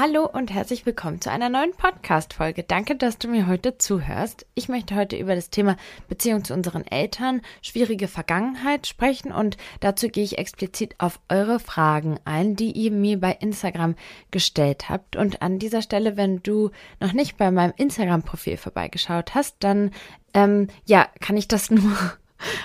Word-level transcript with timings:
Hallo 0.00 0.26
und 0.32 0.52
herzlich 0.54 0.86
willkommen 0.86 1.20
zu 1.20 1.28
einer 1.28 1.48
neuen 1.48 1.72
Podcast-Folge. 1.72 2.62
Danke, 2.62 2.94
dass 2.94 3.18
du 3.18 3.26
mir 3.26 3.48
heute 3.48 3.78
zuhörst. 3.78 4.46
Ich 4.54 4.68
möchte 4.68 4.94
heute 4.94 5.16
über 5.16 5.34
das 5.34 5.50
Thema 5.50 5.76
Beziehung 6.08 6.44
zu 6.44 6.54
unseren 6.54 6.86
Eltern, 6.86 7.40
schwierige 7.62 8.06
Vergangenheit 8.06 8.86
sprechen 8.86 9.32
und 9.32 9.56
dazu 9.80 10.06
gehe 10.06 10.22
ich 10.22 10.38
explizit 10.38 10.94
auf 10.98 11.18
eure 11.28 11.58
Fragen 11.58 12.20
ein, 12.24 12.54
die 12.54 12.70
ihr 12.70 12.92
mir 12.92 13.18
bei 13.18 13.32
Instagram 13.40 13.96
gestellt 14.30 14.88
habt. 14.88 15.16
Und 15.16 15.42
an 15.42 15.58
dieser 15.58 15.82
Stelle, 15.82 16.16
wenn 16.16 16.44
du 16.44 16.70
noch 17.00 17.12
nicht 17.12 17.36
bei 17.36 17.50
meinem 17.50 17.74
Instagram-Profil 17.76 18.56
vorbeigeschaut 18.56 19.34
hast, 19.34 19.56
dann 19.58 19.90
ähm, 20.32 20.68
ja, 20.86 21.08
kann 21.18 21.36
ich 21.36 21.48
das 21.48 21.70
nur 21.72 21.96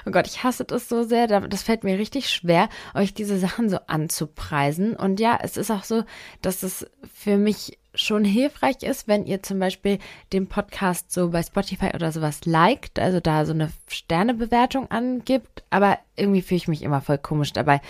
Oh 0.06 0.12
Gott, 0.12 0.28
ich 0.28 0.44
hasse 0.44 0.66
das 0.66 0.90
so 0.90 1.04
sehr. 1.04 1.28
Das 1.28 1.64
fällt 1.64 1.84
mir 1.84 1.98
richtig 1.98 2.30
schwer, 2.30 2.70
euch 2.94 3.14
diese 3.14 3.40
Sachen 3.40 3.70
so 3.70 3.80
anzupreisen. 3.88 4.96
Und 4.96 5.20
ja, 5.20 5.40
es 5.42 5.58
ist 5.58 5.72
auch 5.72 5.84
so, 5.84 6.04
dass 6.42 6.64
es 6.64 6.86
für 7.14 7.38
mich 7.38 7.78
schon 7.96 8.26
hilfreich 8.26 8.82
ist, 8.82 9.08
wenn 9.08 9.26
ihr 9.26 9.44
zum 9.44 9.60
Beispiel 9.60 10.00
den 10.32 10.48
Podcast 10.48 11.12
so 11.12 11.30
bei 11.30 11.44
Spotify 11.44 11.92
oder 11.94 12.12
sowas 12.12 12.46
liked, 12.46 13.00
also 13.00 13.20
da 13.20 13.46
so 13.46 13.54
eine 13.54 13.72
Sternebewertung 13.88 14.90
angibt. 14.90 15.64
Aber 15.70 16.00
irgendwie 16.16 16.42
fühle 16.42 16.58
ich 16.58 16.68
mich 16.68 16.82
immer 16.82 17.02
voll 17.02 17.18
komisch 17.18 17.54
dabei, 17.54 17.82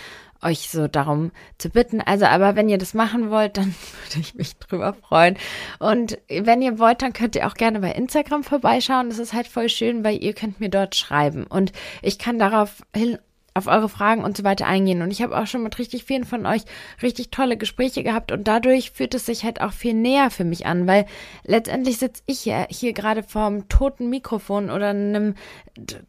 euch 0.41 0.69
so 0.69 0.87
darum 0.87 1.31
zu 1.57 1.69
bitten. 1.69 2.01
Also, 2.01 2.25
aber 2.25 2.55
wenn 2.55 2.69
ihr 2.69 2.77
das 2.77 2.93
machen 2.93 3.29
wollt, 3.29 3.57
dann 3.57 3.73
würde 4.03 4.19
ich 4.19 4.35
mich 4.35 4.57
drüber 4.57 4.93
freuen. 4.93 5.37
Und 5.79 6.17
wenn 6.29 6.61
ihr 6.61 6.79
wollt, 6.79 7.01
dann 7.01 7.13
könnt 7.13 7.35
ihr 7.35 7.47
auch 7.47 7.55
gerne 7.55 7.79
bei 7.79 7.91
Instagram 7.91 8.43
vorbeischauen. 8.43 9.09
Das 9.09 9.19
ist 9.19 9.33
halt 9.33 9.47
voll 9.47 9.69
schön, 9.69 10.03
weil 10.03 10.21
ihr 10.21 10.33
könnt 10.33 10.59
mir 10.59 10.69
dort 10.69 10.95
schreiben 10.95 11.45
und 11.45 11.71
ich 12.01 12.19
kann 12.19 12.39
darauf 12.39 12.83
hin 12.95 13.17
auf 13.53 13.67
eure 13.67 13.89
Fragen 13.89 14.23
und 14.23 14.37
so 14.37 14.43
weiter 14.43 14.65
eingehen. 14.65 15.01
Und 15.01 15.11
ich 15.11 15.21
habe 15.21 15.37
auch 15.37 15.47
schon 15.47 15.63
mit 15.63 15.77
richtig 15.77 16.03
vielen 16.03 16.25
von 16.25 16.45
euch 16.45 16.63
richtig 17.01 17.29
tolle 17.31 17.57
Gespräche 17.57 18.03
gehabt 18.03 18.31
und 18.31 18.47
dadurch 18.47 18.91
fühlt 18.91 19.13
es 19.13 19.25
sich 19.25 19.43
halt 19.43 19.61
auch 19.61 19.73
viel 19.73 19.93
näher 19.93 20.29
für 20.31 20.43
mich 20.43 20.65
an, 20.65 20.87
weil 20.87 21.05
letztendlich 21.43 21.97
sitze 21.99 22.23
ich 22.25 22.45
ja 22.45 22.65
hier 22.69 22.93
gerade 22.93 23.23
vorm 23.23 23.67
toten 23.69 24.09
Mikrofon 24.09 24.69
oder 24.69 24.89
einem 24.89 25.35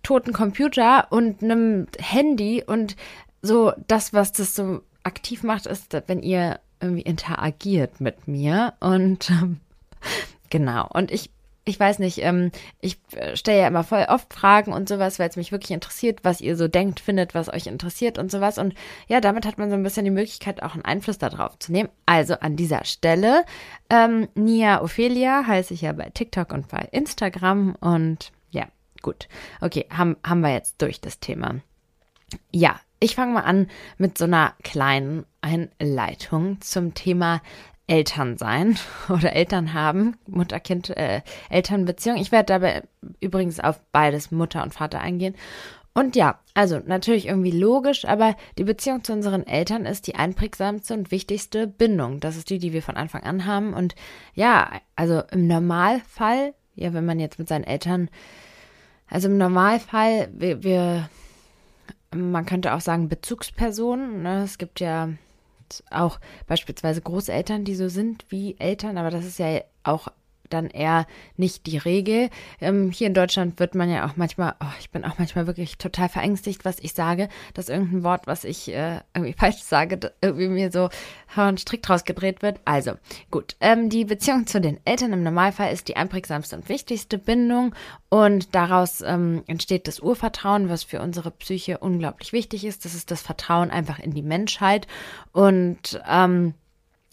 toten 0.02 0.32
Computer 0.32 1.08
und 1.10 1.42
einem 1.42 1.86
Handy 1.98 2.62
und 2.66 2.96
so 3.42 3.72
das, 3.86 4.12
was 4.12 4.32
das 4.32 4.54
so 4.54 4.80
aktiv 5.02 5.42
macht, 5.42 5.66
ist, 5.66 5.96
wenn 6.06 6.22
ihr 6.22 6.60
irgendwie 6.80 7.02
interagiert 7.02 8.00
mit 8.00 8.26
mir. 8.26 8.74
Und 8.80 9.30
ähm, 9.30 9.60
genau. 10.50 10.88
Und 10.92 11.10
ich, 11.10 11.30
ich 11.66 11.80
weiß 11.80 11.98
nicht, 11.98 12.18
ähm, 12.22 12.50
ich 12.80 12.98
äh, 13.12 13.36
stelle 13.36 13.60
ja 13.60 13.68
immer 13.68 13.84
voll 13.84 14.06
oft 14.08 14.32
Fragen 14.32 14.72
und 14.72 14.88
sowas, 14.88 15.18
weil 15.18 15.28
es 15.30 15.36
mich 15.36 15.50
wirklich 15.50 15.70
interessiert, 15.70 16.20
was 16.22 16.40
ihr 16.40 16.56
so 16.56 16.68
denkt, 16.68 17.00
findet, 17.00 17.34
was 17.34 17.48
euch 17.48 17.66
interessiert 17.66 18.18
und 18.18 18.30
sowas. 18.30 18.58
Und 18.58 18.74
ja, 19.08 19.20
damit 19.20 19.46
hat 19.46 19.56
man 19.56 19.70
so 19.70 19.76
ein 19.76 19.82
bisschen 19.82 20.04
die 20.04 20.10
Möglichkeit, 20.10 20.62
auch 20.62 20.74
einen 20.74 20.84
Einfluss 20.84 21.18
darauf 21.18 21.58
zu 21.58 21.72
nehmen. 21.72 21.88
Also 22.04 22.34
an 22.34 22.56
dieser 22.56 22.84
Stelle, 22.84 23.44
ähm, 23.88 24.28
Nia 24.34 24.82
Ophelia 24.82 25.46
heiße 25.46 25.72
ich 25.72 25.80
ja 25.82 25.92
bei 25.92 26.10
TikTok 26.10 26.52
und 26.52 26.68
bei 26.68 26.86
Instagram. 26.92 27.76
Und 27.80 28.32
ja, 28.50 28.66
gut. 29.00 29.28
Okay, 29.62 29.86
haben, 29.90 30.16
haben 30.22 30.40
wir 30.40 30.52
jetzt 30.52 30.82
durch 30.82 31.00
das 31.00 31.18
Thema. 31.18 31.56
Ja, 32.52 32.78
ich 33.00 33.14
fange 33.14 33.34
mal 33.34 33.44
an 33.44 33.68
mit 33.96 34.18
so 34.18 34.24
einer 34.24 34.54
kleinen 34.62 35.24
Einleitung 35.40 36.60
zum 36.60 36.94
Thema 36.94 37.40
Elternsein 37.86 38.78
oder 39.08 39.34
Eltern 39.34 39.74
haben, 39.74 40.16
Mutter-Kind, 40.26 40.90
äh. 40.90 41.22
Ich 41.50 42.32
werde 42.32 42.46
dabei 42.46 42.82
übrigens 43.20 43.60
auf 43.60 43.80
beides 43.92 44.30
Mutter 44.30 44.62
und 44.62 44.74
Vater 44.74 45.00
eingehen. 45.00 45.34
Und 45.96 46.16
ja, 46.16 46.40
also 46.54 46.80
natürlich 46.84 47.28
irgendwie 47.28 47.52
logisch, 47.52 48.04
aber 48.04 48.34
die 48.58 48.64
Beziehung 48.64 49.04
zu 49.04 49.12
unseren 49.12 49.46
Eltern 49.46 49.86
ist 49.86 50.08
die 50.08 50.16
einprägsamste 50.16 50.92
und 50.92 51.12
wichtigste 51.12 51.68
Bindung. 51.68 52.18
Das 52.18 52.36
ist 52.36 52.50
die, 52.50 52.58
die 52.58 52.72
wir 52.72 52.82
von 52.82 52.96
Anfang 52.96 53.22
an 53.22 53.46
haben. 53.46 53.72
Und 53.74 53.94
ja, 54.34 54.72
also 54.96 55.22
im 55.30 55.46
Normalfall, 55.46 56.54
ja, 56.74 56.92
wenn 56.94 57.04
man 57.04 57.20
jetzt 57.20 57.38
mit 57.38 57.46
seinen 57.46 57.62
Eltern, 57.62 58.10
also 59.08 59.28
im 59.28 59.38
Normalfall, 59.38 60.30
wir, 60.32 60.64
wir 60.64 61.08
man 62.12 62.46
könnte 62.46 62.74
auch 62.74 62.80
sagen 62.80 63.08
Bezugspersonen. 63.08 64.22
Ne? 64.22 64.42
Es 64.42 64.58
gibt 64.58 64.80
ja 64.80 65.10
auch 65.90 66.20
beispielsweise 66.46 67.00
Großeltern, 67.00 67.64
die 67.64 67.74
so 67.74 67.88
sind 67.88 68.24
wie 68.28 68.56
Eltern, 68.58 68.98
aber 68.98 69.10
das 69.10 69.24
ist 69.24 69.38
ja 69.38 69.60
auch 69.82 70.08
dann 70.54 70.68
eher 70.68 71.06
nicht 71.36 71.66
die 71.66 71.78
Regel. 71.78 72.30
Ähm, 72.60 72.90
hier 72.90 73.08
in 73.08 73.14
Deutschland 73.14 73.60
wird 73.60 73.74
man 73.74 73.90
ja 73.90 74.06
auch 74.06 74.16
manchmal, 74.16 74.54
oh, 74.60 74.72
ich 74.80 74.90
bin 74.90 75.04
auch 75.04 75.18
manchmal 75.18 75.46
wirklich 75.46 75.76
total 75.76 76.08
verängstigt, 76.08 76.64
was 76.64 76.78
ich 76.78 76.94
sage, 76.94 77.28
dass 77.52 77.68
irgendein 77.68 78.04
Wort, 78.04 78.26
was 78.26 78.44
ich 78.44 78.72
äh, 78.72 79.00
irgendwie 79.14 79.32
falsch 79.38 79.62
sage, 79.62 80.12
irgendwie 80.20 80.48
mir 80.48 80.70
so 80.72 80.88
ein 81.36 81.58
Strick 81.58 81.82
draus 81.82 82.04
gedreht 82.04 82.42
wird. 82.42 82.60
Also, 82.64 82.92
gut. 83.30 83.56
Ähm, 83.60 83.90
die 83.90 84.04
Beziehung 84.04 84.46
zu 84.46 84.60
den 84.60 84.78
Eltern 84.84 85.12
im 85.12 85.22
Normalfall 85.22 85.72
ist 85.72 85.88
die 85.88 85.96
einprägsamste 85.96 86.56
und 86.56 86.68
wichtigste 86.68 87.18
Bindung 87.18 87.74
und 88.08 88.54
daraus 88.54 89.00
ähm, 89.00 89.42
entsteht 89.46 89.88
das 89.88 90.00
Urvertrauen, 90.00 90.68
was 90.68 90.84
für 90.84 91.02
unsere 91.02 91.30
Psyche 91.32 91.78
unglaublich 91.78 92.32
wichtig 92.32 92.64
ist. 92.64 92.84
Das 92.84 92.94
ist 92.94 93.10
das 93.10 93.22
Vertrauen 93.22 93.70
einfach 93.70 93.98
in 93.98 94.12
die 94.12 94.22
Menschheit 94.22 94.86
und 95.32 96.00
ähm, 96.08 96.54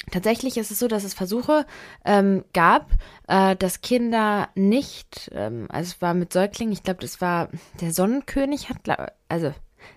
Tatsächlich 0.09 0.57
ist 0.57 0.72
es 0.72 0.79
so, 0.79 0.88
dass 0.88 1.03
es 1.03 1.13
Versuche 1.13 1.66
ähm, 2.06 2.44
gab, 2.53 2.91
äh, 3.28 3.56
dass 3.56 3.81
Kinder 3.81 4.50
nicht, 4.56 5.29
ähm, 5.34 5.67
also 5.69 5.91
es 5.91 6.01
war 6.01 6.13
mit 6.13 6.34
Säuglingen, 6.34 6.73
ich 6.73 6.81
glaube, 6.84 7.01
das 7.01 7.22
war 7.22 7.50
der 7.79 7.94
Sonnenkönig 7.94 8.69
hat, 8.69 8.78
also 9.29 9.53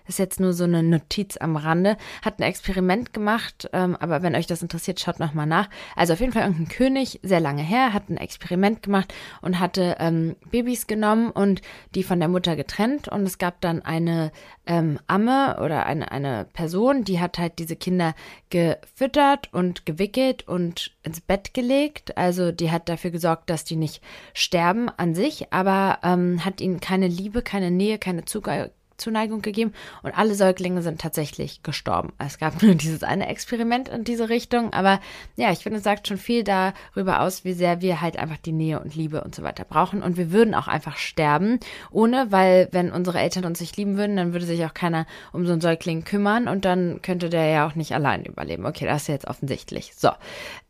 ist 0.07 0.19
jetzt 0.19 0.39
nur 0.39 0.53
so 0.53 0.63
eine 0.63 0.83
Notiz 0.83 1.37
am 1.37 1.55
Rande. 1.55 1.97
Hat 2.23 2.39
ein 2.39 2.43
Experiment 2.43 3.13
gemacht, 3.13 3.69
ähm, 3.73 3.95
aber 3.95 4.21
wenn 4.21 4.35
euch 4.35 4.47
das 4.47 4.61
interessiert, 4.61 4.99
schaut 4.99 5.19
nochmal 5.19 5.47
nach. 5.47 5.69
Also 5.95 6.13
auf 6.13 6.19
jeden 6.19 6.33
Fall 6.33 6.43
irgendein 6.43 6.69
König, 6.69 7.19
sehr 7.23 7.39
lange 7.39 7.61
her, 7.61 7.93
hat 7.93 8.09
ein 8.09 8.17
Experiment 8.17 8.83
gemacht 8.83 9.13
und 9.41 9.59
hatte 9.59 9.97
ähm, 9.99 10.35
Babys 10.51 10.87
genommen 10.87 11.31
und 11.31 11.61
die 11.95 12.03
von 12.03 12.19
der 12.19 12.29
Mutter 12.29 12.55
getrennt. 12.55 13.07
Und 13.07 13.23
es 13.23 13.37
gab 13.37 13.61
dann 13.61 13.81
eine 13.81 14.31
ähm, 14.65 14.99
Amme 15.07 15.57
oder 15.63 15.85
eine, 15.85 16.11
eine 16.11 16.45
Person, 16.53 17.03
die 17.03 17.19
hat 17.19 17.37
halt 17.37 17.59
diese 17.59 17.75
Kinder 17.75 18.15
gefüttert 18.49 19.53
und 19.53 19.85
gewickelt 19.85 20.47
und 20.47 20.95
ins 21.03 21.21
Bett 21.21 21.53
gelegt. 21.53 22.17
Also 22.17 22.51
die 22.51 22.71
hat 22.71 22.89
dafür 22.89 23.11
gesorgt, 23.11 23.49
dass 23.49 23.63
die 23.63 23.75
nicht 23.75 24.01
sterben 24.33 24.89
an 24.89 25.15
sich, 25.15 25.51
aber 25.51 25.99
ähm, 26.03 26.43
hat 26.43 26.61
ihnen 26.61 26.79
keine 26.79 27.07
Liebe, 27.07 27.41
keine 27.41 27.71
Nähe, 27.71 27.97
keine 27.97 28.25
Zugang 28.25 28.69
Zuneigung 28.97 29.41
gegeben 29.41 29.73
und 30.03 30.17
alle 30.17 30.35
Säuglinge 30.35 30.81
sind 30.81 31.01
tatsächlich 31.01 31.63
gestorben. 31.63 32.13
Es 32.17 32.37
gab 32.37 32.61
nur 32.61 32.75
dieses 32.75 33.03
eine 33.03 33.27
Experiment 33.27 33.89
in 33.89 34.03
diese 34.03 34.29
Richtung, 34.29 34.73
aber 34.73 34.99
ja, 35.35 35.51
ich 35.51 35.59
finde, 35.59 35.77
es 35.77 35.83
sagt 35.83 36.07
schon 36.07 36.17
viel 36.17 36.43
darüber 36.43 37.21
aus, 37.21 37.43
wie 37.43 37.53
sehr 37.53 37.81
wir 37.81 38.01
halt 38.01 38.17
einfach 38.17 38.37
die 38.37 38.51
Nähe 38.51 38.79
und 38.79 38.95
Liebe 38.95 39.23
und 39.23 39.35
so 39.35 39.43
weiter 39.43 39.65
brauchen 39.65 40.01
und 40.01 40.17
wir 40.17 40.31
würden 40.31 40.55
auch 40.55 40.67
einfach 40.67 40.97
sterben, 40.97 41.59
ohne, 41.91 42.31
weil 42.31 42.69
wenn 42.71 42.91
unsere 42.91 43.19
Eltern 43.19 43.45
uns 43.45 43.59
nicht 43.59 43.77
lieben 43.77 43.97
würden, 43.97 44.15
dann 44.15 44.33
würde 44.33 44.45
sich 44.45 44.63
auch 44.65 44.73
keiner 44.73 45.05
um 45.33 45.45
so 45.45 45.51
einen 45.51 45.61
Säugling 45.61 46.03
kümmern 46.03 46.47
und 46.47 46.65
dann 46.65 47.01
könnte 47.01 47.29
der 47.29 47.45
ja 47.47 47.67
auch 47.67 47.75
nicht 47.75 47.93
allein 47.93 48.25
überleben. 48.25 48.65
Okay, 48.65 48.85
das 48.85 49.03
ist 49.03 49.07
jetzt 49.07 49.27
offensichtlich. 49.27 49.93
So, 49.95 50.09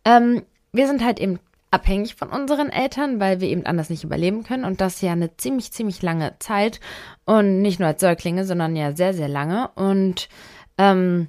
ähm, 0.03 0.44
wir 0.72 0.88
sind 0.88 1.03
halt 1.03 1.19
eben 1.19 1.40
abhängig 1.75 2.16
von 2.16 2.30
unseren 2.30 2.69
Eltern, 2.69 3.19
weil 3.19 3.41
wir 3.41 3.50
eben 3.50 3.66
anders 3.66 3.90
nicht 3.90 4.06
überleben 4.06 4.44
können. 4.44 4.63
Und 4.63 4.80
das 4.80 5.02
ja 5.02 5.12
eine 5.12 5.36
ziemlich, 5.36 5.72
ziemlich 5.72 6.02
lange 6.02 6.34
Zeit. 6.40 6.80
Und 7.25 7.62
nicht 7.62 7.80
nur 7.80 7.90
als 7.90 8.00
Säuglinge, 8.00 8.46
sondern 8.46 8.75
ja 8.75 8.96
sehr, 8.96 9.13
sehr 9.13 9.28
lange. 9.28 9.69
Und 9.75 10.30
ähm, 10.78 11.28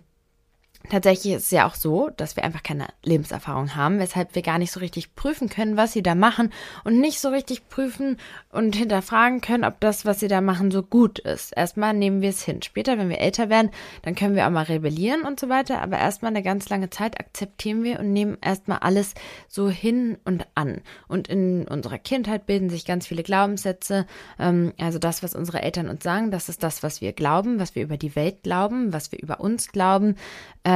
Tatsächlich 0.91 1.35
ist 1.35 1.45
es 1.45 1.51
ja 1.51 1.67
auch 1.67 1.75
so, 1.75 2.11
dass 2.17 2.37
wir 2.37 2.45
einfach 2.45 2.63
keine 2.63 2.87
Lebenserfahrung 3.03 3.75
haben, 3.75 3.99
weshalb 3.99 4.35
wir 4.35 4.43
gar 4.43 4.59
nicht 4.59 4.71
so 4.71 4.81
richtig 4.81 5.17
prüfen 5.17 5.49
können, 5.49 5.77
was 5.77 5.93
sie 5.93 6.03
da 6.03 6.15
machen 6.15 6.53
und 6.85 7.01
nicht 7.01 7.21
so 7.21 7.29
richtig 7.29 7.69
prüfen 7.69 8.19
und 8.51 8.77
hinterfragen 8.77 9.41
können, 9.41 9.65
ob 9.65 9.81
das, 9.81 10.05
was 10.05 10.21
sie 10.21 10.29
da 10.29 10.41
machen, 10.41 10.71
so 10.71 10.83
gut 10.83 11.19
ist. 11.19 11.57
Erstmal 11.57 11.95
nehmen 11.95 12.21
wir 12.23 12.31
es 12.31 12.43
hin. 12.43 12.63
Später, 12.63 12.99
wenn 12.99 13.09
wir 13.09 13.21
älter 13.21 13.49
werden, 13.49 13.71
dann 14.03 14.15
können 14.15 14.37
wir 14.37 14.47
auch 14.47 14.51
mal 14.51 14.65
rebellieren 14.65 15.23
und 15.23 15.41
so 15.41 15.49
weiter, 15.49 15.83
aber 15.83 15.99
erstmal 15.99 16.31
eine 16.31 16.43
ganz 16.43 16.69
lange 16.69 16.91
Zeit 16.91 17.19
akzeptieren 17.19 17.83
wir 17.83 17.99
und 17.99 18.13
nehmen 18.13 18.39
erstmal 18.41 18.79
alles 18.79 19.15
so 19.49 19.69
hin 19.69 20.19
und 20.25 20.47
an. 20.55 20.81
Und 21.09 21.29
in 21.29 21.67
unserer 21.67 21.99
Kindheit 21.99 22.47
bilden 22.47 22.71
sich 22.71 22.85
ganz 22.85 23.07
viele 23.07 23.23
Glaubenssätze. 23.23 24.07
Ähm, 24.39 24.73
also 24.79 24.99
das, 24.99 25.23
was 25.23 25.35
unsere 25.35 25.63
Eltern 25.63 25.89
uns 25.89 26.05
sagen, 26.05 26.31
das 26.31 26.49
ist 26.49 26.63
das, 26.63 26.83
was 26.83 27.01
wir 27.01 27.13
glauben, 27.13 27.59
was 27.59 27.75
wir 27.75 27.83
über 27.83 27.97
die 27.97 28.15
Welt 28.15 28.43
glauben, 28.43 28.93
was 28.93 29.11
wir 29.11 29.21
über 29.21 29.41
uns 29.41 29.73
glauben. 29.73 30.17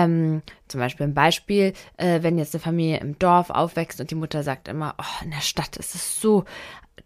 Ähm, 0.05 0.43
zum 0.69 0.81
Beispiel 0.81 1.07
ein 1.07 1.15
Beispiel, 1.15 1.73
äh, 1.97 2.23
wenn 2.23 2.39
jetzt 2.39 2.55
eine 2.55 2.63
Familie 2.63 2.99
im 2.99 3.19
Dorf 3.19 3.51
aufwächst 3.51 4.01
und 4.01 4.11
die 4.11 4.15
Mutter 4.15 4.43
sagt 4.43 4.69
immer, 4.69 4.95
oh, 4.99 5.25
in 5.25 5.31
der 5.31 5.41
Stadt 5.41 5.77
ist 5.77 5.95
es 5.95 6.21
so 6.21 6.45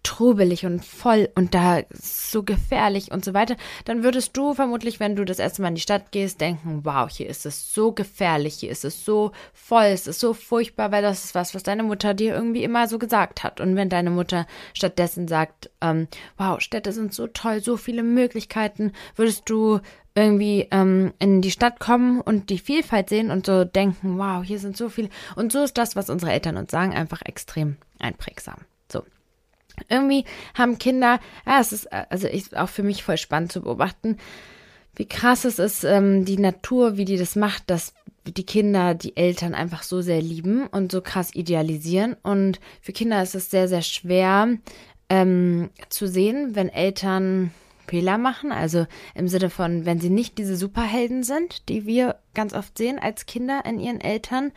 trubelig 0.02 0.66
und 0.66 0.84
voll 0.84 1.28
und 1.34 1.54
da 1.54 1.82
so 1.92 2.42
gefährlich 2.42 3.12
und 3.12 3.24
so 3.24 3.34
weiter, 3.34 3.56
dann 3.84 4.02
würdest 4.02 4.36
du 4.36 4.54
vermutlich, 4.54 5.00
wenn 5.00 5.16
du 5.16 5.24
das 5.24 5.38
erste 5.38 5.62
Mal 5.62 5.68
in 5.68 5.74
die 5.76 5.80
Stadt 5.80 6.12
gehst, 6.12 6.40
denken, 6.40 6.80
wow, 6.84 7.08
hier 7.08 7.28
ist 7.28 7.46
es 7.46 7.72
so 7.72 7.92
gefährlich, 7.92 8.54
hier 8.54 8.70
ist 8.70 8.84
es 8.84 9.04
so 9.04 9.32
voll, 9.52 9.84
es 9.84 10.06
ist 10.06 10.20
so 10.20 10.34
furchtbar, 10.34 10.92
weil 10.92 11.02
das 11.02 11.24
ist 11.24 11.34
was, 11.34 11.54
was 11.54 11.62
deine 11.62 11.82
Mutter 11.82 12.14
dir 12.14 12.34
irgendwie 12.34 12.64
immer 12.64 12.88
so 12.88 12.98
gesagt 12.98 13.42
hat. 13.42 13.60
Und 13.60 13.76
wenn 13.76 13.88
deine 13.88 14.10
Mutter 14.10 14.46
stattdessen 14.72 15.28
sagt, 15.28 15.70
ähm, 15.80 16.08
wow, 16.36 16.60
Städte 16.60 16.92
sind 16.92 17.14
so 17.14 17.26
toll, 17.26 17.62
so 17.62 17.76
viele 17.76 18.02
Möglichkeiten, 18.02 18.92
würdest 19.16 19.48
du 19.48 19.80
irgendwie 20.14 20.68
ähm, 20.70 21.12
in 21.18 21.42
die 21.42 21.50
Stadt 21.50 21.80
kommen 21.80 22.20
und 22.20 22.50
die 22.50 22.58
Vielfalt 22.58 23.08
sehen 23.08 23.30
und 23.30 23.46
so 23.46 23.64
denken, 23.64 24.18
wow, 24.18 24.44
hier 24.44 24.58
sind 24.58 24.76
so 24.76 24.88
viele. 24.88 25.08
Und 25.36 25.52
so 25.52 25.62
ist 25.62 25.76
das, 25.76 25.96
was 25.96 26.08
unsere 26.08 26.32
Eltern 26.32 26.56
uns 26.56 26.70
sagen, 26.70 26.94
einfach 26.94 27.22
extrem 27.22 27.76
einprägsam. 27.98 28.58
Irgendwie 29.88 30.24
haben 30.54 30.78
Kinder, 30.78 31.20
ja, 31.46 31.60
es 31.60 31.72
ist 31.72 31.92
also 31.92 32.28
ich, 32.28 32.56
auch 32.56 32.68
für 32.68 32.82
mich 32.82 33.02
voll 33.02 33.18
spannend 33.18 33.52
zu 33.52 33.62
beobachten, 33.62 34.18
wie 34.96 35.06
krass 35.06 35.44
es 35.44 35.58
ist, 35.58 35.84
ähm, 35.84 36.24
die 36.24 36.38
Natur, 36.38 36.96
wie 36.96 37.04
die 37.04 37.16
das 37.16 37.36
macht, 37.36 37.68
dass 37.68 37.94
die 38.26 38.46
Kinder 38.46 38.94
die 38.94 39.16
Eltern 39.16 39.54
einfach 39.54 39.82
so 39.82 40.00
sehr 40.00 40.22
lieben 40.22 40.66
und 40.66 40.92
so 40.92 41.00
krass 41.00 41.34
idealisieren. 41.34 42.16
Und 42.22 42.60
für 42.80 42.92
Kinder 42.92 43.22
ist 43.22 43.34
es 43.34 43.50
sehr, 43.50 43.68
sehr 43.68 43.82
schwer 43.82 44.48
ähm, 45.10 45.70
zu 45.88 46.06
sehen, 46.06 46.54
wenn 46.54 46.68
Eltern 46.68 47.52
Fehler 47.86 48.18
machen. 48.18 48.52
Also 48.52 48.86
im 49.14 49.28
Sinne 49.28 49.50
von, 49.50 49.84
wenn 49.84 50.00
sie 50.00 50.10
nicht 50.10 50.38
diese 50.38 50.56
Superhelden 50.56 51.22
sind, 51.22 51.68
die 51.68 51.86
wir 51.86 52.16
ganz 52.34 52.54
oft 52.54 52.78
sehen 52.78 52.98
als 52.98 53.26
Kinder 53.26 53.62
in 53.66 53.78
ihren 53.78 54.00
Eltern. 54.00 54.52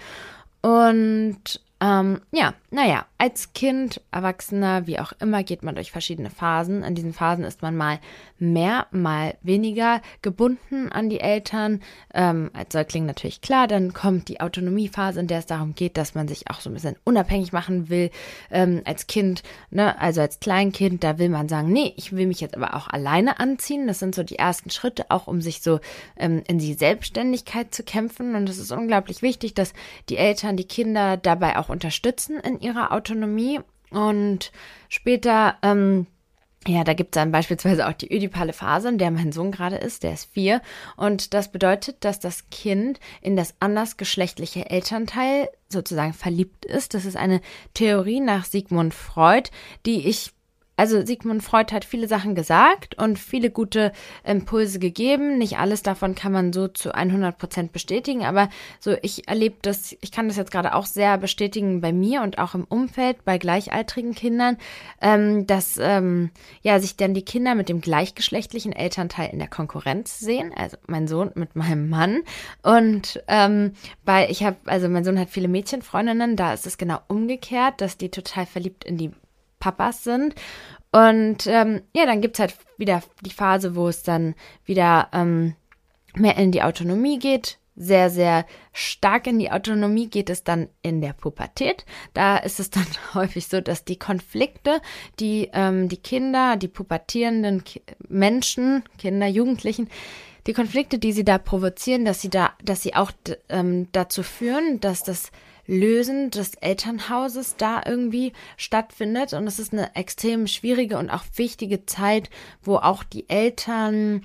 Und 0.62 1.62
ähm, 1.80 2.22
ja, 2.32 2.54
naja, 2.70 3.06
als 3.18 3.54
Kind, 3.54 4.02
Erwachsener, 4.12 4.88
wie 4.88 5.00
auch 5.00 5.14
immer, 5.22 5.42
geht 5.44 5.64
man 5.64 5.76
durch 5.76 5.92
verschiedene 5.92 6.30
Phasen. 6.30 6.84
In 6.84 6.96
diesen 6.96 7.14
Phasen 7.14 7.46
ist 7.46 7.62
man 7.62 7.78
mal 7.78 8.00
mehr, 8.40 8.88
mal 8.92 9.36
weniger 9.42 10.02
gebunden 10.22 10.92
an 10.92 11.10
die 11.10 11.22
Eltern. 11.22 11.82
Ähm, 12.14 12.52
als 12.54 12.74
Säugling 12.74 13.06
natürlich 13.06 13.40
klar, 13.40 13.68
dann 13.68 13.94
kommt 13.94 14.28
die 14.28 14.42
Autonomiephase, 14.42 15.22
in 15.22 15.28
der 15.28 15.40
es 15.40 15.46
darum 15.46 15.76
geht, 15.76 15.96
dass 15.96 16.14
man 16.14 16.28
sich 16.28 16.50
auch 16.52 16.60
so 16.60 16.70
ein 16.70 16.74
bisschen 16.74 16.98
unabhängig 17.06 17.54
machen 17.54 17.90
will. 17.90 18.12
Ähm, 18.52 18.82
als 18.84 19.08
Kind, 19.08 19.44
ne, 19.72 19.98
also 20.02 20.20
als 20.20 20.42
Kleinkind, 20.42 21.06
da 21.06 21.18
will 21.20 21.30
man 21.30 21.48
sagen, 21.48 21.72
nee, 21.72 21.94
ich 21.96 22.12
will 22.12 22.28
mich 22.28 22.42
jetzt 22.42 22.58
aber 22.58 22.76
auch 22.76 22.90
alleine 22.90 23.40
anziehen. 23.40 23.88
Das 23.88 24.00
sind 24.00 24.14
so 24.14 24.24
die 24.24 24.40
ersten 24.40 24.72
Schritte, 24.72 25.06
auch 25.10 25.28
um 25.28 25.40
sich 25.40 25.62
so 25.62 25.80
ähm, 26.18 26.44
in 26.48 26.60
die 26.60 26.74
Selbstständigkeit 26.74 27.74
zu 27.74 27.84
kämpfen. 27.84 28.36
Und 28.36 28.50
es 28.50 28.58
ist 28.58 28.74
unglaublich 28.74 29.22
wichtig, 29.22 29.54
dass 29.54 29.72
die 30.10 30.18
Eltern 30.18 30.58
die 30.58 30.68
Kinder 30.68 31.16
dabei 31.16 31.58
auch 31.58 31.70
unterstützen 31.70 32.42
in 32.42 32.57
ihrer 32.60 32.92
Autonomie. 32.92 33.60
Und 33.90 34.52
später, 34.90 35.58
ähm, 35.62 36.08
ja, 36.68 36.84
da 36.84 36.94
gibt 36.94 37.16
es 37.16 37.20
dann 37.22 37.32
beispielsweise 37.32 37.88
auch 37.88 37.94
die 37.94 38.14
ödipale 38.14 38.52
Phase, 38.52 38.90
in 38.90 38.98
der 38.98 39.12
mein 39.12 39.32
Sohn 39.32 39.52
gerade 39.52 39.78
ist, 39.78 40.04
der 40.04 40.14
ist 40.14 40.32
vier. 40.32 40.62
Und 40.98 41.34
das 41.34 41.52
bedeutet, 41.52 42.04
dass 42.04 42.20
das 42.20 42.50
Kind 42.50 43.00
in 43.22 43.38
das 43.38 43.56
andersgeschlechtliche 43.60 44.70
Elternteil 44.70 45.50
sozusagen 45.70 46.14
verliebt 46.14 46.66
ist. 46.66 46.94
Das 46.94 47.06
ist 47.06 47.16
eine 47.16 47.42
Theorie 47.74 48.20
nach 48.20 48.44
Sigmund 48.44 48.94
Freud, 48.94 49.50
die 49.86 50.08
ich 50.08 50.34
also 50.78 51.04
Sigmund 51.04 51.44
Freud 51.44 51.74
hat 51.74 51.84
viele 51.84 52.08
Sachen 52.08 52.36
gesagt 52.36 52.96
und 53.00 53.18
viele 53.18 53.50
gute 53.50 53.92
Impulse 54.24 54.78
gegeben. 54.78 55.40
Nicht 55.40 55.58
alles 55.58 55.82
davon 55.82 56.14
kann 56.14 56.32
man 56.32 56.54
so 56.54 56.68
zu 56.68 56.94
100 56.94 57.38
Prozent 57.38 57.74
bestätigen, 57.74 58.24
aber 58.24 58.48
so 58.80 58.96
ich 59.02 59.28
erlebe 59.28 59.56
das, 59.64 59.98
ich 60.02 60.12
kann 60.12 60.28
das 60.28 60.38
jetzt 60.38 60.52
gerade 60.52 60.76
auch 60.76 60.86
sehr 60.86 61.18
bestätigen 61.18 61.82
bei 61.82 61.92
mir 61.92 62.22
und 62.22 62.38
auch 62.38 62.54
im 62.54 62.64
Umfeld 62.64 63.26
bei 63.26 63.40
gleichaltrigen 63.40 64.14
Kindern, 64.14 64.58
ähm, 65.02 65.48
dass 65.48 65.80
ähm, 65.82 66.30
ja 66.62 66.80
sich 66.80 66.96
dann 66.96 67.16
die 67.16 67.26
Kinder 67.26 67.56
mit 67.56 67.70
dem 67.70 67.82
gleichgeschlechtlichen 67.82 68.72
Elternteil 68.72 69.32
in 69.32 69.40
der 69.40 69.48
Konkurrenz 69.48 70.20
sehen, 70.20 70.54
also 70.56 70.78
mein 70.86 71.08
Sohn 71.08 71.32
mit 71.34 71.56
meinem 71.56 71.90
Mann 71.90 72.22
und 72.62 73.24
ähm, 73.28 73.74
bei 74.06 74.30
ich 74.30 74.44
habe 74.44 74.58
also 74.66 74.90
mein 74.90 75.04
Sohn 75.04 75.20
hat 75.20 75.32
viele 75.32 75.48
Mädchenfreundinnen, 75.48 76.36
da 76.36 76.54
ist 76.54 76.68
es 76.68 76.78
genau 76.78 77.00
umgekehrt, 77.08 77.82
dass 77.82 77.98
die 77.98 78.10
total 78.10 78.46
verliebt 78.46 78.84
in 78.84 78.98
die 78.98 79.12
Papas 79.60 80.04
sind. 80.04 80.36
Und 80.92 81.48
ähm, 81.48 81.82
ja, 81.94 82.06
dann 82.06 82.22
gibt 82.22 82.36
es 82.36 82.40
halt 82.40 82.56
wieder 82.78 83.04
die 83.22 83.32
Phase, 83.32 83.76
wo 83.76 83.88
es 83.88 84.04
dann 84.04 84.36
wieder 84.66 85.10
ähm, 85.14 85.56
mehr 86.16 86.38
in 86.38 86.52
die 86.52 86.64
Autonomie 86.64 87.20
geht. 87.20 87.60
Sehr, 87.80 88.10
sehr 88.10 88.48
stark 88.74 89.28
in 89.28 89.38
die 89.38 89.52
Autonomie 89.52 90.10
geht 90.10 90.32
es 90.32 90.44
dann 90.44 90.68
in 90.82 91.00
der 91.00 91.14
Pubertät. 91.14 91.86
Da 92.14 92.38
ist 92.38 92.60
es 92.60 92.70
dann 92.72 92.88
häufig 93.14 93.48
so, 93.48 93.62
dass 93.62 93.86
die 93.86 94.00
Konflikte, 94.00 94.82
die 95.20 95.50
ähm, 95.54 95.88
die 95.88 95.98
Kinder, 95.98 96.56
die 96.56 96.70
pubertierenden 96.70 97.64
Ki 97.64 97.82
Menschen, 98.08 98.84
Kinder, 98.98 99.28
Jugendlichen, 99.28 99.90
die 100.48 100.54
Konflikte, 100.54 100.98
die 100.98 101.12
sie 101.12 101.26
da 101.26 101.38
provozieren, 101.38 102.06
dass 102.06 102.22
sie 102.22 102.30
da, 102.30 102.54
dass 102.64 102.82
sie 102.82 102.96
auch 102.96 103.12
ähm, 103.50 103.90
dazu 103.92 104.24
führen, 104.24 104.80
dass 104.80 105.04
das 105.04 105.32
Lösen 105.68 106.32
des 106.32 106.56
Elternhauses 106.56 107.56
da 107.58 107.82
irgendwie 107.86 108.34
stattfindet. 108.56 109.34
Und 109.34 109.46
es 109.48 109.60
ist 109.60 109.74
eine 109.74 109.96
extrem 109.96 110.48
schwierige 110.48 110.98
und 110.98 111.10
auch 111.10 111.24
wichtige 111.36 111.86
Zeit, 111.86 112.30
wo 112.64 112.78
auch 112.78 113.04
die 113.04 113.30
Eltern 113.30 114.24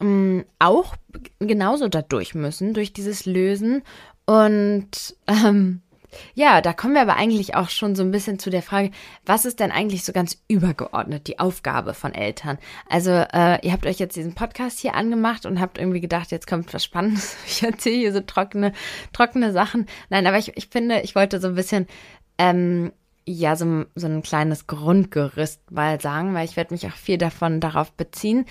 ähm, 0.00 0.44
auch 0.58 0.94
genauso 1.40 1.88
dadurch 1.88 2.34
müssen, 2.34 2.74
durch 2.74 2.92
dieses 2.92 3.26
Lösen. 3.26 3.82
Und 4.26 5.16
ähm, 5.26 5.82
ja, 6.34 6.60
da 6.60 6.72
kommen 6.72 6.94
wir 6.94 7.02
aber 7.02 7.16
eigentlich 7.16 7.54
auch 7.54 7.68
schon 7.68 7.94
so 7.94 8.02
ein 8.02 8.10
bisschen 8.10 8.38
zu 8.38 8.50
der 8.50 8.62
Frage, 8.62 8.90
was 9.24 9.44
ist 9.44 9.60
denn 9.60 9.70
eigentlich 9.70 10.04
so 10.04 10.12
ganz 10.12 10.42
übergeordnet 10.48 11.26
die 11.26 11.38
Aufgabe 11.38 11.94
von 11.94 12.14
Eltern? 12.14 12.58
Also 12.88 13.10
äh, 13.10 13.64
ihr 13.64 13.72
habt 13.72 13.86
euch 13.86 13.98
jetzt 13.98 14.16
diesen 14.16 14.34
Podcast 14.34 14.80
hier 14.80 14.94
angemacht 14.94 15.46
und 15.46 15.60
habt 15.60 15.78
irgendwie 15.78 16.00
gedacht, 16.00 16.30
jetzt 16.30 16.46
kommt 16.46 16.72
was 16.74 16.84
Spannendes. 16.84 17.36
Ich 17.46 17.62
erzähle 17.62 17.96
hier 17.96 18.12
so 18.12 18.20
trockene, 18.20 18.72
trockene 19.12 19.52
Sachen. 19.52 19.86
Nein, 20.08 20.26
aber 20.26 20.38
ich, 20.38 20.56
ich 20.56 20.68
finde, 20.68 21.00
ich 21.02 21.14
wollte 21.14 21.40
so 21.40 21.48
ein 21.48 21.54
bisschen 21.54 21.86
ähm, 22.36 22.92
ja, 23.26 23.56
so, 23.56 23.84
so 23.94 24.06
ein 24.06 24.22
kleines 24.22 24.66
Grundgerüst 24.66 25.70
mal 25.70 26.00
sagen, 26.00 26.34
weil 26.34 26.44
ich 26.44 26.56
werde 26.56 26.74
mich 26.74 26.86
auch 26.86 26.96
viel 26.96 27.16
davon 27.16 27.60
darauf 27.60 27.92
beziehen. 27.92 28.44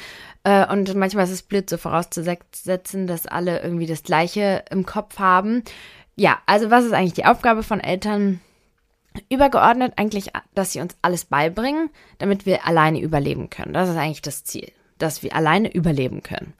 Äh, 0.43 0.67
und 0.71 0.93
manchmal 0.95 1.25
ist 1.25 1.31
es 1.31 1.43
blöd, 1.43 1.69
so 1.69 1.77
vorauszusetzen, 1.77 3.05
dass 3.05 3.27
alle 3.27 3.61
irgendwie 3.61 3.85
das 3.85 4.03
Gleiche 4.03 4.63
im 4.71 4.85
Kopf 4.85 5.19
haben 5.19 5.63
ja, 6.15 6.39
also 6.45 6.69
was 6.69 6.85
ist 6.85 6.93
eigentlich 6.93 7.13
die 7.13 7.25
Aufgabe 7.25 7.63
von 7.63 7.79
Eltern? 7.79 8.39
Übergeordnet 9.29 9.93
eigentlich, 9.97 10.31
dass 10.55 10.71
sie 10.71 10.81
uns 10.81 10.95
alles 11.03 11.25
beibringen, 11.25 11.89
damit 12.17 12.45
wir 12.47 12.65
alleine 12.65 12.99
überleben 12.99 13.49
können. 13.49 13.73
Das 13.73 13.89
ist 13.89 13.95
eigentlich 13.95 14.23
das 14.23 14.43
Ziel, 14.43 14.71
dass 14.97 15.21
wir 15.21 15.35
alleine 15.35 15.71
überleben 15.71 16.23
können. 16.23 16.53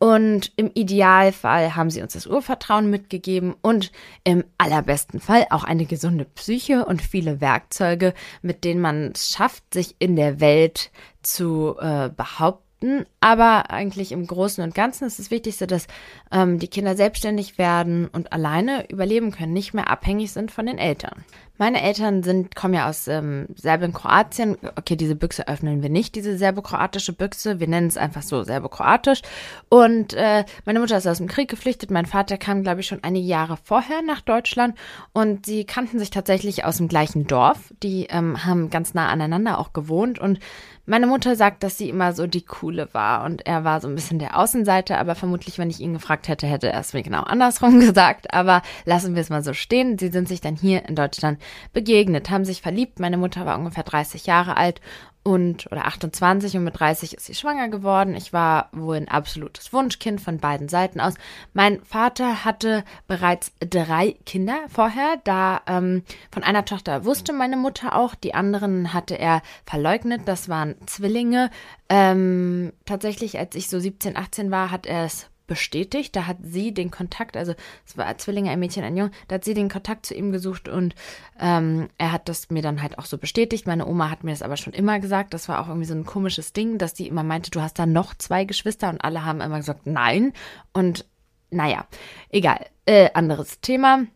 Und 0.00 0.50
im 0.56 0.68
Idealfall 0.74 1.76
haben 1.76 1.88
sie 1.88 2.02
uns 2.02 2.14
das 2.14 2.26
Urvertrauen 2.26 2.90
mitgegeben 2.90 3.54
und 3.62 3.92
im 4.24 4.42
allerbesten 4.58 5.20
Fall 5.20 5.46
auch 5.50 5.62
eine 5.62 5.84
gesunde 5.84 6.24
Psyche 6.24 6.84
und 6.84 7.00
viele 7.00 7.40
Werkzeuge, 7.40 8.12
mit 8.42 8.64
denen 8.64 8.80
man 8.80 9.12
es 9.14 9.30
schafft, 9.30 9.72
sich 9.72 9.94
in 10.00 10.16
der 10.16 10.40
Welt 10.40 10.90
zu 11.22 11.76
äh, 11.78 12.08
behaupten 12.08 12.61
Aspekten, 12.82 13.06
aber 13.20 13.70
eigentlich 13.70 14.12
im 14.12 14.26
Großen 14.26 14.62
und 14.62 14.74
Ganzen 14.74 15.06
ist 15.06 15.18
das 15.18 15.30
Wichtigste, 15.30 15.66
dass 15.66 15.86
ähm, 16.30 16.58
die 16.58 16.68
Kinder 16.68 16.96
selbstständig 16.96 17.58
werden 17.58 18.08
und 18.08 18.32
alleine 18.32 18.90
überleben 18.90 19.30
können, 19.30 19.52
nicht 19.52 19.74
mehr 19.74 19.90
abhängig 19.90 20.32
sind 20.32 20.50
von 20.50 20.66
den 20.66 20.78
Eltern. 20.78 21.24
Meine 21.58 21.82
Eltern 21.82 22.24
sind, 22.24 22.56
kommen 22.56 22.74
ja 22.74 22.88
aus 22.88 23.06
ähm, 23.06 23.46
Serbien, 23.54 23.92
Kroatien. 23.92 24.56
Okay, 24.74 24.96
diese 24.96 25.14
Büchse 25.14 25.46
öffnen 25.46 25.82
wir 25.82 25.90
nicht, 25.90 26.16
diese 26.16 26.36
serbokroatische 26.36 27.12
Büchse. 27.12 27.60
Wir 27.60 27.68
nennen 27.68 27.86
es 27.86 27.96
einfach 27.96 28.22
so 28.22 28.42
serbokroatisch. 28.42 29.22
Und 29.68 30.14
äh, 30.14 30.44
meine 30.64 30.80
Mutter 30.80 30.96
ist 30.96 31.06
aus 31.06 31.18
dem 31.18 31.28
Krieg 31.28 31.48
geflüchtet. 31.48 31.90
Mein 31.92 32.06
Vater 32.06 32.36
kam, 32.36 32.64
glaube 32.64 32.80
ich, 32.80 32.88
schon 32.88 33.04
einige 33.04 33.26
Jahre 33.26 33.58
vorher 33.62 34.02
nach 34.02 34.22
Deutschland. 34.22 34.76
Und 35.12 35.46
sie 35.46 35.64
kannten 35.64 36.00
sich 36.00 36.10
tatsächlich 36.10 36.64
aus 36.64 36.78
dem 36.78 36.88
gleichen 36.88 37.28
Dorf. 37.28 37.72
Die 37.82 38.06
ähm, 38.10 38.44
haben 38.44 38.70
ganz 38.70 38.94
nah 38.94 39.08
aneinander 39.08 39.60
auch 39.60 39.72
gewohnt. 39.72 40.18
Und 40.18 40.40
meine 40.84 41.06
Mutter 41.06 41.36
sagt, 41.36 41.62
dass 41.62 41.78
sie 41.78 41.88
immer 41.88 42.12
so 42.12 42.26
die 42.26 42.44
Coole 42.44 42.88
war 42.92 43.24
und 43.24 43.46
er 43.46 43.62
war 43.62 43.80
so 43.80 43.86
ein 43.86 43.94
bisschen 43.94 44.18
der 44.18 44.36
Außenseiter, 44.36 44.98
aber 44.98 45.14
vermutlich, 45.14 45.58
wenn 45.58 45.70
ich 45.70 45.80
ihn 45.80 45.92
gefragt 45.92 46.26
hätte, 46.26 46.46
hätte 46.46 46.72
er 46.72 46.80
es 46.80 46.92
mir 46.92 47.02
genau 47.02 47.22
andersrum 47.22 47.78
gesagt. 47.80 48.34
Aber 48.34 48.62
lassen 48.84 49.14
wir 49.14 49.22
es 49.22 49.30
mal 49.30 49.44
so 49.44 49.52
stehen. 49.52 49.98
Sie 49.98 50.08
sind 50.08 50.26
sich 50.26 50.40
dann 50.40 50.56
hier 50.56 50.88
in 50.88 50.96
Deutschland 50.96 51.40
begegnet, 51.72 52.30
haben 52.30 52.44
sich 52.44 52.62
verliebt. 52.62 52.98
Meine 52.98 53.16
Mutter 53.16 53.46
war 53.46 53.58
ungefähr 53.58 53.84
30 53.84 54.26
Jahre 54.26 54.56
alt 54.56 54.80
und 55.22 55.70
oder 55.70 55.86
28 55.86 56.56
und 56.56 56.64
mit 56.64 56.78
30 56.78 57.14
ist 57.14 57.26
sie 57.26 57.34
schwanger 57.34 57.68
geworden. 57.68 58.14
Ich 58.14 58.32
war 58.32 58.68
wohl 58.72 58.96
ein 58.96 59.08
absolutes 59.08 59.72
Wunschkind 59.72 60.20
von 60.20 60.38
beiden 60.38 60.68
Seiten 60.68 61.00
aus. 61.00 61.14
Mein 61.52 61.82
Vater 61.84 62.44
hatte 62.44 62.84
bereits 63.06 63.52
drei 63.60 64.16
Kinder 64.26 64.58
vorher. 64.68 65.20
Da 65.24 65.62
ähm, 65.66 66.02
von 66.30 66.42
einer 66.42 66.64
Tochter 66.64 67.04
wusste 67.04 67.32
meine 67.32 67.56
Mutter 67.56 67.96
auch, 67.96 68.14
die 68.14 68.34
anderen 68.34 68.92
hatte 68.92 69.18
er 69.18 69.42
verleugnet. 69.64 70.22
Das 70.26 70.48
waren 70.48 70.74
Zwillinge. 70.86 71.50
Ähm, 71.88 72.72
tatsächlich, 72.84 73.38
als 73.38 73.54
ich 73.54 73.68
so 73.68 73.78
17, 73.78 74.16
18 74.16 74.50
war, 74.50 74.70
hat 74.70 74.86
er 74.86 75.04
es 75.04 75.28
bestätigt. 75.52 76.16
Da 76.16 76.26
hat 76.26 76.38
sie 76.42 76.72
den 76.72 76.90
Kontakt, 76.90 77.36
also 77.36 77.52
es 77.86 77.98
war 77.98 78.16
Zwillinge, 78.16 78.50
ein 78.50 78.58
Mädchen, 78.58 78.84
ein 78.84 78.96
Junge, 78.96 79.10
da 79.28 79.34
hat 79.34 79.44
sie 79.44 79.52
den 79.52 79.68
Kontakt 79.68 80.06
zu 80.06 80.14
ihm 80.14 80.32
gesucht 80.32 80.66
und 80.66 80.94
ähm, 81.38 81.90
er 81.98 82.10
hat 82.10 82.30
das 82.30 82.48
mir 82.48 82.62
dann 82.62 82.80
halt 82.80 82.98
auch 82.98 83.04
so 83.04 83.18
bestätigt. 83.18 83.66
Meine 83.66 83.86
Oma 83.86 84.08
hat 84.08 84.24
mir 84.24 84.30
das 84.30 84.40
aber 84.40 84.56
schon 84.56 84.72
immer 84.72 84.98
gesagt. 84.98 85.34
Das 85.34 85.50
war 85.50 85.60
auch 85.60 85.68
irgendwie 85.68 85.86
so 85.86 85.94
ein 85.94 86.06
komisches 86.06 86.54
Ding, 86.54 86.78
dass 86.78 86.94
die 86.94 87.06
immer 87.06 87.22
meinte, 87.22 87.50
du 87.50 87.60
hast 87.60 87.78
da 87.78 87.84
noch 87.84 88.14
zwei 88.14 88.46
Geschwister 88.46 88.88
und 88.88 89.04
alle 89.04 89.26
haben 89.26 89.42
immer 89.42 89.58
gesagt, 89.58 89.86
nein. 89.86 90.32
Und 90.72 91.04
naja, 91.50 91.86
egal. 92.30 92.64
Äh, 92.86 93.10
anderes 93.12 93.60
Thema. 93.60 94.06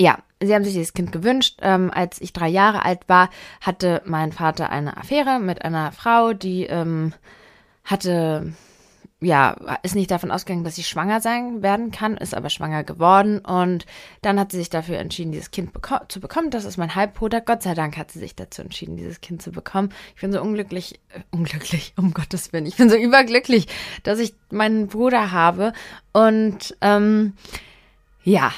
Ja, 0.00 0.18
sie 0.40 0.54
haben 0.54 0.64
sich 0.64 0.72
dieses 0.72 0.94
Kind 0.94 1.12
gewünscht. 1.12 1.58
Ähm, 1.60 1.90
als 1.92 2.22
ich 2.22 2.32
drei 2.32 2.48
Jahre 2.48 2.86
alt 2.86 3.06
war, 3.06 3.28
hatte 3.60 4.00
mein 4.06 4.32
Vater 4.32 4.70
eine 4.70 4.96
Affäre 4.96 5.40
mit 5.40 5.62
einer 5.62 5.92
Frau, 5.92 6.32
die 6.32 6.64
ähm, 6.64 7.12
hatte, 7.84 8.54
ja, 9.22 9.56
ist 9.82 9.94
nicht 9.94 10.10
davon 10.10 10.30
ausgegangen, 10.30 10.64
dass 10.64 10.74
sie 10.74 10.82
schwanger 10.82 11.20
sein 11.20 11.62
werden 11.62 11.90
kann, 11.90 12.16
ist 12.16 12.34
aber 12.34 12.50
schwanger 12.50 12.84
geworden. 12.84 13.38
Und 13.38 13.86
dann 14.20 14.38
hat 14.38 14.52
sie 14.52 14.58
sich 14.58 14.68
dafür 14.68 14.98
entschieden, 14.98 15.32
dieses 15.32 15.50
Kind 15.50 15.72
beko 15.72 15.96
zu 16.08 16.20
bekommen. 16.20 16.50
Das 16.50 16.64
ist 16.64 16.76
mein 16.76 16.94
Halbbruder. 16.94 17.40
Gott 17.40 17.62
sei 17.62 17.74
Dank 17.74 17.96
hat 17.96 18.10
sie 18.10 18.18
sich 18.18 18.34
dazu 18.34 18.62
entschieden, 18.62 18.96
dieses 18.96 19.20
Kind 19.20 19.40
zu 19.40 19.52
bekommen. 19.52 19.90
Ich 20.14 20.20
bin 20.20 20.32
so 20.32 20.42
unglücklich, 20.42 21.00
äh, 21.10 21.20
unglücklich, 21.30 21.94
um 21.96 22.12
Gottes 22.12 22.52
Willen. 22.52 22.66
Ich 22.66 22.76
bin 22.76 22.90
so 22.90 22.96
überglücklich, 22.96 23.68
dass 24.02 24.18
ich 24.18 24.34
meinen 24.50 24.88
Bruder 24.88 25.30
habe. 25.30 25.72
Und 26.12 26.76
ähm, 26.80 27.34
ja, 28.24 28.52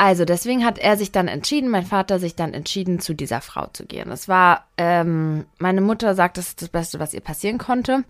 also 0.00 0.24
deswegen 0.24 0.64
hat 0.64 0.78
er 0.78 0.96
sich 0.96 1.10
dann 1.10 1.26
entschieden, 1.26 1.68
mein 1.70 1.84
Vater 1.84 2.20
sich 2.20 2.36
dann 2.36 2.54
entschieden, 2.54 3.00
zu 3.00 3.14
dieser 3.14 3.40
Frau 3.40 3.66
zu 3.66 3.84
gehen. 3.84 4.12
Es 4.12 4.28
war, 4.28 4.64
ähm, 4.76 5.44
meine 5.58 5.80
Mutter 5.80 6.14
sagt, 6.14 6.38
das 6.38 6.50
ist 6.50 6.62
das 6.62 6.68
Beste, 6.68 7.00
was 7.00 7.14
ihr 7.14 7.20
passieren 7.20 7.58
konnte. 7.58 8.04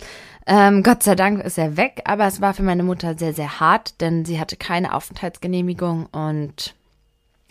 Ähm, 0.47 0.83
Gott 0.83 1.02
sei 1.02 1.14
Dank 1.14 1.42
ist 1.42 1.57
er 1.57 1.78
weg, 1.78 2.02
aber 2.04 2.26
es 2.26 2.42
war 2.42 2.52
für 2.52 2.62
meine 2.62 2.83
Mutter 2.83 3.16
sehr, 3.16 3.33
sehr 3.33 3.59
hart, 3.59 4.02
denn 4.02 4.26
sie 4.26 4.38
hatte 4.38 4.57
keine 4.57 4.95
Aufenthaltsgenehmigung 4.95 6.07
und 6.12 6.75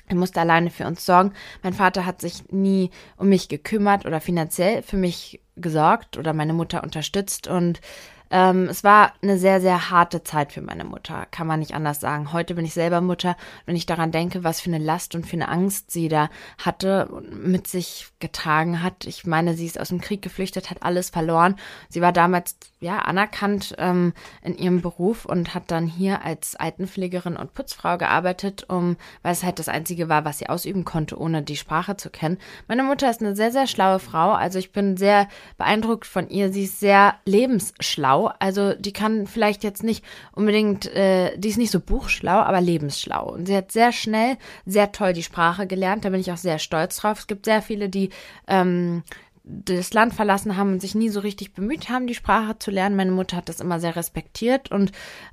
er 0.07 0.15
musste 0.15 0.39
alleine 0.39 0.69
für 0.69 0.85
uns 0.85 1.03
sorgen. 1.03 1.33
Mein 1.63 1.73
Vater 1.73 2.05
hat 2.05 2.21
sich 2.21 2.51
nie 2.51 2.91
um 3.17 3.29
mich 3.29 3.49
gekümmert 3.49 4.05
oder 4.05 4.21
finanziell 4.21 4.83
für 4.83 4.97
mich 4.97 5.41
gesorgt 5.55 6.15
oder 6.15 6.33
meine 6.33 6.53
Mutter 6.53 6.83
unterstützt 6.83 7.47
und 7.47 7.81
ähm, 8.31 8.67
es 8.69 8.83
war 8.83 9.13
eine 9.21 9.37
sehr, 9.37 9.61
sehr 9.61 9.89
harte 9.89 10.23
Zeit 10.23 10.51
für 10.51 10.61
meine 10.61 10.83
Mutter, 10.83 11.25
kann 11.31 11.47
man 11.47 11.59
nicht 11.59 11.73
anders 11.73 11.99
sagen. 11.99 12.33
Heute 12.33 12.55
bin 12.55 12.65
ich 12.65 12.73
selber 12.73 13.01
Mutter. 13.01 13.37
Wenn 13.65 13.75
ich 13.75 13.85
daran 13.85 14.11
denke, 14.11 14.43
was 14.43 14.61
für 14.61 14.69
eine 14.69 14.83
Last 14.83 15.15
und 15.15 15.25
für 15.25 15.35
eine 15.35 15.49
Angst 15.49 15.91
sie 15.91 16.07
da 16.07 16.29
hatte 16.57 17.07
und 17.07 17.45
mit 17.45 17.67
sich 17.67 18.07
getragen 18.19 18.83
hat. 18.83 19.05
Ich 19.05 19.25
meine, 19.25 19.53
sie 19.53 19.65
ist 19.65 19.79
aus 19.79 19.89
dem 19.89 20.01
Krieg 20.01 20.21
geflüchtet, 20.21 20.69
hat 20.69 20.83
alles 20.83 21.09
verloren. 21.09 21.55
Sie 21.89 22.01
war 22.01 22.11
damals 22.11 22.57
ja 22.79 22.99
anerkannt 22.99 23.75
ähm, 23.77 24.13
in 24.41 24.57
ihrem 24.57 24.81
Beruf 24.81 25.25
und 25.25 25.55
hat 25.55 25.71
dann 25.71 25.87
hier 25.87 26.23
als 26.23 26.55
Altenpflegerin 26.55 27.37
und 27.37 27.53
Putzfrau 27.53 27.97
gearbeitet, 27.97 28.65
um, 28.69 28.97
weil 29.23 29.33
es 29.33 29.43
halt 29.43 29.59
das 29.59 29.69
Einzige 29.69 30.09
war, 30.09 30.25
was 30.25 30.39
sie 30.39 30.49
ausüben 30.49 30.85
konnte, 30.85 31.19
ohne 31.19 31.41
die 31.41 31.57
Sprache 31.57 31.97
zu 31.97 32.09
kennen. 32.09 32.37
Meine 32.67 32.83
Mutter 32.83 33.09
ist 33.09 33.21
eine 33.21 33.35
sehr, 33.35 33.51
sehr 33.51 33.67
schlaue 33.67 33.99
Frau. 33.99 34.31
Also 34.33 34.59
ich 34.59 34.71
bin 34.71 34.97
sehr 34.97 35.27
beeindruckt 35.57 36.05
von 36.05 36.29
ihr. 36.29 36.51
Sie 36.51 36.63
ist 36.63 36.79
sehr 36.79 37.15
lebensschlau. 37.25 38.16
Also 38.25 38.73
die 38.73 38.91
kann 38.91 39.27
vielleicht 39.27 39.63
jetzt 39.63 39.83
nicht 39.83 40.03
unbedingt, 40.33 40.87
äh, 40.87 41.37
die 41.37 41.49
ist 41.49 41.57
nicht 41.57 41.71
so 41.71 41.79
buchschlau, 41.79 42.39
aber 42.39 42.59
lebensschlau. 42.59 43.31
Und 43.31 43.45
sie 43.45 43.55
hat 43.55 43.71
sehr 43.71 43.91
schnell, 43.91 44.37
sehr 44.65 44.91
toll 44.91 45.13
die 45.13 45.23
Sprache 45.23 45.67
gelernt. 45.67 46.03
Da 46.03 46.09
bin 46.09 46.19
ich 46.19 46.31
auch 46.31 46.37
sehr 46.37 46.59
stolz 46.59 46.97
drauf. 46.97 47.19
Es 47.19 47.27
gibt 47.27 47.45
sehr 47.45 47.61
viele, 47.61 47.89
die 47.89 48.09
ähm, 48.47 49.03
das 49.43 49.93
Land 49.93 50.13
verlassen 50.13 50.57
haben 50.57 50.73
und 50.73 50.81
sich 50.81 50.95
nie 50.95 51.09
so 51.09 51.21
richtig 51.21 51.53
bemüht 51.53 51.89
haben, 51.89 52.07
die 52.07 52.15
Sprache 52.15 52.59
zu 52.59 52.71
lernen. 52.71 52.95
Meine 52.95 53.11
Mutter 53.11 53.37
hat 53.37 53.49
das 53.49 53.61
immer 53.61 53.79
sehr 53.79 53.95
respektiert 53.95 54.71
und 54.71 54.91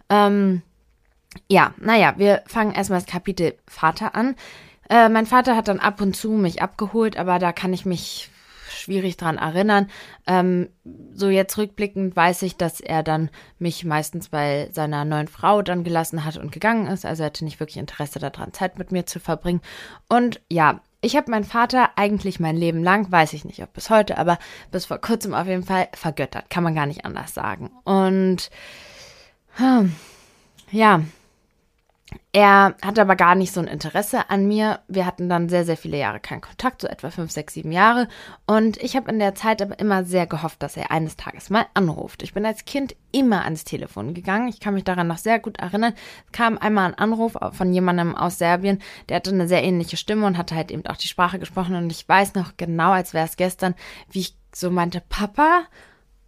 ähm, 0.08 0.62
ja, 1.48 1.74
naja, 1.78 2.14
wir 2.16 2.42
fangen 2.46 2.72
erstmal 2.72 3.00
das 3.00 3.10
Kapitel 3.10 3.54
Vater 3.66 4.14
an. 4.14 4.36
Äh, 4.88 5.08
mein 5.08 5.26
Vater 5.26 5.56
hat 5.56 5.66
dann 5.68 5.80
ab 5.80 6.00
und 6.00 6.14
zu 6.14 6.30
mich 6.30 6.62
abgeholt, 6.62 7.16
aber 7.16 7.38
da 7.38 7.52
kann 7.52 7.72
ich 7.72 7.84
mich 7.84 8.30
schwierig 8.84 9.16
dran 9.16 9.38
erinnern. 9.38 9.88
Ähm, 10.26 10.68
so 11.14 11.28
jetzt 11.28 11.56
rückblickend 11.58 12.14
weiß 12.14 12.42
ich, 12.42 12.56
dass 12.56 12.80
er 12.80 13.02
dann 13.02 13.30
mich 13.58 13.84
meistens 13.84 14.28
bei 14.28 14.68
seiner 14.72 15.04
neuen 15.04 15.28
Frau 15.28 15.62
dann 15.62 15.84
gelassen 15.84 16.24
hat 16.24 16.36
und 16.36 16.52
gegangen 16.52 16.86
ist. 16.86 17.04
Also 17.04 17.22
er 17.22 17.26
hatte 17.26 17.44
nicht 17.44 17.60
wirklich 17.60 17.78
Interesse 17.78 18.18
daran, 18.18 18.52
Zeit 18.52 18.78
mit 18.78 18.92
mir 18.92 19.06
zu 19.06 19.20
verbringen. 19.20 19.60
Und 20.08 20.40
ja, 20.50 20.80
ich 21.00 21.16
habe 21.16 21.30
meinen 21.30 21.44
Vater 21.44 21.90
eigentlich 21.96 22.40
mein 22.40 22.56
Leben 22.56 22.82
lang, 22.82 23.10
weiß 23.10 23.32
ich 23.34 23.44
nicht, 23.44 23.62
ob 23.62 23.72
bis 23.72 23.90
heute, 23.90 24.16
aber 24.16 24.38
bis 24.70 24.86
vor 24.86 24.98
kurzem 24.98 25.34
auf 25.34 25.46
jeden 25.46 25.64
Fall 25.64 25.88
vergöttert. 25.92 26.48
Kann 26.50 26.64
man 26.64 26.74
gar 26.74 26.86
nicht 26.86 27.04
anders 27.04 27.34
sagen. 27.34 27.70
Und 27.84 28.50
hm, 29.56 29.94
ja, 30.70 31.02
er 32.32 32.74
hatte 32.84 33.00
aber 33.00 33.16
gar 33.16 33.34
nicht 33.34 33.52
so 33.52 33.60
ein 33.60 33.66
Interesse 33.66 34.28
an 34.28 34.46
mir. 34.46 34.80
Wir 34.88 35.06
hatten 35.06 35.28
dann 35.28 35.48
sehr, 35.48 35.64
sehr 35.64 35.76
viele 35.76 35.96
Jahre 35.96 36.18
keinen 36.18 36.40
Kontakt, 36.40 36.80
so 36.80 36.88
etwa 36.88 37.10
fünf, 37.10 37.30
sechs, 37.30 37.54
sieben 37.54 37.70
Jahre. 37.70 38.08
Und 38.46 38.76
ich 38.78 38.96
habe 38.96 39.10
in 39.10 39.18
der 39.18 39.34
Zeit 39.34 39.62
aber 39.62 39.78
immer 39.78 40.04
sehr 40.04 40.26
gehofft, 40.26 40.62
dass 40.62 40.76
er 40.76 40.90
eines 40.90 41.16
Tages 41.16 41.50
mal 41.50 41.66
anruft. 41.74 42.22
Ich 42.22 42.34
bin 42.34 42.44
als 42.44 42.64
Kind 42.64 42.96
immer 43.12 43.44
ans 43.44 43.64
Telefon 43.64 44.14
gegangen. 44.14 44.48
Ich 44.48 44.58
kann 44.58 44.74
mich 44.74 44.84
daran 44.84 45.06
noch 45.06 45.18
sehr 45.18 45.38
gut 45.38 45.58
erinnern. 45.58 45.94
Es 46.26 46.32
kam 46.32 46.58
einmal 46.58 46.86
ein 46.86 46.98
Anruf 46.98 47.36
von 47.52 47.72
jemandem 47.72 48.16
aus 48.16 48.38
Serbien, 48.38 48.80
der 49.08 49.16
hatte 49.16 49.30
eine 49.30 49.46
sehr 49.46 49.62
ähnliche 49.62 49.96
Stimme 49.96 50.26
und 50.26 50.36
hatte 50.36 50.56
halt 50.56 50.70
eben 50.70 50.86
auch 50.86 50.96
die 50.96 51.08
Sprache 51.08 51.38
gesprochen. 51.38 51.76
Und 51.76 51.90
ich 51.92 52.08
weiß 52.08 52.34
noch 52.34 52.56
genau, 52.56 52.90
als 52.90 53.14
wäre 53.14 53.26
es 53.26 53.36
gestern, 53.36 53.74
wie 54.10 54.20
ich 54.20 54.36
so 54.52 54.70
meinte, 54.70 55.02
Papa. 55.08 55.66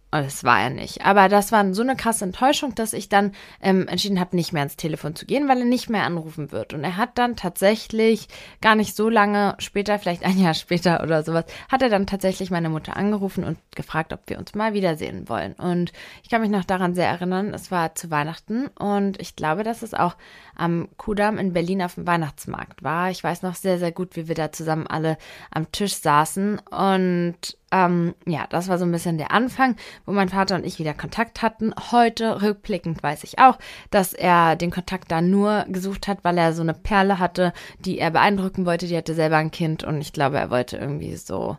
Das 0.09 0.45
war 0.45 0.61
er 0.61 0.69
nicht. 0.69 1.03
Aber 1.05 1.27
das 1.27 1.51
war 1.51 1.73
so 1.73 1.81
eine 1.81 1.97
krasse 1.97 2.23
Enttäuschung, 2.23 2.73
dass 2.75 2.93
ich 2.93 3.09
dann 3.09 3.33
ähm, 3.61 3.89
entschieden 3.89 4.21
habe, 4.21 4.37
nicht 4.37 4.53
mehr 4.53 4.61
ans 4.61 4.77
Telefon 4.77 5.15
zu 5.15 5.25
gehen, 5.25 5.49
weil 5.49 5.59
er 5.59 5.65
nicht 5.65 5.89
mehr 5.89 6.03
anrufen 6.03 6.53
wird. 6.53 6.73
Und 6.73 6.85
er 6.85 6.95
hat 6.95 7.17
dann 7.17 7.35
tatsächlich 7.35 8.29
gar 8.61 8.75
nicht 8.75 8.95
so 8.95 9.09
lange 9.09 9.55
später, 9.59 9.99
vielleicht 9.99 10.23
ein 10.23 10.39
Jahr 10.39 10.53
später 10.53 11.03
oder 11.03 11.23
sowas, 11.23 11.43
hat 11.69 11.81
er 11.81 11.89
dann 11.89 12.07
tatsächlich 12.07 12.51
meine 12.51 12.69
Mutter 12.69 12.95
angerufen 12.95 13.43
und 13.43 13.57
gefragt, 13.75 14.13
ob 14.13 14.21
wir 14.27 14.39
uns 14.39 14.55
mal 14.55 14.73
wiedersehen 14.73 15.27
wollen. 15.27 15.53
Und 15.53 15.91
ich 16.23 16.29
kann 16.29 16.41
mich 16.41 16.51
noch 16.51 16.63
daran 16.63 16.95
sehr 16.95 17.09
erinnern, 17.09 17.53
es 17.53 17.69
war 17.69 17.93
zu 17.93 18.09
Weihnachten 18.09 18.67
und 18.79 19.19
ich 19.19 19.35
glaube, 19.35 19.63
dass 19.63 19.81
es 19.81 19.93
auch 19.93 20.15
am 20.57 20.89
Kudamm 20.97 21.37
in 21.37 21.53
Berlin 21.53 21.81
auf 21.81 21.95
dem 21.95 22.07
Weihnachtsmarkt 22.07 22.83
war. 22.83 23.09
Ich 23.09 23.23
weiß 23.23 23.41
noch 23.43 23.55
sehr, 23.55 23.79
sehr 23.79 23.91
gut, 23.91 24.15
wie 24.15 24.27
wir 24.27 24.35
da 24.35 24.51
zusammen 24.51 24.87
alle 24.87 25.17
am 25.51 25.71
Tisch 25.71 25.95
saßen 25.95 26.59
und 26.59 27.57
ähm, 27.71 28.15
ja, 28.25 28.47
das 28.49 28.69
war 28.69 28.77
so 28.77 28.85
ein 28.85 28.91
bisschen 28.91 29.17
der 29.17 29.31
Anfang, 29.31 29.75
wo 30.05 30.13
mein 30.13 30.29
Vater 30.29 30.55
und 30.55 30.65
ich 30.65 30.79
wieder 30.79 30.93
Kontakt 30.93 31.41
hatten. 31.41 31.73
Heute, 31.91 32.41
rückblickend, 32.41 33.03
weiß 33.03 33.23
ich 33.23 33.39
auch, 33.39 33.59
dass 33.91 34.13
er 34.13 34.55
den 34.55 34.71
Kontakt 34.71 35.11
da 35.11 35.21
nur 35.21 35.65
gesucht 35.67 36.07
hat, 36.07 36.23
weil 36.23 36.37
er 36.37 36.53
so 36.53 36.61
eine 36.61 36.73
Perle 36.73 37.19
hatte, 37.19 37.53
die 37.79 37.99
er 37.99 38.11
beeindrucken 38.11 38.65
wollte. 38.65 38.87
Die 38.87 38.95
hatte 38.95 39.15
selber 39.15 39.37
ein 39.37 39.51
Kind 39.51 39.83
und 39.83 39.99
ich 39.99 40.13
glaube, 40.13 40.37
er 40.37 40.49
wollte 40.49 40.77
irgendwie 40.77 41.15
so 41.17 41.57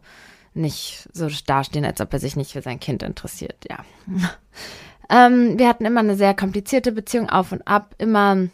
nicht 0.55 1.09
so 1.13 1.29
dastehen, 1.47 1.85
als 1.85 2.01
ob 2.01 2.13
er 2.13 2.19
sich 2.19 2.37
nicht 2.37 2.53
für 2.53 2.63
sein 2.63 2.81
Kind 2.81 3.03
interessiert, 3.03 3.65
ja. 3.69 3.79
ähm, 5.11 5.59
wir 5.59 5.69
hatten 5.69 5.85
immer 5.85 6.01
eine 6.01 6.17
sehr 6.17 6.35
komplizierte 6.35 6.93
Beziehung 6.93 7.29
auf 7.29 7.53
und 7.53 7.67
ab, 7.69 7.95
immer 7.99 8.49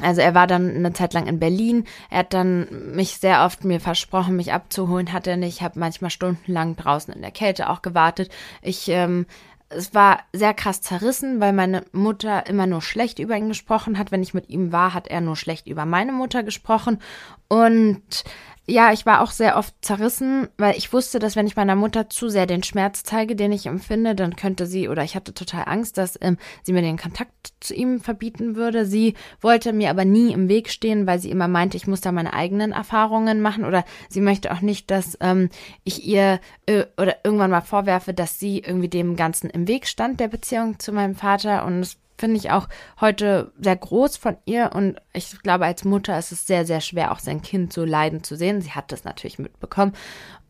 also 0.00 0.20
er 0.20 0.34
war 0.34 0.46
dann 0.46 0.76
eine 0.76 0.92
Zeit 0.92 1.14
lang 1.14 1.26
in 1.26 1.38
Berlin. 1.38 1.84
Er 2.10 2.20
hat 2.20 2.34
dann 2.34 2.94
mich 2.94 3.18
sehr 3.18 3.44
oft 3.44 3.64
mir 3.64 3.80
versprochen, 3.80 4.36
mich 4.36 4.52
abzuholen, 4.52 5.12
hat 5.12 5.26
er 5.26 5.36
nicht. 5.36 5.56
Ich 5.56 5.62
habe 5.62 5.78
manchmal 5.78 6.10
stundenlang 6.10 6.76
draußen 6.76 7.14
in 7.14 7.22
der 7.22 7.30
Kälte 7.30 7.70
auch 7.70 7.82
gewartet. 7.82 8.30
Ich 8.62 8.88
ähm, 8.88 9.26
es 9.68 9.94
war 9.94 10.20
sehr 10.32 10.54
krass 10.54 10.80
zerrissen, 10.80 11.40
weil 11.40 11.52
meine 11.52 11.84
Mutter 11.92 12.46
immer 12.46 12.66
nur 12.66 12.82
schlecht 12.82 13.18
über 13.18 13.36
ihn 13.36 13.48
gesprochen 13.48 13.98
hat. 13.98 14.12
Wenn 14.12 14.22
ich 14.22 14.34
mit 14.34 14.48
ihm 14.48 14.70
war, 14.70 14.94
hat 14.94 15.08
er 15.08 15.20
nur 15.20 15.36
schlecht 15.36 15.66
über 15.66 15.84
meine 15.84 16.12
Mutter 16.12 16.44
gesprochen. 16.44 17.00
Und 17.48 18.24
ja, 18.68 18.92
ich 18.92 19.06
war 19.06 19.20
auch 19.20 19.30
sehr 19.30 19.56
oft 19.56 19.74
zerrissen, 19.80 20.48
weil 20.58 20.76
ich 20.76 20.92
wusste, 20.92 21.20
dass 21.20 21.36
wenn 21.36 21.46
ich 21.46 21.54
meiner 21.54 21.76
Mutter 21.76 22.10
zu 22.10 22.28
sehr 22.28 22.46
den 22.46 22.64
Schmerz 22.64 23.04
zeige, 23.04 23.36
den 23.36 23.52
ich 23.52 23.66
empfinde, 23.66 24.16
dann 24.16 24.34
könnte 24.34 24.66
sie 24.66 24.88
oder 24.88 25.04
ich 25.04 25.14
hatte 25.14 25.32
total 25.32 25.64
Angst, 25.66 25.98
dass 25.98 26.18
ähm, 26.20 26.36
sie 26.64 26.72
mir 26.72 26.82
den 26.82 26.98
Kontakt 26.98 27.30
zu 27.60 27.74
ihm 27.74 28.00
verbieten 28.00 28.56
würde. 28.56 28.84
Sie 28.84 29.14
wollte 29.40 29.72
mir 29.72 29.90
aber 29.90 30.04
nie 30.04 30.32
im 30.32 30.48
Weg 30.48 30.68
stehen, 30.68 31.06
weil 31.06 31.20
sie 31.20 31.30
immer 31.30 31.46
meinte, 31.46 31.76
ich 31.76 31.86
muss 31.86 32.00
da 32.00 32.10
meine 32.10 32.32
eigenen 32.32 32.72
Erfahrungen 32.72 33.40
machen 33.40 33.64
oder 33.64 33.84
sie 34.08 34.20
möchte 34.20 34.52
auch 34.52 34.62
nicht, 34.62 34.90
dass 34.90 35.16
ähm, 35.20 35.48
ich 35.84 36.04
ihr 36.04 36.40
äh, 36.66 36.86
oder 36.96 37.18
irgendwann 37.22 37.52
mal 37.52 37.60
vorwerfe, 37.60 38.14
dass 38.14 38.40
sie 38.40 38.58
irgendwie 38.58 38.88
dem 38.88 39.14
Ganzen 39.14 39.48
im 39.48 39.68
Weg 39.68 39.86
stand, 39.86 40.18
der 40.18 40.28
Beziehung 40.28 40.80
zu 40.80 40.92
meinem 40.92 41.14
Vater 41.14 41.64
und 41.66 41.80
es 41.80 41.98
finde 42.18 42.36
ich 42.36 42.50
auch 42.50 42.68
heute 43.00 43.52
sehr 43.58 43.76
groß 43.76 44.16
von 44.16 44.36
ihr 44.44 44.70
und 44.74 44.96
ich 45.12 45.38
glaube, 45.42 45.66
als 45.66 45.84
Mutter 45.84 46.18
ist 46.18 46.32
es 46.32 46.46
sehr, 46.46 46.64
sehr 46.64 46.80
schwer, 46.80 47.12
auch 47.12 47.18
sein 47.18 47.42
Kind 47.42 47.72
so 47.72 47.84
leiden 47.84 48.22
zu 48.22 48.36
sehen. 48.36 48.60
Sie 48.60 48.72
hat 48.72 48.92
das 48.92 49.04
natürlich 49.04 49.38
mitbekommen. 49.38 49.92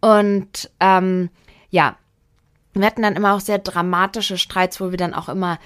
Und 0.00 0.70
ähm, 0.80 1.30
ja, 1.70 1.96
wir 2.73 2.87
hatten 2.87 3.02
dann 3.02 3.16
immer 3.16 3.35
auch 3.35 3.40
sehr 3.40 3.58
dramatische 3.58 4.38
Streits, 4.38 4.80
wo 4.80 4.90
wir 4.90 4.99
dann 4.99 5.14
auch 5.14 5.28
immer 5.28 5.58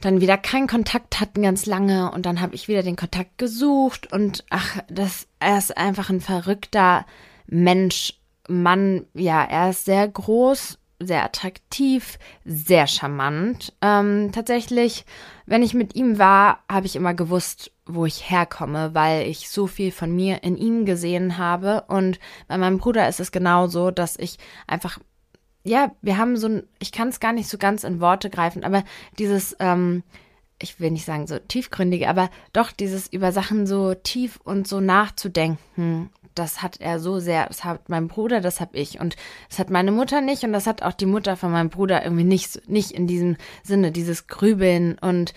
dann 0.00 0.20
wieder 0.20 0.36
keinen 0.36 0.66
Kontakt 0.66 1.20
hatten 1.20 1.42
ganz 1.42 1.64
lange 1.66 2.10
und 2.10 2.26
dann 2.26 2.40
habe 2.40 2.54
ich 2.54 2.68
wieder 2.68 2.82
den 2.82 2.96
Kontakt 2.96 3.38
gesucht 3.38 4.12
und 4.12 4.44
ach, 4.50 4.78
das 4.88 5.26
er 5.40 5.58
ist 5.58 5.76
einfach 5.76 6.10
ein 6.10 6.20
verrückter 6.20 7.06
Mensch, 7.46 8.14
Mann, 8.48 9.06
ja, 9.14 9.42
er 9.42 9.70
ist 9.70 9.86
sehr 9.86 10.06
groß, 10.06 10.78
sehr 10.98 11.24
attraktiv, 11.24 12.18
sehr 12.44 12.86
charmant. 12.86 13.74
Ähm, 13.82 14.30
tatsächlich, 14.32 15.04
wenn 15.44 15.62
ich 15.62 15.74
mit 15.74 15.94
ihm 15.94 16.18
war, 16.18 16.60
habe 16.70 16.86
ich 16.86 16.96
immer 16.96 17.14
gewusst, 17.14 17.72
wo 17.84 18.06
ich 18.06 18.30
herkomme, 18.30 18.94
weil 18.94 19.26
ich 19.26 19.48
so 19.48 19.66
viel 19.66 19.92
von 19.92 20.14
mir 20.14 20.42
in 20.42 20.56
ihm 20.56 20.86
gesehen 20.86 21.38
habe. 21.38 21.84
Und 21.88 22.18
bei 22.48 22.58
meinem 22.58 22.78
Bruder 22.78 23.08
ist 23.08 23.20
es 23.20 23.32
genauso, 23.32 23.90
dass 23.90 24.16
ich 24.16 24.38
einfach, 24.66 24.98
ja, 25.64 25.92
wir 26.02 26.16
haben 26.16 26.36
so 26.36 26.48
ein, 26.48 26.62
ich 26.78 26.92
kann 26.92 27.08
es 27.08 27.20
gar 27.20 27.32
nicht 27.32 27.48
so 27.48 27.58
ganz 27.58 27.84
in 27.84 28.00
Worte 28.00 28.30
greifen, 28.30 28.64
aber 28.64 28.82
dieses, 29.18 29.56
ähm, 29.60 30.02
ich 30.58 30.80
will 30.80 30.90
nicht 30.90 31.04
sagen 31.04 31.26
so 31.26 31.38
tiefgründige, 31.38 32.08
aber 32.08 32.30
doch 32.52 32.72
dieses 32.72 33.12
über 33.12 33.30
Sachen 33.30 33.66
so 33.66 33.94
tief 33.94 34.40
und 34.42 34.66
so 34.66 34.80
nachzudenken 34.80 36.10
das 36.38 36.62
hat 36.62 36.80
er 36.80 37.00
so 37.00 37.18
sehr, 37.18 37.46
das 37.46 37.64
hat 37.64 37.88
mein 37.88 38.08
Bruder, 38.08 38.40
das 38.40 38.60
habe 38.60 38.76
ich 38.76 39.00
und 39.00 39.16
das 39.48 39.58
hat 39.58 39.70
meine 39.70 39.92
Mutter 39.92 40.20
nicht 40.20 40.44
und 40.44 40.52
das 40.52 40.66
hat 40.66 40.82
auch 40.82 40.92
die 40.92 41.06
Mutter 41.06 41.36
von 41.36 41.50
meinem 41.50 41.70
Bruder 41.70 42.04
irgendwie 42.04 42.24
nicht, 42.24 42.68
nicht 42.68 42.92
in 42.92 43.06
diesem 43.06 43.36
Sinne, 43.62 43.90
dieses 43.90 44.26
Grübeln 44.26 44.98
und 44.98 45.34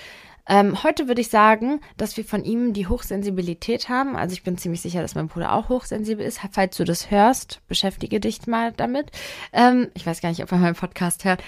ähm, 0.51 0.81
heute 0.83 1.07
würde 1.07 1.21
ich 1.21 1.29
sagen, 1.29 1.79
dass 1.95 2.17
wir 2.17 2.25
von 2.25 2.43
ihm 2.43 2.73
die 2.73 2.87
Hochsensibilität 2.87 3.87
haben. 3.87 4.15
Also 4.15 4.33
ich 4.33 4.41
bin 4.41 4.57
ziemlich 4.57 4.81
sicher, 4.81 5.03
dass 5.03 5.13
mein 5.13 5.27
Bruder 5.27 5.53
auch 5.53 5.69
hochsensibel 5.69 6.25
ist. 6.25 6.39
Falls 6.51 6.75
du 6.75 6.85
das 6.85 7.11
hörst, 7.11 7.61
beschäftige 7.67 8.19
dich 8.19 8.47
mal 8.47 8.71
damit. 8.71 9.11
Ähm, 9.53 9.89
ich 9.93 10.07
weiß 10.07 10.21
gar 10.21 10.29
nicht, 10.29 10.41
ob 10.41 10.51
er 10.51 10.57
meinen 10.57 10.73
Podcast 10.73 11.23
hört. 11.23 11.43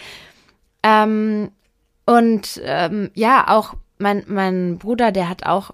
Ähm, 0.84 1.50
und 2.06 2.62
ähm, 2.64 3.10
ja, 3.16 3.48
auch 3.48 3.74
mein, 3.98 4.24
mein 4.28 4.78
Bruder, 4.78 5.12
der 5.12 5.30
hat 5.30 5.48
auch 5.48 5.74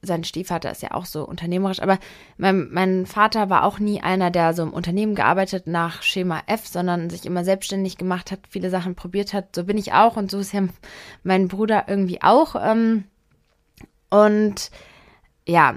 sein 0.00 0.24
Stiefvater 0.24 0.70
ist 0.70 0.82
ja 0.82 0.92
auch 0.92 1.06
so 1.06 1.26
unternehmerisch, 1.26 1.80
aber 1.80 1.98
mein, 2.36 2.68
mein 2.70 3.06
Vater 3.06 3.50
war 3.50 3.64
auch 3.64 3.78
nie 3.78 4.00
einer, 4.00 4.30
der 4.30 4.54
so 4.54 4.62
im 4.62 4.72
Unternehmen 4.72 5.14
gearbeitet 5.14 5.66
nach 5.66 6.02
Schema 6.02 6.42
F, 6.46 6.66
sondern 6.66 7.10
sich 7.10 7.26
immer 7.26 7.44
selbstständig 7.44 7.98
gemacht 7.98 8.30
hat, 8.30 8.40
viele 8.48 8.70
Sachen 8.70 8.94
probiert 8.94 9.32
hat. 9.32 9.54
So 9.54 9.64
bin 9.64 9.76
ich 9.76 9.92
auch 9.92 10.16
und 10.16 10.30
so 10.30 10.38
ist 10.38 10.52
ja 10.52 10.62
mein 11.24 11.48
Bruder 11.48 11.84
irgendwie 11.88 12.22
auch. 12.22 12.54
Ähm, 12.60 13.04
und 14.10 14.70
ja, 15.46 15.76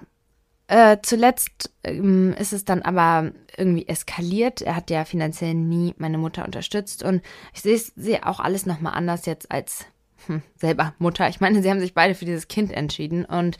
äh, 0.68 0.98
zuletzt 1.02 1.72
ähm, 1.84 2.34
ist 2.38 2.54
es 2.54 2.64
dann 2.64 2.82
aber 2.84 3.32
irgendwie 3.58 3.88
eskaliert. 3.88 4.62
Er 4.62 4.76
hat 4.76 4.90
ja 4.90 5.04
finanziell 5.04 5.56
nie 5.56 5.96
meine 5.98 6.18
Mutter 6.18 6.46
unterstützt 6.46 7.04
und 7.04 7.22
ich 7.54 7.62
sehe 7.62 7.78
seh 7.96 8.22
auch 8.22 8.40
alles 8.40 8.66
nochmal 8.66 8.94
anders 8.94 9.26
jetzt 9.26 9.52
als 9.52 9.86
hm, 10.28 10.42
selber 10.56 10.94
Mutter. 11.00 11.28
Ich 11.30 11.40
meine, 11.42 11.62
sie 11.62 11.70
haben 11.70 11.80
sich 11.80 11.94
beide 11.94 12.16
für 12.16 12.26
dieses 12.26 12.48
Kind 12.48 12.72
entschieden 12.72 13.26
und 13.26 13.58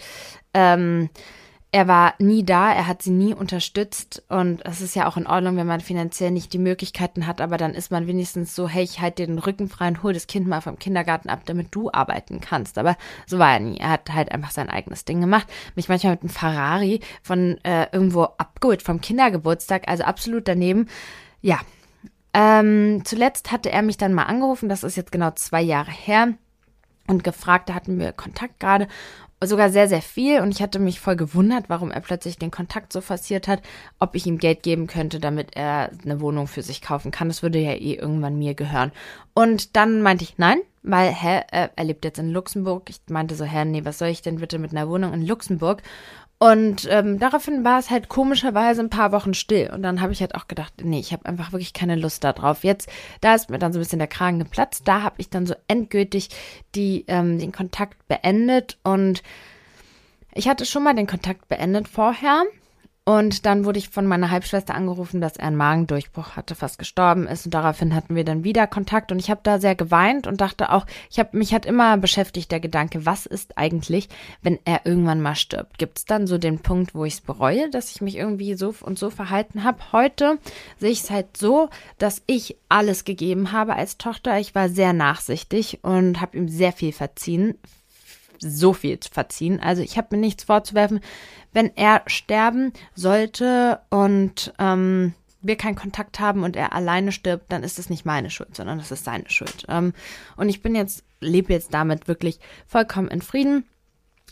ähm, 0.54 1.10
er 1.74 1.88
war 1.88 2.16
nie 2.20 2.44
da, 2.44 2.74
er 2.74 2.86
hat 2.86 3.02
sie 3.02 3.12
nie 3.12 3.34
unterstützt 3.34 4.24
und 4.28 4.66
es 4.66 4.82
ist 4.82 4.94
ja 4.94 5.08
auch 5.08 5.16
in 5.16 5.26
Ordnung, 5.26 5.56
wenn 5.56 5.68
man 5.68 5.80
finanziell 5.80 6.30
nicht 6.30 6.52
die 6.52 6.58
Möglichkeiten 6.58 7.28
hat, 7.28 7.40
aber 7.40 7.56
dann 7.56 7.74
ist 7.74 7.92
man 7.92 8.08
wenigstens 8.08 8.54
so, 8.54 8.68
hey, 8.68 8.84
ich 8.84 9.00
halte 9.00 9.24
dir 9.24 9.28
den 9.28 9.40
Rücken 9.40 9.70
frei 9.70 9.88
und 9.88 10.04
hol 10.04 10.12
das 10.12 10.28
Kind 10.28 10.48
mal 10.48 10.60
vom 10.60 10.78
Kindergarten 10.80 11.30
ab, 11.30 11.44
damit 11.46 11.70
du 11.72 11.90
arbeiten 11.90 12.42
kannst. 12.42 12.78
Aber 12.78 12.98
so 13.26 13.40
war 13.40 13.54
er 13.54 13.62
nie. 13.62 13.78
Er 13.78 13.92
hat 13.92 14.14
halt 14.14 14.34
einfach 14.34 14.52
sein 14.52 14.70
eigenes 14.70 15.06
Ding 15.06 15.22
gemacht. 15.22 15.48
Mich 15.76 15.88
manchmal 15.88 16.14
mit 16.14 16.24
einem 16.24 16.30
Ferrari 16.30 17.00
von 17.24 17.58
äh, 17.64 17.88
irgendwo 17.94 18.24
abgeholt 18.24 18.82
vom 18.82 19.00
Kindergeburtstag, 19.00 19.88
also 19.88 20.04
absolut 20.04 20.50
daneben. 20.50 20.90
Ja. 21.42 21.60
Ähm, 22.34 23.04
zuletzt 23.06 23.52
hatte 23.54 23.72
er 23.72 23.82
mich 23.82 23.98
dann 23.98 24.14
mal 24.14 24.24
angerufen, 24.24 24.68
das 24.68 24.84
ist 24.84 24.98
jetzt 24.98 25.12
genau 25.12 25.32
zwei 25.32 25.62
Jahre 25.62 25.92
her 25.92 26.34
und 27.12 27.24
gefragt, 27.24 27.70
da 27.70 27.76
hatten 27.76 28.00
wir 28.00 28.12
Kontakt 28.14 28.60
gerade 28.60 28.88
sogar 29.44 29.72
sehr, 29.72 29.88
sehr 29.88 30.02
viel 30.02 30.42
und 30.42 30.52
ich 30.52 30.62
hatte 30.62 30.78
mich 30.78 31.00
voll 31.00 31.16
gewundert, 31.16 31.66
warum 31.68 31.90
er 31.90 32.02
plötzlich 32.02 32.38
den 32.38 32.52
Kontakt 32.52 32.94
so 32.94 33.02
forciert 33.02 33.48
hat, 33.48 33.62
ob 34.00 34.16
ich 34.16 34.28
ihm 34.28 34.38
Geld 34.38 34.62
geben 34.62 34.86
könnte, 34.86 35.20
damit 35.20 35.56
er 35.56 35.90
eine 36.04 36.22
Wohnung 36.22 36.48
für 36.48 36.62
sich 36.62 36.82
kaufen 36.82 37.12
kann. 37.12 37.28
Das 37.28 37.42
würde 37.42 37.60
ja 37.60 37.74
eh 37.74 37.96
irgendwann 37.96 38.38
mir 38.38 38.54
gehören. 38.54 38.92
Und 39.34 39.76
dann 39.76 40.04
meinte 40.04 40.24
ich, 40.24 40.38
nein, 40.38 40.60
weil, 40.84 41.12
hä, 41.12 41.42
er 41.52 41.84
lebt 41.84 42.06
jetzt 42.06 42.20
in 42.20 42.32
Luxemburg. 42.32 42.90
Ich 42.90 43.02
meinte 43.10 43.36
so, 43.36 43.46
hä, 43.46 43.66
nee, 43.66 43.84
was 43.84 43.98
soll 43.98 44.10
ich 44.10 44.22
denn 44.22 44.38
bitte 44.38 44.60
mit 44.60 44.72
einer 44.72 44.88
Wohnung 44.90 45.14
in 45.14 45.26
Luxemburg? 45.26 45.82
Und 46.42 46.88
ähm, 46.90 47.20
daraufhin 47.20 47.64
war 47.64 47.78
es 47.78 47.92
halt 47.92 48.10
komischerweise 48.10 48.82
ein 48.82 48.90
paar 48.90 49.12
Wochen 49.12 49.36
still. 49.36 49.70
Und 49.72 49.84
dann 49.84 50.02
habe 50.02 50.12
ich 50.12 50.22
halt 50.22 50.34
auch 50.34 50.48
gedacht, 50.48 50.74
nee, 50.82 51.00
ich 51.00 51.14
habe 51.14 51.28
einfach 51.28 51.52
wirklich 51.52 51.72
keine 51.72 51.96
Lust 51.96 52.24
darauf. 52.24 52.64
Jetzt, 52.64 52.90
da 53.22 53.36
ist 53.36 53.52
mir 53.52 53.60
dann 53.60 53.74
so 53.74 53.78
ein 53.78 53.84
bisschen 53.84 54.00
der 54.00 54.08
Kragen 54.08 54.40
geplatzt. 54.40 54.88
Da 54.88 55.04
habe 55.04 55.18
ich 55.20 55.30
dann 55.30 55.46
so 55.46 55.54
endgültig 55.68 56.30
die, 56.74 57.06
ähm, 57.08 57.38
den 57.38 57.52
Kontakt 57.52 58.08
beendet. 58.08 58.80
Und 58.82 59.22
ich 60.34 60.50
hatte 60.50 60.66
schon 60.66 60.84
mal 60.84 60.96
den 60.96 61.06
Kontakt 61.06 61.48
beendet 61.48 61.88
vorher. 61.88 62.42
Und 63.12 63.46
dann 63.46 63.66
wurde 63.66 63.78
ich 63.78 63.90
von 63.90 64.08
meiner 64.08 64.32
Halbschwester 64.32 64.74
angerufen, 64.74 65.20
dass 65.20 65.36
er 65.36 65.48
einen 65.48 65.58
Magendurchbruch 65.58 66.38
hatte, 66.38 66.56
fast 66.56 66.80
gestorben 66.80 67.28
ist. 67.28 67.44
Und 67.44 67.54
daraufhin 67.54 67.94
hatten 67.94 68.16
wir 68.16 68.24
dann 68.24 68.46
wieder 68.46 68.68
Kontakt. 68.68 69.12
Und 69.12 69.20
ich 69.20 69.30
habe 69.30 69.42
da 69.44 69.60
sehr 69.60 69.76
geweint 69.76 70.28
und 70.28 70.40
dachte 70.40 70.72
auch, 70.72 70.86
ich 71.10 71.20
habe 71.20 71.38
mich 71.38 71.54
hat 71.54 71.66
immer 71.66 71.98
beschäftigt 71.98 72.54
der 72.54 72.62
Gedanke, 72.62 73.06
was 73.06 73.26
ist 73.26 73.58
eigentlich, 73.58 74.08
wenn 74.42 74.60
er 74.64 74.86
irgendwann 74.86 75.22
mal 75.22 75.36
stirbt? 75.36 75.78
Gibt 75.78 75.98
es 75.98 76.06
dann 76.06 76.26
so 76.26 76.38
den 76.38 76.60
Punkt, 76.60 76.96
wo 76.96 77.04
ich 77.04 77.16
es 77.16 77.22
bereue, 77.22 77.70
dass 77.70 77.92
ich 77.92 78.00
mich 78.00 78.16
irgendwie 78.16 78.54
so 78.54 78.74
und 78.80 78.98
so 78.98 79.10
verhalten 79.10 79.66
habe? 79.66 79.80
Heute 79.92 80.38
sehe 80.80 80.92
ich 80.92 81.02
es 81.02 81.10
halt 81.10 81.36
so, 81.36 81.68
dass 81.98 82.22
ich 82.28 82.56
alles 82.70 83.04
gegeben 83.04 83.52
habe 83.52 83.76
als 83.76 83.98
Tochter. 83.98 84.40
Ich 84.40 84.56
war 84.56 84.70
sehr 84.70 84.94
nachsichtig 84.94 85.80
und 85.82 86.22
habe 86.22 86.38
ihm 86.38 86.48
sehr 86.48 86.72
viel 86.72 86.94
verziehen 86.94 87.56
so 88.42 88.74
viel 88.74 89.00
verziehen. 89.10 89.60
Also 89.60 89.82
ich 89.82 89.98
habe 89.98 90.16
mir 90.16 90.22
nichts 90.22 90.44
vorzuwerfen 90.44 91.00
wenn 91.54 91.76
er 91.76 92.04
sterben 92.08 92.74
sollte 92.96 93.80
und 93.90 94.54
ähm, 94.60 95.14
wir 95.42 95.56
keinen 95.56 95.76
Kontakt 95.76 96.20
haben 96.20 96.44
und 96.44 96.56
er 96.56 96.74
alleine 96.74 97.12
stirbt, 97.12 97.52
dann 97.52 97.64
ist 97.64 97.80
es 97.80 97.90
nicht 97.90 98.06
meine 98.06 98.30
Schuld, 98.30 98.56
sondern 98.56 98.78
das 98.78 98.92
ist 98.92 99.06
seine 99.06 99.30
Schuld. 99.30 99.66
Ähm, 99.68 99.94
und 100.38 100.50
ich 100.50 100.62
bin 100.62 100.76
jetzt, 100.76 101.04
lebe 101.20 101.52
jetzt 101.54 101.74
damit 101.74 102.08
wirklich 102.08 102.40
vollkommen 102.68 103.08
in 103.08 103.22
Frieden. 103.22 103.66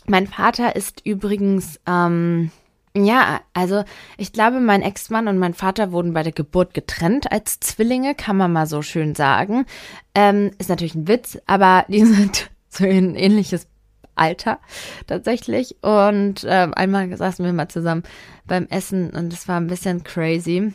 Mein 0.06 0.26
Vater 0.26 0.76
ist 0.76 1.04
übrigens, 1.04 1.80
ähm, 1.86 2.50
ja, 2.96 3.40
also 3.52 3.84
ich 4.16 4.32
glaube, 4.32 4.60
mein 4.60 4.82
Ex-Mann 4.82 5.28
und 5.28 5.38
mein 5.38 5.54
Vater 5.54 5.92
wurden 5.92 6.12
bei 6.12 6.22
der 6.22 6.32
Geburt 6.32 6.74
getrennt 6.74 7.30
als 7.30 7.60
Zwillinge, 7.60 8.14
kann 8.14 8.36
man 8.36 8.52
mal 8.52 8.66
so 8.66 8.82
schön 8.82 9.14
sagen. 9.14 9.66
Ähm, 10.14 10.52
ist 10.58 10.70
natürlich 10.70 10.94
ein 10.94 11.08
Witz, 11.08 11.38
aber 11.46 11.84
die 11.88 12.04
sind 12.04 12.50
so 12.68 12.84
ein 12.84 13.14
ähnliches 13.16 13.66
Alter 14.14 14.58
tatsächlich. 15.06 15.76
Und 15.82 16.44
äh, 16.44 16.68
einmal 16.72 17.16
saßen 17.16 17.44
wir 17.44 17.52
mal 17.52 17.68
zusammen 17.68 18.02
beim 18.46 18.66
Essen 18.66 19.10
und 19.10 19.32
es 19.32 19.48
war 19.48 19.58
ein 19.58 19.66
bisschen 19.66 20.04
crazy. 20.04 20.72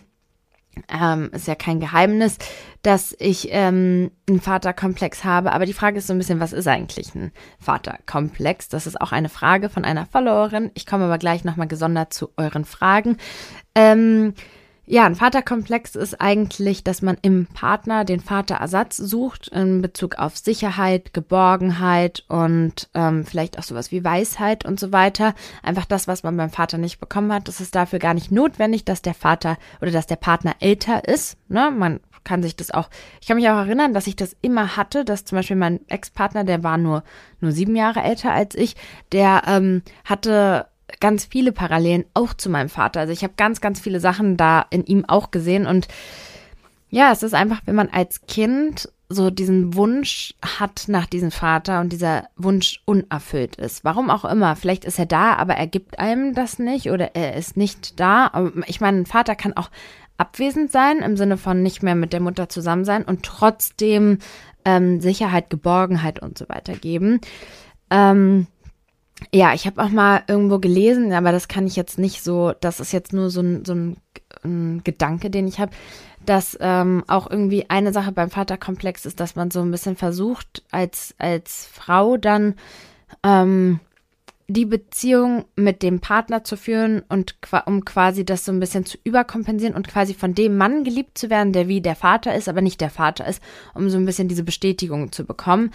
Ähm, 0.89 1.30
ist 1.32 1.48
ja 1.48 1.56
kein 1.56 1.80
Geheimnis, 1.80 2.38
dass 2.82 3.15
ich 3.17 3.48
ähm, 3.52 4.12
einen 4.28 4.41
Vaterkomplex 4.41 5.24
habe. 5.24 5.54
Aber 5.54 5.65
die 5.65 5.74
Frage 5.74 6.00
ist 6.00 6.08
so 6.08 6.13
ein 6.13 6.17
bisschen, 6.17 6.41
was 6.41 6.52
ist 6.52 6.67
eigentlich 6.67 7.15
ein 7.15 7.32
Vaterkomplex? 7.60 8.67
Das 8.69 8.86
ist 8.86 9.00
auch 9.00 9.13
eine 9.13 9.30
Frage 9.30 9.69
von 9.69 9.86
einer 9.86 10.06
Followerin. 10.06 10.71
Ich 10.74 10.86
komme 10.86 11.06
aber 11.06 11.17
gleich 11.17 11.45
nochmal 11.45 11.67
gesondert 11.67 12.13
zu 12.13 12.32
euren 12.36 12.65
Fragen. 12.65 13.17
Ähm, 13.74 14.34
ja, 14.88 15.06
ein 15.06 15.15
Vaterkomplex 15.15 15.95
ist 15.95 16.21
eigentlich, 16.21 16.84
dass 16.84 17.02
man 17.02 17.17
im 17.21 17.48
Partner 17.48 18.06
den 18.06 18.19
Vaterersatz 18.19 18.98
sucht 18.98 19.48
in 19.48 19.82
Bezug 19.82 20.15
auf 20.15 20.38
Sicherheit, 20.38 21.13
Geborgenheit 21.13 22.24
und 22.28 22.89
ähm, 22.93 23.26
vielleicht 23.26 23.58
auch 23.58 23.63
sowas 23.63 23.91
wie 23.91 24.04
Weisheit 24.04 24.63
und 24.63 24.80
so 24.80 24.91
weiter. 24.91 25.34
Einfach 25.63 25.86
das, 25.86 26.08
was 26.08 26.21
man 26.21 26.38
beim 26.38 26.52
Vater 26.52 26.78
nicht 26.78 27.00
bekommen 27.00 27.34
hat. 27.34 27.48
Das 27.48 27.62
ist 27.62 27.74
dafür 27.74 27.98
gar 27.98 28.13
nicht 28.13 28.32
notwendig, 28.32 28.86
dass 28.86 29.02
der 29.02 29.15
Vater 29.15 29.58
oder 29.82 29.91
dass 29.91 30.06
der 30.06 30.17
Partner 30.17 30.56
älter 30.60 31.08
ist. 31.08 31.38
Ne? 31.48 31.71
Man 31.71 32.00
kann 32.24 32.43
sich 32.43 32.56
das 32.56 32.71
auch, 32.71 32.89
ich 33.21 33.28
kann 33.28 33.38
mich 33.38 33.50
auch 33.50 33.58
erinnern, 33.58 33.93
dass 33.93 34.08
ich 34.08 34.15
das 34.15 34.36
immer 34.41 34.78
hatte, 34.78 35.04
dass 35.06 35.26
zum 35.26 35.38
Beispiel 35.38 35.56
mein 35.56 35.88
Ex-Partner, 35.88 36.43
der 36.43 36.63
war 36.63 36.78
nur, 36.78 37.04
nur 37.39 37.52
sieben 37.52 37.76
Jahre 37.76 38.02
älter 38.02 38.34
als 38.34 38.54
ich, 38.56 38.76
der 39.12 39.43
ähm, 39.48 39.82
hatte 40.04 40.67
ganz 41.00 41.26
viele 41.26 41.52
Parallelen 41.52 42.06
auch 42.14 42.34
zu 42.34 42.50
meinem 42.50 42.70
Vater. 42.70 43.02
Also 43.02 43.14
ich 43.14 43.24
habe 43.24 43.34
ganz, 43.38 43.62
ganz 43.62 43.80
viele 43.80 44.00
Sachen 44.00 44.38
da 44.38 44.66
in 44.70 44.86
ihm 44.86 45.06
auch 45.06 45.32
gesehen. 45.32 45.66
Und 45.66 45.88
ja, 46.90 47.12
es 47.12 47.24
ist 47.24 47.34
einfach, 47.34 47.62
wenn 47.66 47.76
man 47.76 47.90
als 47.90 48.22
Kind 48.28 48.90
so 49.08 49.30
diesen 49.30 49.76
Wunsch 49.76 50.34
hat 50.42 50.86
nach 50.88 51.06
diesem 51.06 51.32
Vater 51.32 51.80
und 51.80 51.92
dieser 51.92 52.28
Wunsch 52.36 52.82
unerfüllt 52.86 53.56
ist. 53.56 53.84
Warum 53.84 54.10
auch 54.10 54.26
immer. 54.26 54.56
Vielleicht 54.56 54.84
ist 54.86 54.98
er 54.98 55.06
da, 55.06 55.36
aber 55.36 55.56
er 55.56 55.68
gibt 55.68 56.00
einem 56.00 56.34
das 56.34 56.58
nicht 56.58 56.90
oder 56.90 57.16
er 57.16 57.36
ist 57.36 57.56
nicht 57.56 58.00
da. 58.00 58.52
Ich 58.66 58.82
meine, 58.82 59.00
ein 59.00 59.06
Vater 59.06 59.36
kann 59.36 59.54
auch 59.54 59.70
abwesend 60.18 60.72
sein, 60.72 61.00
im 61.00 61.18
Sinne 61.18 61.38
von 61.38 61.62
nicht 61.62 61.84
mehr 61.84 61.96
mit 61.96 62.14
der 62.14 62.20
Mutter 62.20 62.50
zusammen 62.50 62.86
sein 62.86 63.04
und 63.04 63.24
trotzdem 63.24 64.20
ähm, 64.64 65.02
Sicherheit, 65.02 65.50
Geborgenheit 65.50 66.22
und 66.22 66.38
so 66.38 66.50
weiter 66.50 66.74
geben. 66.74 67.22
Ähm, 67.92 68.48
ja, 69.34 69.54
ich 69.54 69.65
habe 69.65 69.82
auch 69.82 69.89
mal 69.89 70.23
irgendwo 70.28 70.60
gelesen, 70.60 71.13
aber 71.13 71.32
das 71.32 71.47
kann 71.47 71.67
ich 71.67 71.75
jetzt 71.75 71.97
nicht 71.97 72.23
so, 72.23 72.54
das 72.60 72.80
ist 72.80 72.91
jetzt 72.91 73.13
nur 73.13 73.30
so 73.30 73.41
ein, 73.41 73.65
so 73.65 73.73
ein, 73.73 73.97
ein 74.43 74.82
Gedanke, 74.84 75.30
den 75.30 75.47
ich 75.47 75.60
habe, 75.60 75.71
dass 76.25 76.58
ähm, 76.60 77.04
auch 77.08 77.30
irgendwie 77.30 77.69
eine 77.69 77.93
Sache 77.93 78.12
beim 78.12 78.30
Vaterkomplex 78.30 79.06
ist, 79.06 79.19
dass 79.19 79.36
man 79.36 79.51
so 79.51 79.62
ein 79.62 79.71
bisschen 79.71 79.95
versucht, 79.95 80.63
als, 80.71 81.15
als 81.17 81.69
Frau 81.71 82.17
dann 82.17 82.56
ähm, 83.23 83.80
die 84.47 84.65
Beziehung 84.65 85.45
mit 85.56 85.82
dem 85.82 86.01
Partner 86.01 86.43
zu 86.43 86.56
führen 86.56 87.04
und 87.10 87.36
um 87.65 87.84
quasi 87.84 88.25
das 88.25 88.45
so 88.45 88.51
ein 88.51 88.60
bisschen 88.60 88.86
zu 88.86 88.97
überkompensieren 89.04 89.75
und 89.75 89.88
quasi 89.88 90.13
von 90.13 90.36
dem 90.36 90.58
Mann 90.58 90.84
geliebt 90.84 91.17
zu 91.17 91.30
werden, 91.30 91.51
der 91.51 91.67
wie 91.67 91.82
der 91.82 91.95
Vater 91.95 92.36
ist, 92.36 92.47
aber 92.47 92.62
nicht 92.62 92.80
der 92.82 92.91
Vater 92.91 93.25
ist, 93.25 93.41
um 93.73 93.89
so 93.89 93.97
ein 93.97 94.06
bisschen 94.06 94.28
diese 94.28 94.43
Bestätigung 94.43 95.12
zu 95.12 95.25
bekommen. 95.25 95.71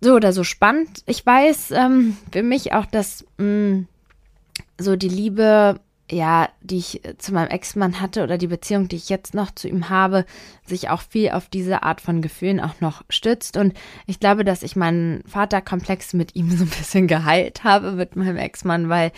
So 0.00 0.14
oder 0.14 0.32
so 0.32 0.44
spannend. 0.44 1.02
Ich 1.06 1.24
weiß 1.24 1.72
ähm, 1.72 2.16
für 2.32 2.42
mich 2.42 2.72
auch, 2.72 2.86
dass 2.86 3.24
mh, 3.38 3.44
mm, 3.44 3.88
so 4.78 4.96
die 4.96 5.08
Liebe 5.08 5.80
ja, 6.10 6.48
die 6.62 6.78
ich 6.78 7.02
zu 7.18 7.34
meinem 7.34 7.48
Ex-Mann 7.48 8.00
hatte 8.00 8.22
oder 8.22 8.38
die 8.38 8.46
Beziehung, 8.46 8.88
die 8.88 8.96
ich 8.96 9.08
jetzt 9.08 9.34
noch 9.34 9.50
zu 9.50 9.68
ihm 9.68 9.90
habe, 9.90 10.24
sich 10.64 10.88
auch 10.88 11.02
viel 11.02 11.30
auf 11.30 11.48
diese 11.48 11.82
Art 11.82 12.00
von 12.00 12.22
Gefühlen 12.22 12.60
auch 12.60 12.80
noch 12.80 13.02
stützt. 13.10 13.56
Und 13.56 13.74
ich 14.06 14.18
glaube, 14.18 14.44
dass 14.44 14.62
ich 14.62 14.74
meinen 14.74 15.22
Vaterkomplex 15.26 16.14
mit 16.14 16.34
ihm 16.34 16.50
so 16.56 16.64
ein 16.64 16.70
bisschen 16.70 17.08
geheilt 17.08 17.64
habe 17.64 17.92
mit 17.92 18.16
meinem 18.16 18.38
Ex-Mann, 18.38 18.88
weil 18.88 19.12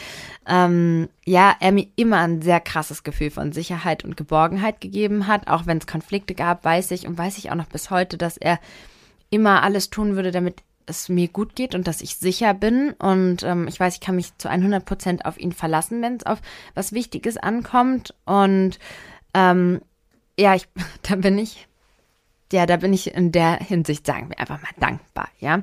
ähm, 0.47 1.09
ja, 1.25 1.55
er 1.61 1.73
mir 1.73 1.87
immer 1.95 2.19
ein 2.19 2.43
sehr 2.43 2.61
krasses 2.61 3.05
Gefühl 3.05 3.31
von 3.31 3.53
Sicherheit 3.53 4.05
und 4.05 4.17
Geborgenheit 4.17 4.81
gegeben 4.81 5.29
hat. 5.29 5.47
Auch 5.47 5.67
wenn 5.67 5.79
es 5.79 5.87
Konflikte 5.87 6.35
gab, 6.35 6.65
weiß 6.65 6.91
ich 6.91 7.07
und 7.07 7.17
weiß 7.17 7.39
ich 7.39 7.51
auch 7.51 7.57
noch 7.57 7.69
bis 7.69 7.91
heute, 7.91 8.19
dass 8.19 8.37
er 8.37 8.59
immer 9.31 9.63
alles 9.63 9.91
tun 9.91 10.17
würde, 10.17 10.33
damit 10.33 10.65
es 10.91 11.09
mir 11.09 11.29
gut 11.29 11.57
geht 11.57 11.75
und 11.75 11.87
dass 11.87 12.03
ich 12.03 12.17
sicher 12.17 12.53
bin. 12.53 12.93
Und 12.99 13.43
ähm, 13.43 13.67
ich 13.69 13.81
weiß, 13.81 13.95
ich 13.95 14.01
kann 14.01 14.17
mich 14.17 14.37
zu 14.37 14.49
100 14.51 14.85
Prozent 14.85 15.25
auf 15.25 15.39
ihn 15.39 15.53
verlassen, 15.53 16.03
wenn 16.03 16.17
es 16.17 16.27
auf 16.27 16.41
was 16.75 16.93
Wichtiges 16.93 17.37
ankommt. 17.37 18.15
Und 18.27 18.79
ähm, 19.33 19.81
ja, 20.39 20.55
ich, 20.55 20.69
da 21.03 21.17
bin 21.17 21.39
ich, 21.39 21.69
ja, 22.53 22.67
da 22.67 22.77
bin 22.77 22.93
ich 22.93 23.15
in 23.15 23.33
der 23.33 23.57
Hinsicht, 23.57 24.05
sagen 24.05 24.29
wir 24.29 24.39
einfach 24.39 24.61
mal 24.61 24.75
dankbar, 24.79 25.29
ja. 25.39 25.63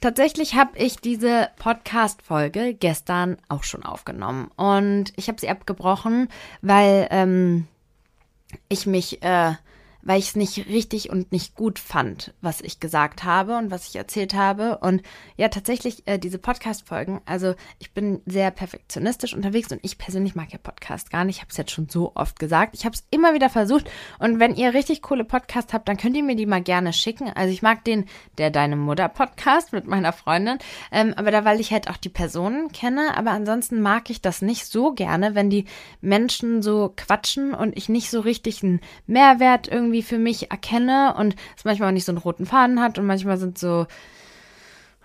Tatsächlich 0.00 0.54
habe 0.54 0.78
ich 0.78 0.96
diese 0.96 1.50
Podcast-Folge 1.58 2.72
gestern 2.72 3.36
auch 3.50 3.64
schon 3.64 3.82
aufgenommen 3.82 4.50
und 4.56 5.12
ich 5.16 5.28
habe 5.28 5.38
sie 5.38 5.50
abgebrochen, 5.50 6.28
weil 6.62 7.06
ähm, 7.10 7.66
ich 8.70 8.86
mich 8.86 9.22
äh, 9.22 9.52
weil 10.02 10.18
ich 10.18 10.28
es 10.28 10.36
nicht 10.36 10.68
richtig 10.68 11.10
und 11.10 11.32
nicht 11.32 11.54
gut 11.54 11.78
fand, 11.78 12.34
was 12.40 12.60
ich 12.60 12.80
gesagt 12.80 13.24
habe 13.24 13.56
und 13.56 13.70
was 13.70 13.88
ich 13.88 13.96
erzählt 13.96 14.34
habe. 14.34 14.78
Und 14.78 15.02
ja, 15.36 15.48
tatsächlich 15.48 16.06
äh, 16.06 16.18
diese 16.18 16.38
Podcast-Folgen, 16.38 17.20
also 17.26 17.54
ich 17.78 17.92
bin 17.92 18.20
sehr 18.26 18.50
perfektionistisch 18.50 19.34
unterwegs 19.34 19.70
und 19.72 19.80
ich 19.82 19.98
persönlich 19.98 20.34
mag 20.34 20.52
ja 20.52 20.58
Podcast 20.58 21.10
gar 21.10 21.24
nicht. 21.24 21.36
Ich 21.36 21.42
habe 21.42 21.50
es 21.50 21.56
jetzt 21.56 21.70
schon 21.70 21.88
so 21.88 22.12
oft 22.14 22.38
gesagt. 22.38 22.74
Ich 22.74 22.84
habe 22.84 22.94
es 22.94 23.04
immer 23.10 23.34
wieder 23.34 23.50
versucht. 23.50 23.90
Und 24.18 24.40
wenn 24.40 24.54
ihr 24.54 24.74
richtig 24.74 25.02
coole 25.02 25.24
Podcasts 25.24 25.72
habt, 25.72 25.88
dann 25.88 25.96
könnt 25.96 26.16
ihr 26.16 26.22
mir 26.22 26.36
die 26.36 26.46
mal 26.46 26.62
gerne 26.62 26.92
schicken. 26.92 27.30
Also 27.34 27.52
ich 27.52 27.62
mag 27.62 27.84
den 27.84 28.06
Der 28.38 28.50
Deine 28.50 28.76
Mutter 28.76 29.08
Podcast 29.08 29.72
mit 29.72 29.86
meiner 29.86 30.12
Freundin. 30.12 30.58
Ähm, 30.92 31.14
aber 31.16 31.30
da, 31.30 31.44
weil 31.44 31.60
ich 31.60 31.72
halt 31.72 31.88
auch 31.88 31.96
die 31.96 32.08
Personen 32.08 32.72
kenne. 32.72 33.16
Aber 33.16 33.32
ansonsten 33.32 33.80
mag 33.80 34.10
ich 34.10 34.22
das 34.22 34.42
nicht 34.42 34.66
so 34.66 34.92
gerne, 34.92 35.34
wenn 35.34 35.50
die 35.50 35.66
Menschen 36.00 36.62
so 36.62 36.92
quatschen 36.96 37.54
und 37.54 37.76
ich 37.76 37.88
nicht 37.88 38.10
so 38.10 38.20
richtig 38.20 38.62
einen 38.62 38.80
Mehrwert 39.06 39.68
irgendwie 39.68 39.89
irgendwie 39.90 40.02
für 40.02 40.18
mich 40.18 40.50
erkenne 40.50 41.14
und 41.18 41.34
es 41.56 41.64
manchmal 41.64 41.88
auch 41.88 41.92
nicht 41.92 42.04
so 42.04 42.12
einen 42.12 42.18
roten 42.18 42.46
Faden 42.46 42.80
hat 42.80 42.98
und 42.98 43.06
manchmal 43.06 43.36
sind 43.36 43.58
so 43.58 43.86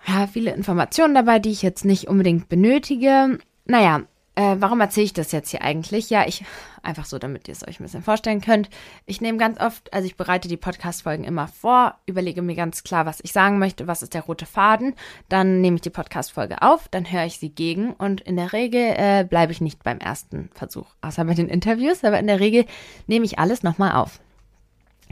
ja, 0.06 0.26
viele 0.28 0.54
Informationen 0.54 1.14
dabei, 1.14 1.40
die 1.40 1.50
ich 1.50 1.62
jetzt 1.62 1.84
nicht 1.84 2.06
unbedingt 2.06 2.48
benötige. 2.48 3.38
Naja, 3.64 4.02
äh, 4.36 4.56
warum 4.60 4.80
erzähle 4.80 5.06
ich 5.06 5.12
das 5.12 5.32
jetzt 5.32 5.50
hier 5.50 5.62
eigentlich? 5.62 6.10
Ja, 6.10 6.28
ich, 6.28 6.44
einfach 6.82 7.06
so, 7.06 7.18
damit 7.18 7.48
ihr 7.48 7.52
es 7.52 7.66
euch 7.66 7.80
ein 7.80 7.82
bisschen 7.82 8.04
vorstellen 8.04 8.40
könnt. 8.40 8.68
Ich 9.04 9.20
nehme 9.20 9.38
ganz 9.38 9.58
oft, 9.58 9.92
also 9.92 10.06
ich 10.06 10.16
bereite 10.16 10.46
die 10.46 10.56
Podcast-Folgen 10.56 11.24
immer 11.24 11.48
vor, 11.48 11.96
überlege 12.06 12.42
mir 12.42 12.54
ganz 12.54 12.84
klar, 12.84 13.04
was 13.04 13.18
ich 13.22 13.32
sagen 13.32 13.58
möchte, 13.58 13.88
was 13.88 14.02
ist 14.02 14.14
der 14.14 14.22
rote 14.22 14.46
Faden. 14.46 14.94
Dann 15.28 15.60
nehme 15.60 15.76
ich 15.76 15.82
die 15.82 15.90
Podcast-Folge 15.90 16.62
auf, 16.62 16.86
dann 16.88 17.10
höre 17.10 17.24
ich 17.24 17.38
sie 17.38 17.50
gegen 17.50 17.92
und 17.94 18.20
in 18.20 18.36
der 18.36 18.52
Regel 18.52 18.94
äh, 18.96 19.24
bleibe 19.28 19.50
ich 19.50 19.60
nicht 19.60 19.82
beim 19.82 19.98
ersten 19.98 20.50
Versuch, 20.54 20.86
außer 21.00 21.24
bei 21.24 21.34
den 21.34 21.48
Interviews, 21.48 22.04
aber 22.04 22.20
in 22.20 22.28
der 22.28 22.38
Regel 22.38 22.66
nehme 23.08 23.24
ich 23.24 23.40
alles 23.40 23.64
nochmal 23.64 23.92
auf. 23.92 24.20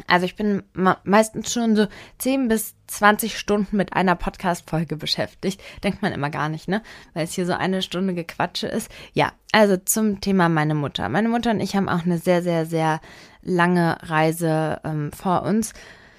Also 0.06 0.26
ich 0.26 0.36
bin 0.36 0.62
meistens 1.04 1.52
schon 1.52 1.76
so 1.76 1.86
10 2.18 2.48
bis 2.48 2.74
20 2.88 3.38
Stunden 3.38 3.76
mit 3.76 3.94
einer 3.94 4.16
Podcast-Folge 4.16 4.96
beschäftigt. 4.96 5.60
Denkt 5.82 6.02
man 6.02 6.12
immer 6.12 6.30
gar 6.30 6.48
nicht, 6.48 6.68
ne? 6.68 6.82
Weil 7.14 7.24
es 7.24 7.34
hier 7.34 7.46
so 7.46 7.52
eine 7.52 7.80
Stunde 7.80 8.14
Gequatsche 8.14 8.66
ist. 8.66 8.90
Ja, 9.12 9.32
also 9.52 9.76
zum 9.76 10.20
Thema 10.20 10.48
meine 10.48 10.74
Mutter. 10.74 11.08
Meine 11.08 11.28
Mutter 11.28 11.50
und 11.50 11.60
ich 11.60 11.76
haben 11.76 11.88
auch 11.88 12.04
eine 12.04 12.18
sehr, 12.18 12.42
sehr, 12.42 12.66
sehr 12.66 13.00
lange 13.42 13.98
Reise 14.02 14.80
ähm, 14.84 15.12
vor 15.12 15.42
uns, 15.42 15.72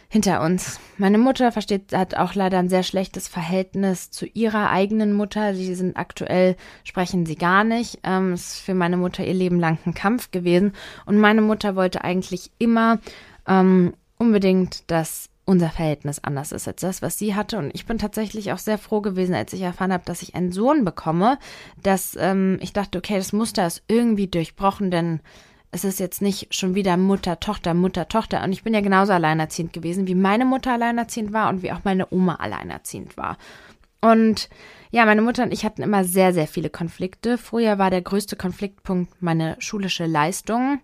hinter 0.07 0.41
uns. 0.41 0.79
Meine 0.97 1.17
Mutter 1.17 1.51
versteht, 1.51 1.91
hat 1.93 2.15
auch 2.15 2.35
leider 2.35 2.59
ein 2.59 2.69
sehr 2.69 2.83
schlechtes 2.83 3.27
Verhältnis 3.27 4.11
zu 4.11 4.25
ihrer 4.25 4.69
eigenen 4.69 5.13
Mutter. 5.13 5.53
Sie 5.53 5.75
sind 5.75 5.97
aktuell, 5.97 6.55
sprechen 6.83 7.25
sie 7.25 7.35
gar 7.35 7.63
nicht. 7.63 7.99
Ähm, 8.03 8.33
ist 8.33 8.61
für 8.61 8.73
meine 8.75 8.97
Mutter 8.97 9.25
ihr 9.25 9.33
Leben 9.33 9.59
lang 9.59 9.77
ein 9.85 9.93
Kampf 9.93 10.31
gewesen. 10.31 10.73
Und 11.05 11.17
meine 11.17 11.41
Mutter 11.41 11.75
wollte 11.75 12.03
eigentlich 12.03 12.51
immer 12.59 12.99
ähm, 13.47 13.93
unbedingt, 14.17 14.89
dass 14.91 15.29
unser 15.45 15.69
Verhältnis 15.69 16.23
anders 16.23 16.51
ist 16.51 16.67
als 16.67 16.81
das, 16.81 17.01
was 17.01 17.19
sie 17.19 17.35
hatte. 17.35 17.57
Und 17.57 17.71
ich 17.73 17.85
bin 17.85 17.99
tatsächlich 17.99 18.51
auch 18.51 18.57
sehr 18.57 18.77
froh 18.77 19.01
gewesen, 19.01 19.35
als 19.35 19.53
ich 19.53 19.61
erfahren 19.61 19.93
habe, 19.93 20.03
dass 20.05 20.23
ich 20.23 20.33
einen 20.33 20.51
Sohn 20.51 20.83
bekomme, 20.83 21.37
dass 21.81 22.17
ähm, 22.19 22.57
ich 22.61 22.73
dachte, 22.73 22.97
okay, 22.97 23.17
das 23.17 23.31
Muster 23.31 23.67
ist 23.67 23.83
irgendwie 23.87 24.27
durchbrochen, 24.27 24.89
denn 24.89 25.19
es 25.71 25.83
ist 25.83 25.99
jetzt 25.99 26.21
nicht 26.21 26.55
schon 26.55 26.73
wieder 26.73 26.97
Mutter, 26.97 27.39
Tochter, 27.39 27.73
Mutter, 27.73 28.07
Tochter. 28.07 28.43
Und 28.43 28.53
ich 28.53 28.63
bin 28.63 28.73
ja 28.73 28.81
genauso 28.81 29.13
alleinerziehend 29.13 29.73
gewesen, 29.73 30.07
wie 30.07 30.15
meine 30.15 30.45
Mutter 30.45 30.73
alleinerziehend 30.73 31.31
war 31.31 31.49
und 31.49 31.61
wie 31.61 31.71
auch 31.71 31.83
meine 31.83 32.11
Oma 32.11 32.35
alleinerziehend 32.35 33.17
war. 33.17 33.37
Und 34.01 34.49
ja, 34.91 35.05
meine 35.05 35.21
Mutter 35.21 35.43
und 35.43 35.51
ich 35.51 35.65
hatten 35.65 35.81
immer 35.81 36.05
sehr, 36.05 36.33
sehr 36.33 36.47
viele 36.47 36.69
Konflikte. 36.69 37.37
Früher 37.37 37.77
war 37.77 37.89
der 37.89 38.01
größte 38.01 38.35
Konfliktpunkt 38.35 39.21
meine 39.21 39.57
schulische 39.59 40.05
Leistung. 40.05 40.79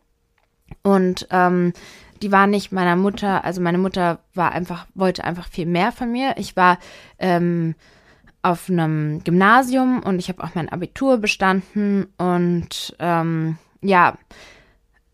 Und 0.83 1.27
ähm, 1.31 1.73
die 2.21 2.31
war 2.31 2.47
nicht 2.47 2.71
meiner 2.71 2.95
Mutter, 2.95 3.43
also 3.43 3.61
meine 3.61 3.77
Mutter 3.77 4.19
war 4.33 4.51
einfach, 4.51 4.85
wollte 4.93 5.23
einfach 5.23 5.47
viel 5.47 5.65
mehr 5.65 5.91
von 5.91 6.11
mir. 6.11 6.35
Ich 6.37 6.55
war 6.55 6.77
ähm, 7.19 7.75
auf 8.41 8.69
einem 8.69 9.23
Gymnasium 9.23 10.01
und 10.03 10.19
ich 10.19 10.29
habe 10.29 10.43
auch 10.43 10.55
mein 10.55 10.69
Abitur 10.69 11.17
bestanden 11.17 12.07
und 12.17 12.95
ähm, 12.99 13.57
ja, 13.81 14.17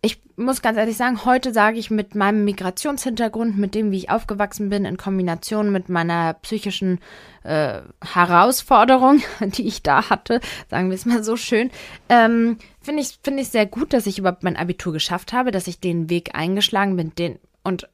ich 0.07 0.21
muss 0.37 0.61
ganz 0.61 0.77
ehrlich 0.77 0.95
sagen, 0.95 1.25
heute 1.25 1.51
sage 1.51 1.77
ich 1.77 1.91
mit 1.91 2.15
meinem 2.15 2.45
Migrationshintergrund, 2.45 3.57
mit 3.57 3.75
dem, 3.75 3.91
wie 3.91 3.97
ich 3.97 4.09
aufgewachsen 4.09 4.69
bin, 4.69 4.85
in 4.85 4.95
Kombination 4.95 5.69
mit 5.69 5.89
meiner 5.89 6.33
psychischen 6.35 6.99
äh, 7.43 7.81
Herausforderung, 8.01 9.21
die 9.41 9.67
ich 9.67 9.83
da 9.83 10.09
hatte, 10.09 10.39
sagen 10.69 10.89
wir 10.89 10.95
es 10.95 11.05
mal 11.05 11.23
so 11.23 11.35
schön, 11.35 11.71
ähm, 12.07 12.57
finde 12.79 13.01
ich 13.01 13.19
finde 13.21 13.41
ich 13.41 13.49
sehr 13.49 13.65
gut, 13.65 13.91
dass 13.91 14.07
ich 14.07 14.17
überhaupt 14.17 14.43
mein 14.43 14.55
Abitur 14.55 14.93
geschafft 14.93 15.33
habe, 15.33 15.51
dass 15.51 15.67
ich 15.67 15.81
den 15.81 16.09
Weg 16.09 16.35
eingeschlagen 16.35 16.95
bin, 16.95 17.13
den 17.15 17.39
und 17.63 17.89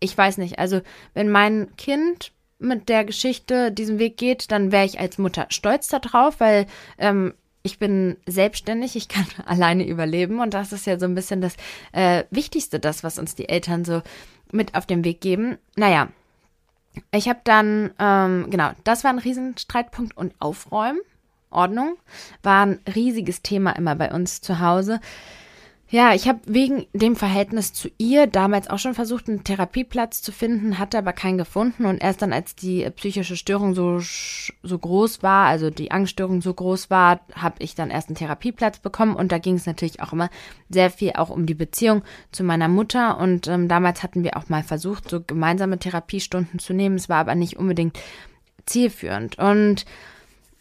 ich 0.00 0.16
weiß 0.16 0.36
nicht, 0.36 0.58
also 0.58 0.82
wenn 1.14 1.30
mein 1.30 1.74
Kind 1.76 2.32
mit 2.58 2.90
der 2.90 3.06
Geschichte 3.06 3.72
diesen 3.72 3.98
Weg 3.98 4.18
geht, 4.18 4.50
dann 4.52 4.70
wäre 4.70 4.84
ich 4.84 5.00
als 5.00 5.16
Mutter 5.16 5.46
stolz 5.48 5.88
darauf, 5.88 6.40
weil 6.40 6.66
ähm, 6.98 7.32
ich 7.64 7.78
bin 7.78 8.18
selbstständig, 8.26 8.94
ich 8.94 9.08
kann 9.08 9.26
alleine 9.46 9.88
überleben 9.88 10.38
und 10.38 10.54
das 10.54 10.72
ist 10.72 10.86
ja 10.86 11.00
so 11.00 11.06
ein 11.06 11.16
bisschen 11.16 11.40
das 11.40 11.56
äh, 11.92 12.24
Wichtigste, 12.30 12.78
das, 12.78 13.02
was 13.02 13.18
uns 13.18 13.34
die 13.34 13.48
Eltern 13.48 13.84
so 13.84 14.02
mit 14.52 14.76
auf 14.76 14.86
den 14.86 15.02
Weg 15.02 15.20
geben. 15.20 15.58
Naja, 15.74 16.08
ich 17.10 17.28
habe 17.28 17.40
dann, 17.42 17.90
ähm, 17.98 18.46
genau, 18.50 18.70
das 18.84 19.02
war 19.02 19.10
ein 19.10 19.18
Riesenstreitpunkt 19.18 20.16
und 20.16 20.34
Aufräumen, 20.38 21.00
Ordnung, 21.50 21.96
war 22.42 22.66
ein 22.66 22.80
riesiges 22.94 23.42
Thema 23.42 23.72
immer 23.72 23.96
bei 23.96 24.12
uns 24.12 24.40
zu 24.40 24.60
Hause. 24.60 25.00
Ja, 25.90 26.14
ich 26.14 26.26
habe 26.28 26.40
wegen 26.46 26.86
dem 26.94 27.14
Verhältnis 27.14 27.74
zu 27.74 27.88
ihr 27.98 28.26
damals 28.26 28.70
auch 28.70 28.78
schon 28.78 28.94
versucht, 28.94 29.28
einen 29.28 29.44
Therapieplatz 29.44 30.22
zu 30.22 30.32
finden, 30.32 30.78
hatte 30.78 30.96
aber 30.96 31.12
keinen 31.12 31.36
gefunden. 31.36 31.84
Und 31.84 32.02
erst 32.02 32.22
dann, 32.22 32.32
als 32.32 32.56
die 32.56 32.88
psychische 32.96 33.36
Störung 33.36 33.74
so, 33.74 34.00
so 34.62 34.78
groß 34.78 35.22
war, 35.22 35.46
also 35.46 35.68
die 35.68 35.90
Angststörung 35.90 36.40
so 36.40 36.54
groß 36.54 36.88
war, 36.88 37.20
habe 37.34 37.56
ich 37.58 37.74
dann 37.74 37.90
erst 37.90 38.08
einen 38.08 38.16
Therapieplatz 38.16 38.78
bekommen. 38.78 39.14
Und 39.14 39.30
da 39.30 39.38
ging 39.38 39.56
es 39.56 39.66
natürlich 39.66 40.00
auch 40.00 40.12
immer 40.14 40.30
sehr 40.70 40.90
viel 40.90 41.12
auch 41.12 41.28
um 41.28 41.44
die 41.44 41.54
Beziehung 41.54 42.02
zu 42.32 42.44
meiner 42.44 42.68
Mutter. 42.68 43.18
Und 43.18 43.46
ähm, 43.46 43.68
damals 43.68 44.02
hatten 44.02 44.24
wir 44.24 44.38
auch 44.38 44.48
mal 44.48 44.62
versucht, 44.62 45.10
so 45.10 45.20
gemeinsame 45.20 45.78
Therapiestunden 45.78 46.58
zu 46.58 46.72
nehmen. 46.72 46.96
Es 46.96 47.10
war 47.10 47.18
aber 47.18 47.34
nicht 47.34 47.58
unbedingt 47.58 48.00
zielführend. 48.64 49.38
Und 49.38 49.84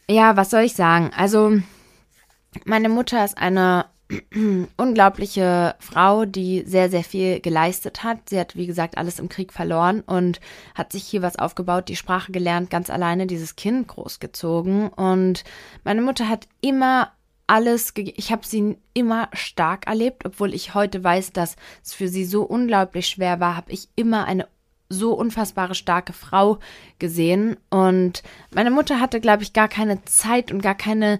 ja, 0.09 0.35
was 0.35 0.49
soll 0.49 0.63
ich 0.63 0.73
sagen? 0.73 1.11
Also, 1.15 1.59
meine 2.65 2.89
Mutter 2.89 3.23
ist 3.23 3.37
eine 3.37 3.85
unglaubliche 4.77 5.75
Frau, 5.79 6.25
die 6.25 6.63
sehr, 6.65 6.89
sehr 6.89 7.03
viel 7.03 7.39
geleistet 7.39 8.03
hat. 8.03 8.29
Sie 8.29 8.39
hat, 8.39 8.55
wie 8.55 8.67
gesagt, 8.67 8.97
alles 8.97 9.19
im 9.19 9.29
Krieg 9.29 9.53
verloren 9.53 10.01
und 10.01 10.39
hat 10.75 10.91
sich 10.91 11.03
hier 11.03 11.21
was 11.21 11.37
aufgebaut, 11.37 11.87
die 11.87 11.95
Sprache 11.95 12.31
gelernt, 12.31 12.69
ganz 12.69 12.89
alleine 12.89 13.27
dieses 13.27 13.55
Kind 13.55 13.87
großgezogen. 13.87 14.89
Und 14.89 15.43
meine 15.83 16.01
Mutter 16.01 16.29
hat 16.29 16.47
immer 16.61 17.11
alles, 17.47 17.93
ich 17.95 18.31
habe 18.31 18.45
sie 18.45 18.77
immer 18.93 19.29
stark 19.33 19.87
erlebt, 19.87 20.25
obwohl 20.25 20.53
ich 20.53 20.73
heute 20.73 21.03
weiß, 21.03 21.33
dass 21.33 21.55
es 21.83 21.93
für 21.93 22.07
sie 22.07 22.25
so 22.25 22.43
unglaublich 22.43 23.07
schwer 23.07 23.39
war, 23.39 23.55
habe 23.57 23.71
ich 23.71 23.89
immer 23.95 24.25
eine 24.25 24.47
so 24.89 25.13
unfassbare 25.13 25.75
starke 25.75 26.13
Frau 26.13 26.59
gesehen. 26.99 27.57
Und 27.69 28.23
meine 28.53 28.71
Mutter 28.71 28.99
hatte, 28.99 29.19
glaube 29.19 29.43
ich, 29.43 29.53
gar 29.53 29.67
keine 29.67 30.03
Zeit 30.05 30.51
und 30.51 30.61
gar 30.61 30.75
keine 30.75 31.19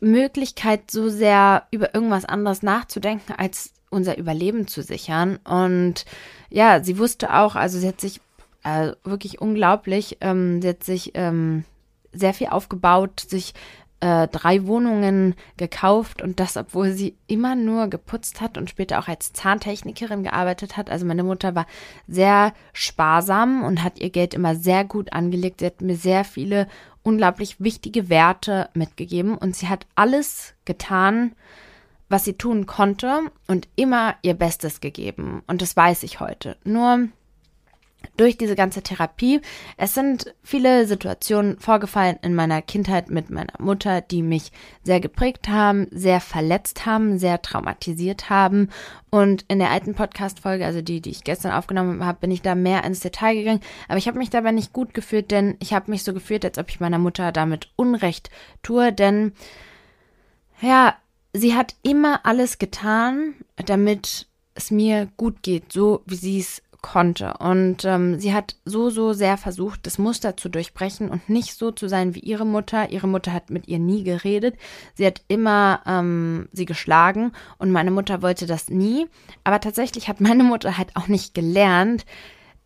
Möglichkeit, 0.00 0.90
so 0.90 1.08
sehr 1.08 1.64
über 1.70 1.94
irgendwas 1.94 2.24
anderes 2.24 2.62
nachzudenken, 2.62 3.34
als 3.36 3.72
unser 3.90 4.18
Überleben 4.18 4.66
zu 4.66 4.82
sichern. 4.82 5.38
Und 5.44 6.04
ja, 6.50 6.82
sie 6.82 6.98
wusste 6.98 7.34
auch, 7.34 7.56
also 7.56 7.78
sie 7.78 7.88
hat 7.88 8.00
sich 8.00 8.20
äh, 8.64 8.92
wirklich 9.04 9.40
unglaublich, 9.40 10.18
ähm, 10.20 10.62
sie 10.62 10.68
hat 10.68 10.84
sich 10.84 11.12
ähm, 11.14 11.64
sehr 12.12 12.34
viel 12.34 12.48
aufgebaut, 12.48 13.20
sich 13.20 13.54
äh, 14.00 14.28
drei 14.28 14.66
Wohnungen 14.66 15.34
gekauft 15.56 16.22
und 16.22 16.38
das, 16.38 16.56
obwohl 16.56 16.92
sie 16.92 17.16
immer 17.26 17.56
nur 17.56 17.88
geputzt 17.88 18.40
hat 18.40 18.56
und 18.56 18.70
später 18.70 18.98
auch 19.00 19.08
als 19.08 19.32
Zahntechnikerin 19.32 20.22
gearbeitet 20.22 20.76
hat. 20.76 20.88
Also 20.90 21.04
meine 21.04 21.24
Mutter 21.24 21.54
war 21.54 21.66
sehr 22.06 22.52
sparsam 22.72 23.64
und 23.64 23.82
hat 23.82 23.98
ihr 23.98 24.10
Geld 24.10 24.34
immer 24.34 24.54
sehr 24.54 24.84
gut 24.84 25.12
angelegt. 25.12 25.60
Sie 25.60 25.66
hat 25.66 25.80
mir 25.80 25.96
sehr 25.96 26.24
viele 26.24 26.68
unglaublich 27.08 27.56
wichtige 27.58 28.10
Werte 28.10 28.68
mitgegeben 28.74 29.36
und 29.36 29.56
sie 29.56 29.68
hat 29.68 29.86
alles 29.94 30.52
getan, 30.66 31.32
was 32.10 32.24
sie 32.24 32.34
tun 32.34 32.66
konnte 32.66 33.22
und 33.46 33.66
immer 33.76 34.16
ihr 34.20 34.34
Bestes 34.34 34.80
gegeben. 34.80 35.42
Und 35.46 35.62
das 35.62 35.74
weiß 35.74 36.02
ich 36.02 36.20
heute. 36.20 36.58
Nur 36.64 37.08
durch 38.16 38.36
diese 38.36 38.56
ganze 38.56 38.82
Therapie, 38.82 39.40
es 39.76 39.94
sind 39.94 40.34
viele 40.42 40.86
Situationen 40.86 41.58
vorgefallen 41.58 42.18
in 42.22 42.34
meiner 42.34 42.62
Kindheit 42.62 43.10
mit 43.10 43.30
meiner 43.30 43.54
Mutter, 43.58 44.00
die 44.00 44.22
mich 44.22 44.50
sehr 44.82 45.00
geprägt 45.00 45.48
haben, 45.48 45.86
sehr 45.90 46.20
verletzt 46.20 46.84
haben, 46.84 47.18
sehr 47.18 47.42
traumatisiert 47.42 48.28
haben. 48.28 48.70
Und 49.10 49.44
in 49.48 49.58
der 49.58 49.70
alten 49.70 49.94
Podcast-Folge, 49.94 50.66
also 50.66 50.82
die, 50.82 51.00
die 51.00 51.10
ich 51.10 51.24
gestern 51.24 51.52
aufgenommen 51.52 52.04
habe, 52.04 52.18
bin 52.20 52.30
ich 52.30 52.42
da 52.42 52.54
mehr 52.54 52.84
ins 52.84 53.00
Detail 53.00 53.34
gegangen. 53.34 53.60
Aber 53.88 53.98
ich 53.98 54.08
habe 54.08 54.18
mich 54.18 54.30
dabei 54.30 54.52
nicht 54.52 54.72
gut 54.72 54.94
gefühlt, 54.94 55.30
denn 55.30 55.56
ich 55.60 55.72
habe 55.72 55.90
mich 55.90 56.02
so 56.02 56.12
gefühlt, 56.12 56.44
als 56.44 56.58
ob 56.58 56.68
ich 56.70 56.80
meiner 56.80 56.98
Mutter 56.98 57.32
damit 57.32 57.70
Unrecht 57.76 58.30
tue. 58.62 58.92
Denn, 58.92 59.32
ja, 60.60 60.96
sie 61.32 61.54
hat 61.54 61.76
immer 61.82 62.26
alles 62.26 62.58
getan, 62.58 63.34
damit 63.56 64.26
es 64.54 64.72
mir 64.72 65.08
gut 65.16 65.42
geht, 65.42 65.72
so 65.72 66.02
wie 66.06 66.16
sie 66.16 66.40
es 66.40 66.62
konnte. 66.80 67.34
Und 67.38 67.84
ähm, 67.84 68.18
sie 68.20 68.32
hat 68.32 68.56
so, 68.64 68.90
so 68.90 69.12
sehr 69.12 69.36
versucht, 69.36 69.86
das 69.86 69.98
Muster 69.98 70.36
zu 70.36 70.48
durchbrechen 70.48 71.10
und 71.10 71.28
nicht 71.28 71.54
so 71.54 71.70
zu 71.70 71.88
sein 71.88 72.14
wie 72.14 72.20
ihre 72.20 72.46
Mutter. 72.46 72.90
Ihre 72.90 73.08
Mutter 73.08 73.32
hat 73.32 73.50
mit 73.50 73.68
ihr 73.68 73.78
nie 73.78 74.04
geredet. 74.04 74.56
Sie 74.94 75.06
hat 75.06 75.22
immer 75.28 75.80
ähm, 75.86 76.48
sie 76.52 76.66
geschlagen 76.66 77.32
und 77.58 77.72
meine 77.72 77.90
Mutter 77.90 78.22
wollte 78.22 78.46
das 78.46 78.68
nie. 78.68 79.06
Aber 79.44 79.60
tatsächlich 79.60 80.08
hat 80.08 80.20
meine 80.20 80.44
Mutter 80.44 80.78
halt 80.78 80.94
auch 80.94 81.08
nicht 81.08 81.34
gelernt, 81.34 82.06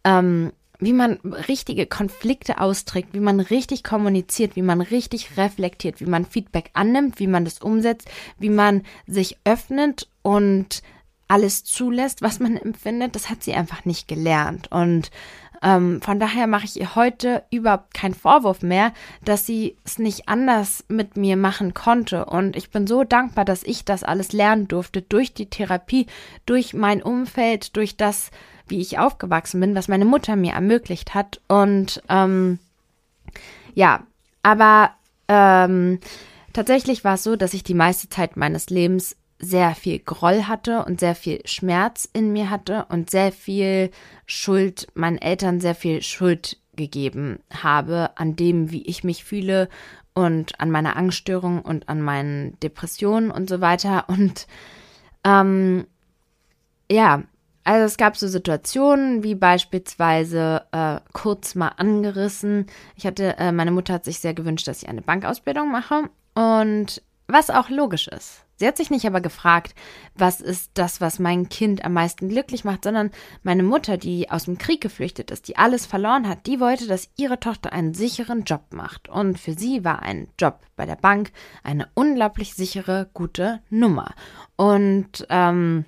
ähm, 0.04 0.52
wie 0.78 0.92
man 0.92 1.12
richtige 1.48 1.86
Konflikte 1.86 2.60
austrägt, 2.60 3.14
wie 3.14 3.20
man 3.20 3.38
richtig 3.38 3.84
kommuniziert, 3.84 4.56
wie 4.56 4.62
man 4.62 4.80
richtig 4.80 5.36
reflektiert, 5.36 6.00
wie 6.00 6.06
man 6.06 6.24
Feedback 6.24 6.70
annimmt, 6.74 7.20
wie 7.20 7.28
man 7.28 7.44
das 7.44 7.60
umsetzt, 7.60 8.08
wie 8.38 8.50
man 8.50 8.82
sich 9.06 9.38
öffnet 9.44 10.08
und 10.22 10.82
alles 11.32 11.64
zulässt, 11.64 12.20
was 12.20 12.40
man 12.40 12.58
empfindet, 12.58 13.14
das 13.14 13.30
hat 13.30 13.42
sie 13.42 13.54
einfach 13.54 13.86
nicht 13.86 14.06
gelernt. 14.06 14.70
Und 14.70 15.10
ähm, 15.62 16.02
von 16.02 16.20
daher 16.20 16.46
mache 16.46 16.66
ich 16.66 16.78
ihr 16.78 16.94
heute 16.94 17.42
überhaupt 17.50 17.94
keinen 17.94 18.12
Vorwurf 18.12 18.60
mehr, 18.60 18.92
dass 19.24 19.46
sie 19.46 19.78
es 19.82 19.98
nicht 19.98 20.28
anders 20.28 20.84
mit 20.88 21.16
mir 21.16 21.38
machen 21.38 21.72
konnte. 21.72 22.26
Und 22.26 22.54
ich 22.54 22.70
bin 22.70 22.86
so 22.86 23.02
dankbar, 23.02 23.46
dass 23.46 23.62
ich 23.62 23.86
das 23.86 24.04
alles 24.04 24.32
lernen 24.32 24.68
durfte 24.68 25.00
durch 25.00 25.32
die 25.32 25.48
Therapie, 25.48 26.06
durch 26.44 26.74
mein 26.74 27.02
Umfeld, 27.02 27.76
durch 27.76 27.96
das, 27.96 28.30
wie 28.68 28.82
ich 28.82 28.98
aufgewachsen 28.98 29.58
bin, 29.58 29.74
was 29.74 29.88
meine 29.88 30.04
Mutter 30.04 30.36
mir 30.36 30.52
ermöglicht 30.52 31.14
hat. 31.14 31.40
Und 31.48 32.02
ähm, 32.10 32.58
ja, 33.72 34.02
aber 34.42 34.90
ähm, 35.28 35.98
tatsächlich 36.52 37.04
war 37.04 37.14
es 37.14 37.22
so, 37.22 37.36
dass 37.36 37.54
ich 37.54 37.64
die 37.64 37.72
meiste 37.72 38.10
Zeit 38.10 38.36
meines 38.36 38.68
Lebens 38.68 39.16
sehr 39.42 39.74
viel 39.74 39.98
Groll 39.98 40.44
hatte 40.44 40.84
und 40.84 41.00
sehr 41.00 41.16
viel 41.16 41.40
Schmerz 41.44 42.08
in 42.12 42.32
mir 42.32 42.48
hatte 42.48 42.86
und 42.88 43.10
sehr 43.10 43.32
viel 43.32 43.90
Schuld, 44.24 44.86
meinen 44.94 45.18
Eltern 45.18 45.60
sehr 45.60 45.74
viel 45.74 46.00
Schuld 46.00 46.58
gegeben 46.76 47.40
habe 47.52 48.10
an 48.14 48.36
dem, 48.36 48.70
wie 48.70 48.86
ich 48.86 49.04
mich 49.04 49.24
fühle 49.24 49.68
und 50.14 50.60
an 50.60 50.70
meiner 50.70 50.96
Angststörung 50.96 51.60
und 51.60 51.88
an 51.88 52.00
meinen 52.00 52.58
Depressionen 52.60 53.32
und 53.32 53.48
so 53.48 53.60
weiter. 53.60 54.08
Und 54.08 54.46
ähm, 55.24 55.86
ja, 56.90 57.24
also 57.64 57.84
es 57.84 57.96
gab 57.96 58.16
so 58.16 58.28
Situationen 58.28 59.24
wie 59.24 59.34
beispielsweise 59.34 60.62
äh, 60.70 61.00
kurz 61.12 61.56
mal 61.56 61.72
angerissen. 61.76 62.66
Ich 62.96 63.06
hatte, 63.06 63.36
äh, 63.38 63.50
meine 63.50 63.72
Mutter 63.72 63.94
hat 63.94 64.04
sich 64.04 64.20
sehr 64.20 64.34
gewünscht, 64.34 64.68
dass 64.68 64.82
ich 64.82 64.88
eine 64.88 65.02
Bankausbildung 65.02 65.70
mache 65.70 66.04
und 66.34 67.02
was 67.26 67.50
auch 67.50 67.70
logisch 67.70 68.08
ist. 68.08 68.44
Sie 68.56 68.66
hat 68.66 68.76
sich 68.76 68.90
nicht 68.90 69.06
aber 69.06 69.20
gefragt, 69.20 69.74
was 70.14 70.40
ist 70.40 70.72
das, 70.74 71.00
was 71.00 71.18
mein 71.18 71.48
Kind 71.48 71.84
am 71.84 71.94
meisten 71.94 72.28
glücklich 72.28 72.64
macht, 72.64 72.84
sondern 72.84 73.10
meine 73.42 73.62
Mutter, 73.62 73.96
die 73.96 74.30
aus 74.30 74.44
dem 74.44 74.58
Krieg 74.58 74.80
geflüchtet 74.80 75.30
ist, 75.30 75.48
die 75.48 75.56
alles 75.56 75.86
verloren 75.86 76.28
hat, 76.28 76.46
die 76.46 76.60
wollte, 76.60 76.86
dass 76.86 77.10
ihre 77.16 77.40
Tochter 77.40 77.72
einen 77.72 77.94
sicheren 77.94 78.44
Job 78.44 78.62
macht. 78.70 79.08
Und 79.08 79.38
für 79.38 79.54
sie 79.54 79.84
war 79.84 80.02
ein 80.02 80.28
Job 80.38 80.60
bei 80.76 80.86
der 80.86 80.96
Bank 80.96 81.32
eine 81.62 81.88
unglaublich 81.94 82.54
sichere, 82.54 83.10
gute 83.14 83.60
Nummer. 83.70 84.14
Und 84.56 85.26
ähm, 85.28 85.84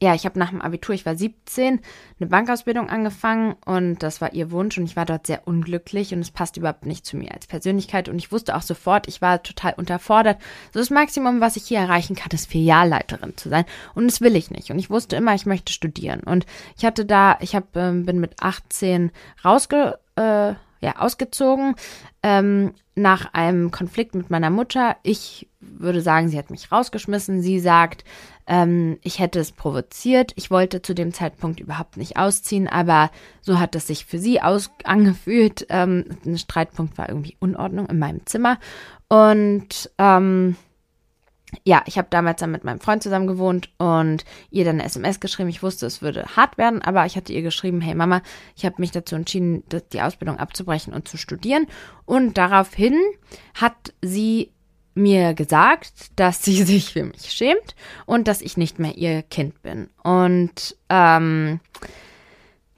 ja, 0.00 0.14
ich 0.14 0.24
habe 0.24 0.38
nach 0.38 0.50
dem 0.50 0.60
Abitur, 0.60 0.94
ich 0.94 1.06
war 1.06 1.16
17, 1.16 1.80
eine 2.20 2.28
Bankausbildung 2.28 2.88
angefangen 2.88 3.56
und 3.64 4.02
das 4.02 4.20
war 4.20 4.32
ihr 4.32 4.50
Wunsch 4.50 4.78
und 4.78 4.84
ich 4.84 4.96
war 4.96 5.06
dort 5.06 5.26
sehr 5.26 5.46
unglücklich 5.46 6.12
und 6.12 6.20
es 6.20 6.30
passt 6.30 6.56
überhaupt 6.56 6.86
nicht 6.86 7.06
zu 7.06 7.16
mir 7.16 7.32
als 7.32 7.46
Persönlichkeit 7.46 8.08
und 8.08 8.18
ich 8.18 8.32
wusste 8.32 8.56
auch 8.56 8.62
sofort, 8.62 9.08
ich 9.08 9.22
war 9.22 9.42
total 9.42 9.74
unterfordert. 9.76 10.38
So 10.72 10.80
das 10.80 10.90
Maximum, 10.90 11.40
was 11.40 11.56
ich 11.56 11.64
hier 11.64 11.78
erreichen 11.78 12.16
kann, 12.16 12.30
ist 12.32 12.50
Filialleiterin 12.50 13.36
zu 13.36 13.48
sein 13.48 13.64
und 13.94 14.06
das 14.06 14.20
will 14.20 14.36
ich 14.36 14.50
nicht 14.50 14.70
und 14.70 14.78
ich 14.78 14.90
wusste 14.90 15.16
immer, 15.16 15.34
ich 15.34 15.46
möchte 15.46 15.72
studieren 15.72 16.20
und 16.20 16.46
ich 16.76 16.84
hatte 16.84 17.04
da, 17.04 17.38
ich 17.40 17.54
hab, 17.54 17.76
ähm, 17.76 18.04
bin 18.06 18.20
mit 18.20 18.42
18 18.42 19.10
rausge 19.44 19.98
äh, 20.16 20.54
ja, 20.82 20.96
ausgezogen 20.98 21.76
ähm, 22.22 22.74
nach 22.94 23.32
einem 23.32 23.70
Konflikt 23.70 24.14
mit 24.14 24.30
meiner 24.30 24.50
Mutter. 24.50 24.96
Ich 25.02 25.48
würde 25.60 26.02
sagen, 26.02 26.28
sie 26.28 26.36
hat 26.36 26.50
mich 26.50 26.72
rausgeschmissen. 26.72 27.40
Sie 27.40 27.60
sagt, 27.60 28.04
ähm, 28.46 28.98
ich 29.02 29.18
hätte 29.18 29.38
es 29.40 29.52
provoziert. 29.52 30.32
Ich 30.36 30.50
wollte 30.50 30.82
zu 30.82 30.94
dem 30.94 31.12
Zeitpunkt 31.12 31.60
überhaupt 31.60 31.96
nicht 31.96 32.16
ausziehen, 32.16 32.68
aber 32.68 33.10
so 33.40 33.58
hat 33.58 33.74
es 33.74 33.86
sich 33.86 34.04
für 34.04 34.18
sie 34.18 34.40
aus 34.40 34.70
angefühlt. 34.84 35.66
Ähm, 35.68 36.04
ein 36.24 36.38
Streitpunkt 36.38 36.98
war 36.98 37.08
irgendwie 37.08 37.36
Unordnung 37.40 37.86
in 37.86 37.98
meinem 37.98 38.26
Zimmer. 38.26 38.58
Und 39.08 39.90
ähm, 39.98 40.56
ja, 41.64 41.82
ich 41.86 41.98
habe 41.98 42.08
damals 42.10 42.40
dann 42.40 42.50
mit 42.50 42.64
meinem 42.64 42.80
Freund 42.80 43.02
zusammen 43.02 43.26
gewohnt 43.26 43.68
und 43.78 44.24
ihr 44.50 44.64
dann 44.64 44.76
eine 44.76 44.84
SMS 44.84 45.20
geschrieben. 45.20 45.50
Ich 45.50 45.62
wusste, 45.62 45.86
es 45.86 46.00
würde 46.00 46.24
hart 46.34 46.56
werden, 46.58 46.82
aber 46.82 47.04
ich 47.04 47.16
hatte 47.16 47.32
ihr 47.32 47.42
geschrieben, 47.42 47.80
hey 47.80 47.94
Mama, 47.94 48.22
ich 48.56 48.64
habe 48.64 48.76
mich 48.78 48.90
dazu 48.90 49.14
entschieden, 49.14 49.62
die 49.92 50.00
Ausbildung 50.00 50.38
abzubrechen 50.38 50.94
und 50.94 51.08
zu 51.08 51.18
studieren. 51.18 51.66
Und 52.06 52.38
daraufhin 52.38 52.98
hat 53.54 53.92
sie 54.00 54.51
mir 54.94 55.34
gesagt, 55.34 55.92
dass 56.16 56.42
sie 56.42 56.62
sich 56.64 56.92
für 56.92 57.04
mich 57.04 57.32
schämt 57.32 57.74
und 58.06 58.28
dass 58.28 58.42
ich 58.42 58.56
nicht 58.56 58.78
mehr 58.78 58.96
ihr 58.96 59.22
Kind 59.22 59.62
bin. 59.62 59.88
Und 60.02 60.76
ähm, 60.88 61.60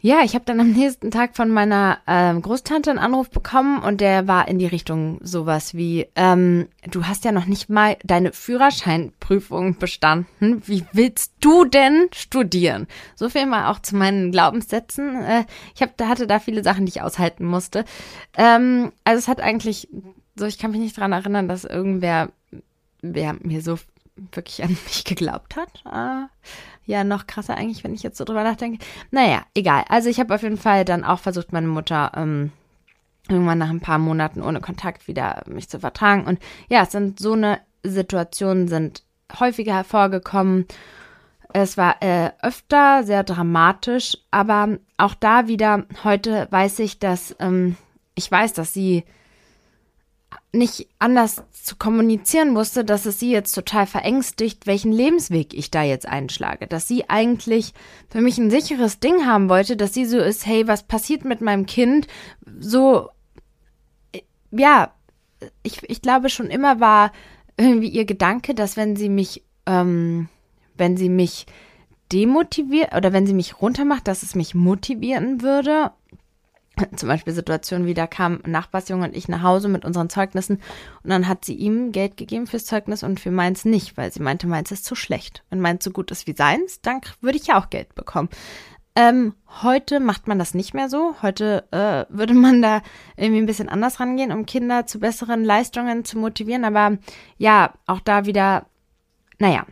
ja, 0.04 0.20
ich 0.22 0.34
habe 0.34 0.44
dann 0.44 0.60
am 0.60 0.72
nächsten 0.72 1.10
Tag 1.10 1.34
von 1.34 1.48
meiner 1.48 1.96
ähm, 2.06 2.42
Großtante 2.42 2.90
einen 2.90 2.98
Anruf 2.98 3.30
bekommen 3.30 3.82
und 3.82 4.02
der 4.02 4.28
war 4.28 4.48
in 4.48 4.58
die 4.58 4.66
Richtung 4.66 5.18
sowas 5.22 5.72
wie, 5.72 6.08
ähm, 6.14 6.68
du 6.90 7.06
hast 7.06 7.24
ja 7.24 7.32
noch 7.32 7.46
nicht 7.46 7.70
mal 7.70 7.96
deine 8.04 8.34
Führerscheinprüfung 8.34 9.78
bestanden. 9.78 10.60
Wie 10.66 10.84
willst 10.92 11.32
du 11.40 11.64
denn 11.64 12.08
studieren? 12.12 12.86
So 13.14 13.30
viel 13.30 13.46
mal 13.46 13.70
auch 13.70 13.78
zu 13.78 13.96
meinen 13.96 14.30
Glaubenssätzen. 14.30 15.22
Äh, 15.22 15.46
ich 15.74 15.80
hab, 15.80 15.98
hatte 16.02 16.26
da 16.26 16.38
viele 16.38 16.62
Sachen, 16.62 16.84
die 16.84 16.90
ich 16.90 17.00
aushalten 17.00 17.46
musste. 17.46 17.86
Ähm, 18.36 18.92
also 19.04 19.20
es 19.20 19.26
hat 19.26 19.40
eigentlich 19.40 19.88
so, 20.36 20.46
ich 20.46 20.58
kann 20.58 20.70
mich 20.70 20.80
nicht 20.80 20.96
daran 20.96 21.12
erinnern, 21.12 21.48
dass 21.48 21.64
irgendwer 21.64 22.30
wer 23.02 23.36
mir 23.40 23.60
so 23.60 23.78
wirklich 24.32 24.62
an 24.62 24.70
mich 24.86 25.04
geglaubt 25.04 25.56
hat. 25.56 25.84
Äh, 25.86 26.26
ja, 26.86 27.04
noch 27.04 27.26
krasser 27.26 27.56
eigentlich, 27.56 27.84
wenn 27.84 27.94
ich 27.94 28.02
jetzt 28.02 28.18
so 28.18 28.24
drüber 28.24 28.44
nachdenke. 28.44 28.84
Naja, 29.10 29.42
egal. 29.54 29.84
Also 29.88 30.08
ich 30.08 30.20
habe 30.20 30.34
auf 30.34 30.42
jeden 30.42 30.58
Fall 30.58 30.84
dann 30.84 31.04
auch 31.04 31.18
versucht, 31.18 31.52
meine 31.52 31.66
Mutter 31.66 32.12
ähm, 32.16 32.52
irgendwann 33.28 33.58
nach 33.58 33.70
ein 33.70 33.80
paar 33.80 33.98
Monaten 33.98 34.42
ohne 34.42 34.60
Kontakt 34.60 35.08
wieder 35.08 35.42
mich 35.46 35.68
zu 35.68 35.80
vertragen. 35.80 36.24
Und 36.24 36.40
ja, 36.68 36.82
es 36.82 36.92
sind 36.92 37.18
so 37.18 37.32
eine 37.32 37.60
Situationen 37.82 38.68
sind 38.68 39.02
häufiger 39.38 39.74
hervorgekommen. 39.74 40.66
Es 41.52 41.76
war 41.76 42.02
äh, 42.02 42.30
öfter 42.42 43.04
sehr 43.04 43.22
dramatisch, 43.22 44.18
aber 44.30 44.78
auch 44.96 45.14
da 45.14 45.46
wieder, 45.46 45.84
heute 46.02 46.48
weiß 46.50 46.80
ich, 46.80 46.98
dass 46.98 47.36
ähm, 47.38 47.76
ich 48.14 48.30
weiß, 48.30 48.54
dass 48.54 48.72
sie 48.72 49.04
nicht 50.52 50.88
anders 50.98 51.42
zu 51.52 51.76
kommunizieren 51.76 52.54
wusste, 52.54 52.84
dass 52.84 53.06
es 53.06 53.18
sie 53.18 53.30
jetzt 53.30 53.52
total 53.52 53.86
verängstigt, 53.86 54.66
welchen 54.66 54.92
Lebensweg 54.92 55.52
ich 55.52 55.70
da 55.70 55.82
jetzt 55.82 56.06
einschlage. 56.06 56.66
Dass 56.66 56.86
sie 56.86 57.08
eigentlich 57.10 57.74
für 58.08 58.20
mich 58.20 58.38
ein 58.38 58.50
sicheres 58.50 59.00
Ding 59.00 59.26
haben 59.26 59.48
wollte, 59.48 59.76
dass 59.76 59.94
sie 59.94 60.04
so 60.04 60.18
ist, 60.18 60.46
hey, 60.46 60.68
was 60.68 60.84
passiert 60.84 61.24
mit 61.24 61.40
meinem 61.40 61.66
Kind? 61.66 62.06
So, 62.60 63.08
äh, 64.12 64.22
ja, 64.52 64.92
ich, 65.62 65.82
ich 65.88 66.02
glaube 66.02 66.30
schon 66.30 66.46
immer 66.46 66.80
war 66.80 67.12
irgendwie 67.56 67.88
ihr 67.88 68.04
Gedanke, 68.04 68.54
dass 68.54 68.76
wenn 68.76 68.96
sie 68.96 69.08
mich, 69.08 69.42
ähm, 69.66 70.28
wenn 70.76 70.96
sie 70.96 71.08
mich 71.08 71.46
demotiviert 72.12 72.94
oder 72.94 73.12
wenn 73.12 73.26
sie 73.26 73.34
mich 73.34 73.60
runtermacht, 73.60 74.06
dass 74.06 74.22
es 74.22 74.34
mich 74.34 74.54
motivieren 74.54 75.42
würde 75.42 75.90
zum 76.96 77.08
Beispiel 77.08 77.32
Situationen 77.32 77.86
wie 77.86 77.94
da 77.94 78.06
kam 78.06 78.40
Nachbarsjunge 78.46 79.06
und 79.06 79.16
ich 79.16 79.28
nach 79.28 79.42
Hause 79.42 79.68
mit 79.68 79.84
unseren 79.84 80.10
Zeugnissen 80.10 80.56
und 81.02 81.10
dann 81.10 81.28
hat 81.28 81.44
sie 81.44 81.54
ihm 81.54 81.92
Geld 81.92 82.16
gegeben 82.16 82.46
fürs 82.46 82.64
Zeugnis 82.64 83.02
und 83.02 83.20
für 83.20 83.30
meins 83.30 83.64
nicht, 83.64 83.96
weil 83.96 84.12
sie 84.12 84.22
meinte, 84.22 84.46
meins 84.46 84.70
ist 84.70 84.84
zu 84.84 84.94
schlecht. 84.94 85.44
Wenn 85.50 85.60
meins 85.60 85.84
so 85.84 85.90
gut 85.90 86.10
ist 86.10 86.26
wie 86.26 86.36
seins, 86.36 86.80
dann 86.80 87.00
würde 87.20 87.38
ich 87.38 87.46
ja 87.46 87.58
auch 87.58 87.70
Geld 87.70 87.94
bekommen. 87.94 88.28
Ähm, 88.96 89.34
heute 89.62 89.98
macht 89.98 90.28
man 90.28 90.38
das 90.38 90.54
nicht 90.54 90.72
mehr 90.72 90.88
so. 90.88 91.16
Heute 91.20 91.64
äh, 91.72 92.04
würde 92.14 92.34
man 92.34 92.62
da 92.62 92.80
irgendwie 93.16 93.42
ein 93.42 93.46
bisschen 93.46 93.68
anders 93.68 93.98
rangehen, 93.98 94.30
um 94.30 94.46
Kinder 94.46 94.86
zu 94.86 95.00
besseren 95.00 95.44
Leistungen 95.44 96.04
zu 96.04 96.16
motivieren. 96.16 96.64
Aber 96.64 96.98
ja, 97.36 97.74
auch 97.86 98.00
da 98.00 98.24
wieder, 98.24 98.66
naja, 99.40 99.66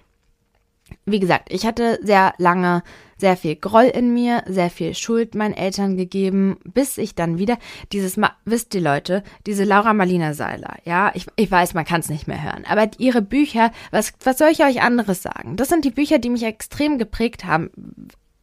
wie 1.05 1.21
gesagt, 1.21 1.53
ich 1.53 1.65
hatte 1.65 2.01
sehr 2.03 2.35
lange 2.39 2.83
sehr 3.23 3.37
viel 3.37 3.55
Groll 3.55 3.85
in 3.85 4.13
mir, 4.13 4.43
sehr 4.49 4.69
viel 4.69 4.95
Schuld 4.95 5.37
meinen 5.37 5.55
Eltern 5.55 5.97
gegeben, 5.97 6.59
bis 6.65 6.99
ich 6.99 7.15
dann 7.15 7.39
wieder 7.39 7.57
dieses, 7.93 8.17
Ma 8.17 8.33
wisst 8.45 8.75
ihr 8.75 8.81
Leute, 8.81 9.23
diese 9.47 9.63
Laura 9.63 9.95
Marlina 9.95 10.35
Seiler, 10.35 10.75
ja, 10.85 11.13
ich, 11.15 11.29
ich 11.37 11.49
weiß, 11.49 11.75
man 11.75 11.85
kann 11.85 12.01
es 12.01 12.09
nicht 12.09 12.27
mehr 12.27 12.43
hören, 12.43 12.65
aber 12.67 12.91
ihre 12.99 13.23
Bücher, 13.23 13.71
was, 13.93 14.13
was 14.25 14.39
soll 14.39 14.49
ich 14.51 14.65
euch 14.65 14.83
anderes 14.83 15.23
sagen? 15.23 15.57
Das 15.57 15.69
sind 15.69 15.85
die 15.85 15.93
Bücher, 15.93 16.19
die 16.19 16.31
mich 16.31 16.43
extrem 16.43 16.99
geprägt 16.99 17.45
haben, 17.45 17.71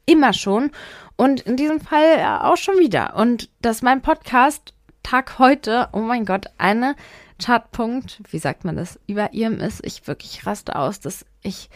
immer 0.05 0.31
schon 0.31 0.71
und 1.17 1.41
in 1.41 1.57
diesem 1.57 1.81
Fall 1.81 2.39
auch 2.41 2.55
schon 2.55 2.79
wieder. 2.79 3.17
Und 3.17 3.49
dass 3.61 3.81
mein 3.81 4.01
Podcast 4.01 4.73
Tag 5.03 5.39
heute, 5.39 5.89
oh 5.91 5.99
mein 5.99 6.23
Gott, 6.23 6.45
eine 6.57 6.95
Chartpunkt, 7.43 8.21
wie 8.31 8.39
sagt 8.39 8.63
man 8.63 8.77
das, 8.77 8.97
über 9.07 9.33
ihrem 9.33 9.59
ist, 9.59 9.85
ich 9.85 10.07
wirklich 10.07 10.45
raste 10.45 10.77
aus, 10.77 11.01
dass 11.01 11.25
ich 11.41 11.69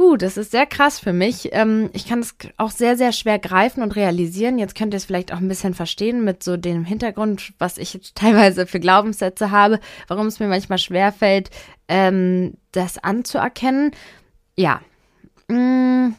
Puh, 0.00 0.16
das 0.16 0.38
ist 0.38 0.50
sehr 0.50 0.64
krass 0.64 0.98
für 0.98 1.12
mich. 1.12 1.50
Ähm, 1.52 1.90
ich 1.92 2.08
kann 2.08 2.20
es 2.20 2.34
auch 2.56 2.70
sehr, 2.70 2.96
sehr 2.96 3.12
schwer 3.12 3.38
greifen 3.38 3.82
und 3.82 3.96
realisieren. 3.96 4.58
Jetzt 4.58 4.74
könnt 4.74 4.94
ihr 4.94 4.96
es 4.96 5.04
vielleicht 5.04 5.30
auch 5.30 5.36
ein 5.36 5.48
bisschen 5.48 5.74
verstehen 5.74 6.24
mit 6.24 6.42
so 6.42 6.56
dem 6.56 6.86
Hintergrund, 6.86 7.52
was 7.58 7.76
ich 7.76 8.00
teilweise 8.14 8.66
für 8.66 8.80
Glaubenssätze 8.80 9.50
habe, 9.50 9.78
warum 10.08 10.28
es 10.28 10.40
mir 10.40 10.48
manchmal 10.48 10.78
schwerfällt, 10.78 11.50
ähm, 11.86 12.54
das 12.72 12.96
anzuerkennen. 12.96 13.90
Ja. 14.56 14.80
Mm, 15.48 16.14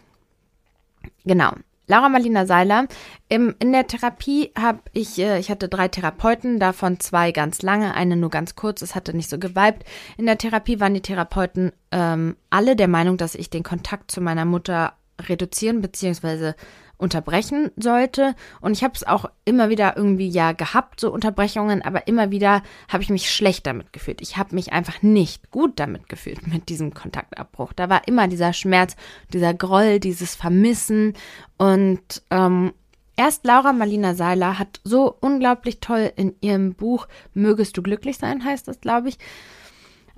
genau. 1.26 1.54
Laura 1.88 2.10
Marlina 2.10 2.46
Seiler. 2.46 2.88
Im, 3.30 3.56
in 3.60 3.72
der 3.72 3.88
Therapie 3.88 4.52
habe 4.58 4.80
ich, 4.94 5.20
äh, 5.20 5.40
ich 5.40 5.50
hatte 5.50 5.68
drei 5.68 5.88
Therapeuten, 5.88 6.60
davon 6.60 7.00
zwei 7.00 7.32
ganz 7.32 7.62
lange, 7.62 7.94
eine 7.94 8.16
nur 8.16 8.30
ganz 8.30 8.56
kurz, 8.56 8.82
es 8.82 8.96
hatte 8.96 9.16
nicht 9.16 9.30
so 9.30 9.40
geweibt. 9.40 9.84
In 10.18 10.26
der 10.26 10.38
Therapie 10.38 10.80
waren 10.80 10.94
die 10.94 11.02
Therapeuten 11.02 11.72
ähm, 11.92 12.36
alle 12.50 12.76
der 12.76 12.88
Meinung, 12.88 13.18
dass 13.18 13.36
ich 13.36 13.50
den 13.50 13.64
Kontakt 13.64 14.12
zu 14.12 14.22
meiner 14.22 14.46
Mutter 14.46 14.94
reduzieren 15.20 15.82
bzw 15.82 16.54
unterbrechen 17.02 17.72
sollte. 17.76 18.36
Und 18.62 18.74
ich 18.74 18.84
habe 18.84 18.94
es 18.96 19.06
auch 19.06 19.26
immer 19.44 19.70
wieder 19.70 19.98
irgendwie 19.98 20.30
ja 20.30 20.52
gehabt, 20.52 21.00
so 21.00 21.12
Unterbrechungen, 21.12 21.82
aber 21.82 22.08
immer 22.08 22.32
wieder 22.32 22.62
habe 22.88 23.04
ich 23.04 23.10
mich 23.10 23.32
schlecht 23.32 23.66
damit 23.66 23.92
gefühlt. 23.92 24.22
Ich 24.22 24.38
habe 24.38 24.56
mich 24.56 24.72
einfach 24.72 25.02
nicht 25.02 25.52
gut 25.52 25.80
damit 25.80 26.08
gefühlt 26.08 26.48
mit 26.48 26.70
diesem 26.70 26.94
Kontaktabbruch. 26.94 27.74
Da 27.74 27.90
war 27.90 28.08
immer 28.08 28.28
dieser 28.28 28.54
Schmerz, 28.54 28.96
dieser 29.34 29.54
Groll, 29.54 30.00
dieses 30.00 30.36
Vermissen. 30.36 31.14
Und 31.58 32.22
ähm, 32.30 32.74
erst 33.18 33.46
Laura 33.46 33.74
Marlina 33.74 34.14
Seiler 34.14 34.60
hat 34.60 34.80
so 34.84 35.16
unglaublich 35.20 35.80
toll 35.80 36.12
in 36.16 36.36
ihrem 36.42 36.76
Buch 36.76 37.08
Mögest 37.34 37.76
du 37.78 37.82
glücklich 37.82 38.18
sein, 38.18 38.46
heißt 38.46 38.68
das, 38.68 38.80
glaube 38.80 39.10
ich, 39.10 39.18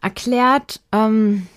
erklärt, 0.01 0.81
ähm, 0.91 1.47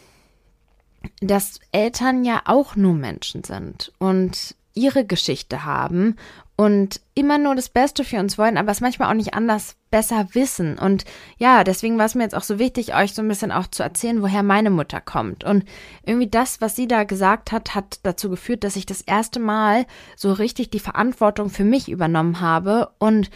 dass 1.20 1.60
Eltern 1.72 2.24
ja 2.24 2.42
auch 2.44 2.76
nur 2.76 2.94
Menschen 2.94 3.44
sind 3.44 3.92
und 3.98 4.54
ihre 4.76 5.04
Geschichte 5.04 5.64
haben 5.64 6.16
und 6.56 7.00
immer 7.14 7.36
nur 7.36 7.54
das 7.54 7.68
Beste 7.68 8.02
für 8.02 8.18
uns 8.18 8.38
wollen, 8.38 8.56
aber 8.56 8.72
es 8.72 8.80
manchmal 8.80 9.10
auch 9.10 9.16
nicht 9.16 9.34
anders 9.34 9.76
besser 9.90 10.28
wissen. 10.32 10.78
Und 10.78 11.04
ja, 11.36 11.64
deswegen 11.64 11.98
war 11.98 12.06
es 12.06 12.14
mir 12.14 12.22
jetzt 12.22 12.34
auch 12.34 12.42
so 12.42 12.58
wichtig, 12.58 12.94
euch 12.94 13.12
so 13.14 13.20
ein 13.20 13.28
bisschen 13.28 13.52
auch 13.52 13.66
zu 13.66 13.82
erzählen, 13.82 14.22
woher 14.22 14.42
meine 14.42 14.70
Mutter 14.70 15.02
kommt. 15.02 15.44
Und 15.44 15.64
irgendwie 16.04 16.28
das, 16.28 16.62
was 16.62 16.74
sie 16.74 16.88
da 16.88 17.04
gesagt 17.04 17.52
hat, 17.52 17.74
hat 17.74 18.00
dazu 18.04 18.30
geführt, 18.30 18.64
dass 18.64 18.76
ich 18.76 18.86
das 18.86 19.02
erste 19.02 19.38
Mal 19.38 19.84
so 20.16 20.32
richtig 20.32 20.70
die 20.70 20.80
Verantwortung 20.80 21.50
für 21.50 21.64
mich 21.64 21.90
übernommen 21.90 22.40
habe 22.40 22.90
und 22.98 23.30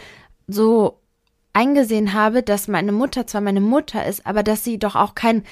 so 0.47 0.99
eingesehen 1.53 2.13
habe, 2.13 2.41
dass 2.41 2.67
meine 2.67 2.91
Mutter 2.91 3.27
zwar 3.27 3.41
meine 3.41 3.61
Mutter 3.61 4.05
ist, 4.05 4.25
aber 4.25 4.41
dass 4.41 4.63
sie 4.63 4.79
doch 4.79 4.95
auch 4.95 5.15
kein 5.15 5.43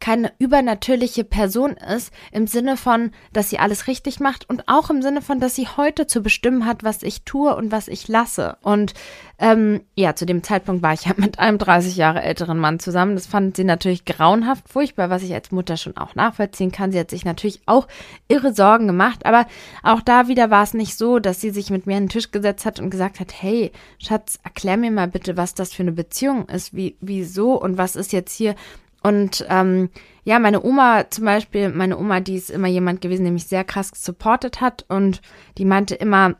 keine 0.00 0.32
übernatürliche 0.38 1.24
Person 1.24 1.72
ist, 1.72 2.12
im 2.30 2.46
Sinne 2.46 2.76
von, 2.76 3.10
dass 3.32 3.50
sie 3.50 3.58
alles 3.58 3.86
richtig 3.86 4.20
macht 4.20 4.48
und 4.48 4.68
auch 4.68 4.90
im 4.90 5.02
Sinne 5.02 5.22
von, 5.22 5.40
dass 5.40 5.54
sie 5.54 5.66
heute 5.66 6.06
zu 6.06 6.22
bestimmen 6.22 6.66
hat, 6.66 6.84
was 6.84 7.02
ich 7.02 7.22
tue 7.22 7.54
und 7.54 7.72
was 7.72 7.88
ich 7.88 8.06
lasse. 8.06 8.56
Und 8.62 8.94
ähm, 9.38 9.80
ja, 9.94 10.14
zu 10.14 10.26
dem 10.26 10.42
Zeitpunkt 10.42 10.82
war 10.82 10.92
ich 10.92 11.06
ja 11.06 11.12
mit 11.16 11.38
einem 11.38 11.58
30 11.58 11.96
Jahre 11.96 12.22
älteren 12.22 12.58
Mann 12.58 12.78
zusammen. 12.78 13.14
Das 13.14 13.26
fand 13.26 13.56
sie 13.56 13.64
natürlich 13.64 14.04
grauenhaft 14.04 14.68
furchtbar, 14.68 15.10
was 15.10 15.22
ich 15.22 15.34
als 15.34 15.50
Mutter 15.50 15.76
schon 15.76 15.96
auch 15.96 16.14
nachvollziehen 16.14 16.72
kann. 16.72 16.92
Sie 16.92 16.98
hat 16.98 17.10
sich 17.10 17.24
natürlich 17.24 17.60
auch 17.66 17.88
irre 18.28 18.54
Sorgen 18.54 18.86
gemacht, 18.86 19.26
aber 19.26 19.46
auch 19.82 20.00
da 20.00 20.28
wieder 20.28 20.50
war 20.50 20.62
es 20.62 20.74
nicht 20.74 20.96
so, 20.96 21.18
dass 21.18 21.40
sie 21.40 21.50
sich 21.50 21.70
mit 21.70 21.86
mir 21.86 21.96
an 21.96 22.04
den 22.04 22.08
Tisch 22.08 22.30
gesetzt 22.30 22.66
hat 22.66 22.78
und 22.78 22.90
gesagt 22.90 23.20
hat, 23.20 23.32
hey, 23.32 23.72
Schatz, 23.98 24.38
erklär 24.44 24.76
mir 24.76 24.90
mal 24.90 25.08
bitte, 25.08 25.36
was 25.36 25.54
das 25.54 25.72
für 25.72 25.82
eine 25.82 25.92
Beziehung 25.92 26.48
ist, 26.48 26.74
wie, 26.74 26.96
wieso 27.00 27.60
und 27.60 27.78
was 27.78 27.96
ist 27.96 28.12
jetzt 28.12 28.34
hier 28.34 28.54
und 29.02 29.46
ähm, 29.48 29.90
ja, 30.24 30.38
meine 30.38 30.62
Oma 30.62 31.08
zum 31.10 31.24
Beispiel, 31.24 31.70
meine 31.70 31.96
Oma, 31.96 32.20
die 32.20 32.34
ist 32.34 32.50
immer 32.50 32.68
jemand 32.68 33.00
gewesen, 33.00 33.24
der 33.24 33.32
mich 33.32 33.46
sehr 33.46 33.64
krass 33.64 33.92
supportet 33.94 34.60
hat. 34.60 34.84
Und 34.88 35.22
die 35.56 35.64
meinte 35.64 35.94
immer, 35.94 36.34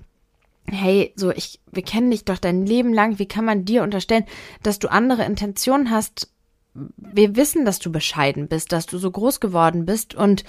hey, 0.67 1.13
so 1.17 1.31
ich, 1.31 1.61
wir 1.71 1.83
kennen 1.83 2.11
dich 2.11 2.25
doch 2.25 2.39
dein 2.39 2.67
Leben 2.67 2.93
lang, 2.93 3.19
wie 3.19 3.27
kann 3.27 3.45
man 3.45 3.65
dir 3.65 3.83
unterstellen, 3.83 4.27
dass 4.63 4.79
du 4.79 4.89
andere 4.89 5.25
Intentionen 5.25 5.91
hast? 5.91 6.31
Wir 6.97 7.35
wissen, 7.37 7.65
dass 7.65 7.79
du 7.79 7.91
bescheiden 7.91 8.49
bist, 8.49 8.73
dass 8.73 8.87
du 8.87 8.99
so 8.99 9.11
groß 9.11 9.41
geworden 9.41 9.87
bist. 9.87 10.15
Und 10.15 10.45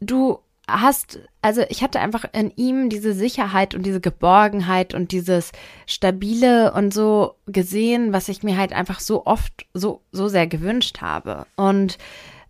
du 0.00 0.38
hast, 0.68 1.20
also 1.42 1.62
ich 1.68 1.82
hatte 1.82 2.00
einfach 2.00 2.24
in 2.32 2.50
ihm 2.56 2.88
diese 2.88 3.12
Sicherheit 3.12 3.74
und 3.74 3.84
diese 3.84 4.00
Geborgenheit 4.00 4.94
und 4.94 5.12
dieses 5.12 5.52
Stabile 5.86 6.72
und 6.72 6.94
so 6.94 7.34
gesehen, 7.46 8.12
was 8.12 8.28
ich 8.28 8.42
mir 8.42 8.56
halt 8.56 8.72
einfach 8.72 9.00
so 9.00 9.26
oft 9.26 9.66
so, 9.74 10.00
so 10.10 10.28
sehr 10.28 10.46
gewünscht 10.46 11.00
habe. 11.00 11.46
Und 11.56 11.98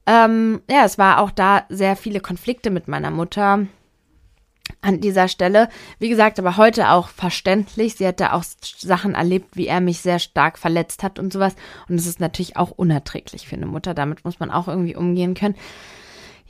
ähm, 0.06 0.62
ja, 0.70 0.84
es 0.84 0.98
war 0.98 1.20
auch 1.20 1.30
da 1.30 1.64
sehr 1.68 1.96
viele 1.96 2.20
Konflikte 2.20 2.70
mit 2.70 2.88
meiner 2.88 3.10
Mutter 3.10 3.66
an 4.80 5.00
dieser 5.00 5.28
Stelle. 5.28 5.68
Wie 5.98 6.08
gesagt, 6.08 6.38
aber 6.38 6.56
heute 6.56 6.90
auch 6.90 7.08
verständlich. 7.08 7.96
Sie 7.96 8.06
hat 8.06 8.20
da 8.20 8.32
auch 8.32 8.44
Sachen 8.44 9.14
erlebt, 9.14 9.56
wie 9.56 9.66
er 9.66 9.80
mich 9.80 10.00
sehr 10.00 10.18
stark 10.18 10.58
verletzt 10.58 11.02
hat 11.02 11.18
und 11.18 11.32
sowas. 11.32 11.56
Und 11.88 11.96
es 11.96 12.06
ist 12.06 12.20
natürlich 12.20 12.56
auch 12.56 12.70
unerträglich 12.70 13.48
für 13.48 13.56
eine 13.56 13.66
Mutter. 13.66 13.94
Damit 13.94 14.24
muss 14.24 14.40
man 14.40 14.50
auch 14.50 14.68
irgendwie 14.68 14.96
umgehen 14.96 15.34
können. 15.34 15.56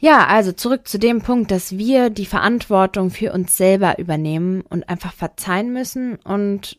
Ja, 0.05 0.27
also 0.27 0.53
zurück 0.53 0.87
zu 0.87 0.99
dem 0.99 1.23
Punkt, 1.23 1.51
dass 1.51 1.79
wir 1.79 2.11
die 2.11 2.27
Verantwortung 2.27 3.09
für 3.09 3.33
uns 3.33 3.57
selber 3.57 3.99
übernehmen 3.99 4.61
und 4.61 4.87
einfach 4.87 5.15
verzeihen 5.15 5.73
müssen 5.73 6.17
und 6.17 6.79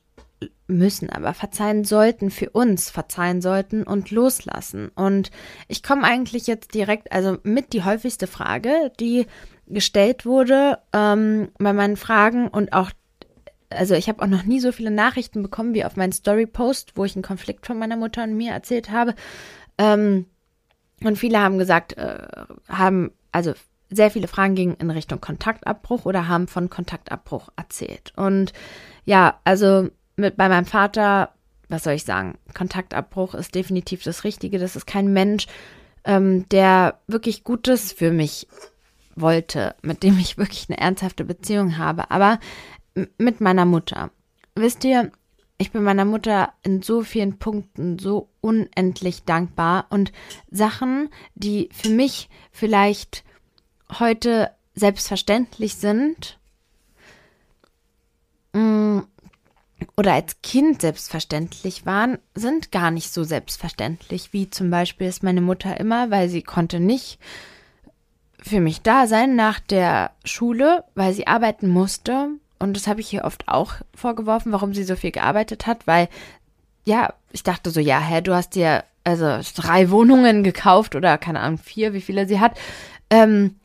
müssen, 0.68 1.10
aber 1.10 1.34
verzeihen 1.34 1.86
sollten 1.86 2.30
für 2.30 2.52
uns, 2.52 2.92
verzeihen 2.92 3.42
sollten 3.42 3.82
und 3.82 4.12
loslassen. 4.12 4.92
Und 4.94 5.32
ich 5.68 5.82
komme 5.82 6.04
eigentlich 6.04 6.46
jetzt 6.46 6.76
direkt, 6.76 7.12
also 7.12 7.38
mit 7.42 7.74
die 7.74 7.84
häufigste 7.84 8.28
Frage, 8.28 8.92
die 9.00 9.26
gestellt 9.66 10.28
wurde 10.28 10.78
ähm, 10.94 11.48
bei 11.58 11.74
meinen 11.74 11.98
Fragen 11.98 12.48
und 12.48 12.74
auch 12.74 12.92
also 13.72 13.96
ich 13.96 14.08
habe 14.08 14.22
auch 14.22 14.28
noch 14.28 14.44
nie 14.44 14.60
so 14.60 14.72
viele 14.72 14.92
Nachrichten 14.92 15.42
bekommen 15.42 15.74
wie 15.74 15.84
auf 15.84 15.96
meinen 15.96 16.12
Story-Post, 16.12 16.92
wo 16.94 17.06
ich 17.06 17.16
einen 17.16 17.24
Konflikt 17.24 17.66
von 17.66 17.80
meiner 17.80 17.98
Mutter 17.98 18.22
und 18.22 18.38
mir 18.38 18.52
erzählt 18.52 18.92
habe. 18.92 19.16
Ähm, 19.80 20.28
und 21.04 21.18
viele 21.18 21.40
haben 21.40 21.58
gesagt, 21.58 21.98
äh, 21.98 22.28
haben, 22.68 23.12
also 23.32 23.54
sehr 23.90 24.12
viele 24.12 24.28
Fragen 24.28 24.56
gingen 24.56 24.76
in 24.76 24.90
Richtung 24.90 25.22
Kontaktabbruch 25.22 26.06
oder 26.06 26.28
haben 26.28 26.48
von 26.48 26.70
Kontaktabbruch 26.70 27.50
erzählt. 27.56 28.14
Und 28.16 28.54
ja, 29.06 29.40
also 29.44 29.90
mit 30.16 30.38
bei 30.38 30.50
meinem 30.50 30.66
Vater, 30.66 31.32
was 31.70 31.84
soll 31.84 31.94
ich 31.94 32.04
sagen, 32.04 32.38
Kontaktabbruch 32.54 33.36
ist 33.36 33.54
definitiv 33.56 34.04
das 34.04 34.24
Richtige. 34.24 34.60
Das 34.60 34.76
ist 34.76 34.86
kein 34.86 35.14
Mensch, 35.14 35.48
ähm, 36.04 36.48
der 36.50 37.00
wirklich 37.08 37.44
Gutes 37.44 37.92
für 37.92 38.12
mich 38.12 38.48
wollte, 39.16 39.76
mit 39.82 40.04
dem 40.04 40.18
ich 40.20 40.38
wirklich 40.38 40.68
eine 40.70 40.80
ernsthafte 40.80 41.24
Beziehung 41.24 41.78
habe. 41.78 42.12
Aber 42.12 42.40
mit 43.18 43.42
meiner 43.42 43.66
Mutter. 43.66 44.10
Wisst 44.56 44.84
ihr, 44.86 45.12
ich 45.58 45.72
bin 45.72 45.84
meiner 45.84 46.06
Mutter 46.06 46.54
in 46.64 46.82
so 46.82 47.02
vielen 47.02 47.38
Punkten 47.38 47.98
so 47.98 48.30
unendlich 48.42 49.24
dankbar. 49.24 49.86
Und 49.90 50.12
Sachen, 50.52 51.10
die 51.36 51.70
für 51.72 51.90
mich 51.90 52.30
vielleicht 52.52 53.24
heute 54.00 54.52
selbstverständlich 54.74 55.76
sind 55.76 56.40
mm, 58.52 59.00
oder 59.96 60.14
als 60.14 60.42
Kind 60.42 60.82
selbstverständlich 60.82 61.86
waren, 61.86 62.18
sind 62.34 62.74
gar 62.74 62.92
nicht 62.92 63.14
so 63.14 63.24
selbstverständlich, 63.24 64.34
wie 64.34 64.50
zum 64.50 64.70
Beispiel 64.70 65.08
ist 65.08 65.24
meine 65.24 65.42
Mutter 65.42 65.80
immer, 65.80 66.12
weil 66.12 66.28
sie 66.28 66.42
konnte 66.42 66.82
nicht 66.82 67.20
für 68.42 68.60
mich 68.60 68.82
da 68.82 69.08
sein 69.08 69.38
nach 69.38 69.62
der 69.62 70.12
Schule, 70.26 70.84
weil 70.96 71.14
sie 71.14 71.28
arbeiten 71.28 71.70
musste 71.70 72.32
und 72.70 72.76
das 72.76 72.88
habe 72.88 73.00
ich 73.00 73.08
hier 73.08 73.24
oft 73.24 73.48
auch 73.48 73.74
vorgeworfen, 73.96 74.52
warum 74.52 74.74
sie 74.74 74.84
so 74.84 74.96
viel 74.96 75.12
gearbeitet 75.12 75.68
hat, 75.68 75.88
weil, 75.88 76.10
ja, 76.84 77.14
ich 77.32 77.44
dachte 77.44 77.70
so, 77.70 77.80
ja, 77.80 78.00
hä, 78.00 78.22
du 78.22 78.34
hast 78.34 78.56
dir 78.56 78.84
also 79.04 79.40
drei 79.56 79.92
Wohnungen 79.92 80.44
gekauft 80.44 80.96
oder 80.96 81.18
keine 81.18 81.40
Ahnung, 81.40 81.60
vier, 81.60 81.94
wie 81.94 82.02
viele 82.02 82.28
sie 82.28 82.40
hat. 82.40 82.58
Ähm, 83.10 83.56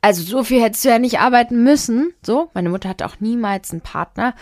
also 0.00 0.22
so 0.22 0.44
viel 0.44 0.62
hättest 0.62 0.84
du 0.84 0.88
ja 0.90 0.98
nicht 0.98 1.20
arbeiten 1.20 1.62
müssen. 1.62 2.12
So, 2.22 2.50
meine 2.54 2.68
Mutter 2.68 2.88
hatte 2.88 3.06
auch 3.06 3.20
niemals 3.20 3.70
einen 3.70 3.80
Partner. 3.80 4.34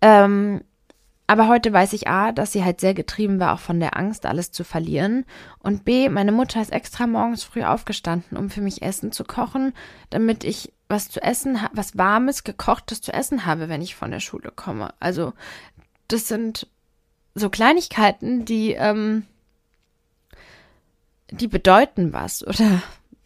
Ähm, 0.00 0.62
aber 1.28 1.46
heute 1.46 1.74
weiß 1.74 1.92
ich 1.92 2.08
A, 2.08 2.32
dass 2.32 2.52
sie 2.52 2.64
halt 2.64 2.80
sehr 2.80 2.94
getrieben 2.94 3.38
war, 3.38 3.52
auch 3.52 3.58
von 3.58 3.80
der 3.80 3.98
Angst, 3.98 4.24
alles 4.24 4.50
zu 4.50 4.64
verlieren. 4.64 5.26
Und 5.58 5.84
B, 5.84 6.08
meine 6.08 6.32
Mutter 6.32 6.60
ist 6.62 6.72
extra 6.72 7.06
morgens 7.06 7.44
früh 7.44 7.64
aufgestanden, 7.64 8.38
um 8.38 8.48
für 8.48 8.62
mich 8.62 8.80
Essen 8.80 9.12
zu 9.12 9.24
kochen, 9.24 9.74
damit 10.08 10.42
ich 10.42 10.72
was 10.88 11.10
zu 11.10 11.22
essen, 11.22 11.58
was 11.72 11.98
warmes, 11.98 12.44
gekochtes 12.44 13.02
zu 13.02 13.12
essen 13.12 13.44
habe, 13.44 13.68
wenn 13.68 13.82
ich 13.82 13.94
von 13.94 14.10
der 14.10 14.20
Schule 14.20 14.50
komme. 14.56 14.94
Also 15.00 15.34
das 16.08 16.28
sind 16.28 16.66
so 17.34 17.50
Kleinigkeiten, 17.50 18.46
die, 18.46 18.72
ähm, 18.72 19.26
die 21.30 21.48
bedeuten 21.48 22.14
was. 22.14 22.42
Oder 22.46 22.82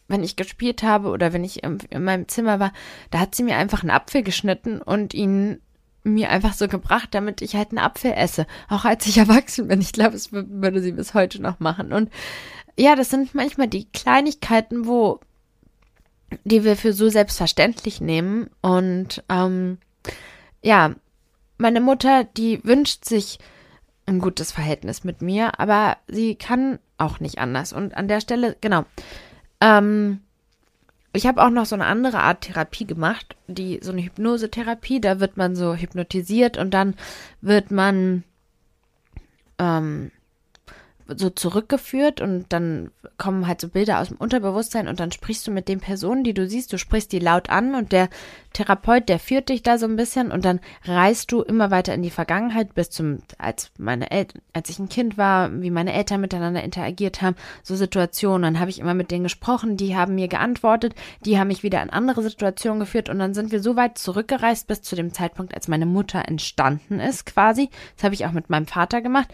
wenn 0.09 0.23
ich 0.23 0.35
gespielt 0.35 0.83
habe 0.83 1.07
oder 1.09 1.31
wenn 1.31 1.45
ich 1.45 1.63
in, 1.63 1.79
in 1.89 2.03
meinem 2.03 2.27
Zimmer 2.27 2.59
war, 2.59 2.73
da 3.11 3.19
hat 3.19 3.33
sie 3.33 3.43
mir 3.43 3.55
einfach 3.55 3.81
einen 3.81 3.89
Apfel 3.89 4.21
geschnitten 4.21 4.81
und 4.81 5.13
ihn 5.13 5.61
mir 6.03 6.29
einfach 6.29 6.53
so 6.53 6.67
gebracht, 6.67 7.09
damit 7.11 7.41
ich 7.41 7.55
halt 7.55 7.69
einen 7.69 7.79
Apfel 7.79 8.11
esse. 8.11 8.45
Auch 8.69 8.85
als 8.85 9.05
ich 9.07 9.17
erwachsen 9.17 9.67
bin. 9.67 9.81
Ich 9.81 9.93
glaube, 9.93 10.11
das 10.11 10.31
würde 10.31 10.81
sie 10.81 10.91
bis 10.91 11.13
heute 11.13 11.41
noch 11.41 11.59
machen. 11.59 11.93
Und 11.93 12.09
ja, 12.77 12.95
das 12.95 13.09
sind 13.09 13.33
manchmal 13.35 13.67
die 13.67 13.85
Kleinigkeiten, 13.85 14.85
wo 14.85 15.19
die 16.43 16.63
wir 16.63 16.75
für 16.75 16.93
so 16.93 17.09
selbstverständlich 17.09 18.01
nehmen. 18.01 18.49
Und 18.61 19.23
ähm, 19.29 19.77
ja, 20.61 20.95
meine 21.57 21.81
Mutter, 21.81 22.23
die 22.23 22.63
wünscht 22.63 23.05
sich 23.05 23.39
ein 24.05 24.19
gutes 24.19 24.51
Verhältnis 24.51 25.03
mit 25.03 25.21
mir, 25.21 25.59
aber 25.59 25.97
sie 26.07 26.35
kann 26.35 26.79
auch 26.97 27.19
nicht 27.19 27.37
anders. 27.37 27.71
Und 27.71 27.95
an 27.95 28.07
der 28.07 28.21
Stelle, 28.21 28.57
genau. 28.59 28.85
Ähm, 29.61 30.21
ich 31.13 31.27
habe 31.27 31.43
auch 31.43 31.51
noch 31.51 31.67
so 31.67 31.75
eine 31.75 31.85
andere 31.85 32.19
Art 32.19 32.41
Therapie 32.41 32.87
gemacht, 32.87 33.35
die 33.47 33.79
so 33.83 33.91
eine 33.91 34.03
Hypnosetherapie. 34.03 34.99
Da 34.99 35.19
wird 35.19 35.37
man 35.37 35.55
so 35.55 35.75
hypnotisiert 35.75 36.57
und 36.57 36.73
dann 36.73 36.95
wird 37.39 37.69
man 37.69 38.23
ähm, 39.59 40.11
so 41.07 41.29
zurückgeführt 41.29 42.21
und 42.21 42.45
dann 42.49 42.91
kommen 43.17 43.47
halt 43.47 43.61
so 43.61 43.67
Bilder 43.67 43.99
aus 43.99 44.09
dem 44.09 44.17
Unterbewusstsein 44.17 44.87
und 44.87 44.99
dann 44.99 45.11
sprichst 45.11 45.45
du 45.47 45.51
mit 45.51 45.67
den 45.67 45.79
Personen, 45.79 46.23
die 46.23 46.33
du 46.33 46.47
siehst, 46.47 46.71
du 46.71 46.77
sprichst 46.77 47.11
die 47.11 47.19
laut 47.19 47.49
an 47.49 47.75
und 47.75 47.91
der 47.91 48.09
Therapeut, 48.53 49.09
der 49.09 49.19
führt 49.19 49.49
dich 49.49 49.63
da 49.63 49.77
so 49.77 49.85
ein 49.85 49.95
bisschen 49.95 50.31
und 50.31 50.45
dann 50.45 50.59
reist 50.85 51.31
du 51.31 51.41
immer 51.41 51.71
weiter 51.71 51.93
in 51.93 52.03
die 52.03 52.09
Vergangenheit 52.09 52.75
bis 52.75 52.89
zum, 52.89 53.19
als 53.37 53.71
meine 53.77 54.11
Eltern, 54.11 54.41
als 54.53 54.69
ich 54.69 54.79
ein 54.79 54.89
Kind 54.89 55.17
war, 55.17 55.61
wie 55.61 55.71
meine 55.71 55.93
Eltern 55.93 56.21
miteinander 56.21 56.63
interagiert 56.63 57.21
haben, 57.21 57.35
so 57.63 57.75
Situationen. 57.75 58.43
Dann 58.43 58.59
habe 58.59 58.69
ich 58.69 58.79
immer 58.79 58.93
mit 58.93 59.11
denen 59.11 59.23
gesprochen, 59.23 59.77
die 59.77 59.95
haben 59.95 60.15
mir 60.15 60.27
geantwortet, 60.27 60.93
die 61.25 61.39
haben 61.39 61.47
mich 61.47 61.63
wieder 61.63 61.81
in 61.81 61.89
andere 61.89 62.21
Situationen 62.21 62.79
geführt 62.79 63.09
und 63.09 63.19
dann 63.19 63.33
sind 63.33 63.51
wir 63.51 63.61
so 63.61 63.75
weit 63.75 63.97
zurückgereist 63.97 64.67
bis 64.67 64.81
zu 64.81 64.95
dem 64.95 65.13
Zeitpunkt, 65.13 65.55
als 65.55 65.67
meine 65.67 65.85
Mutter 65.85 66.27
entstanden 66.27 66.99
ist, 66.99 67.25
quasi. 67.25 67.69
Das 67.95 68.03
habe 68.03 68.15
ich 68.15 68.25
auch 68.25 68.31
mit 68.31 68.49
meinem 68.49 68.67
Vater 68.67 69.01
gemacht. 69.01 69.29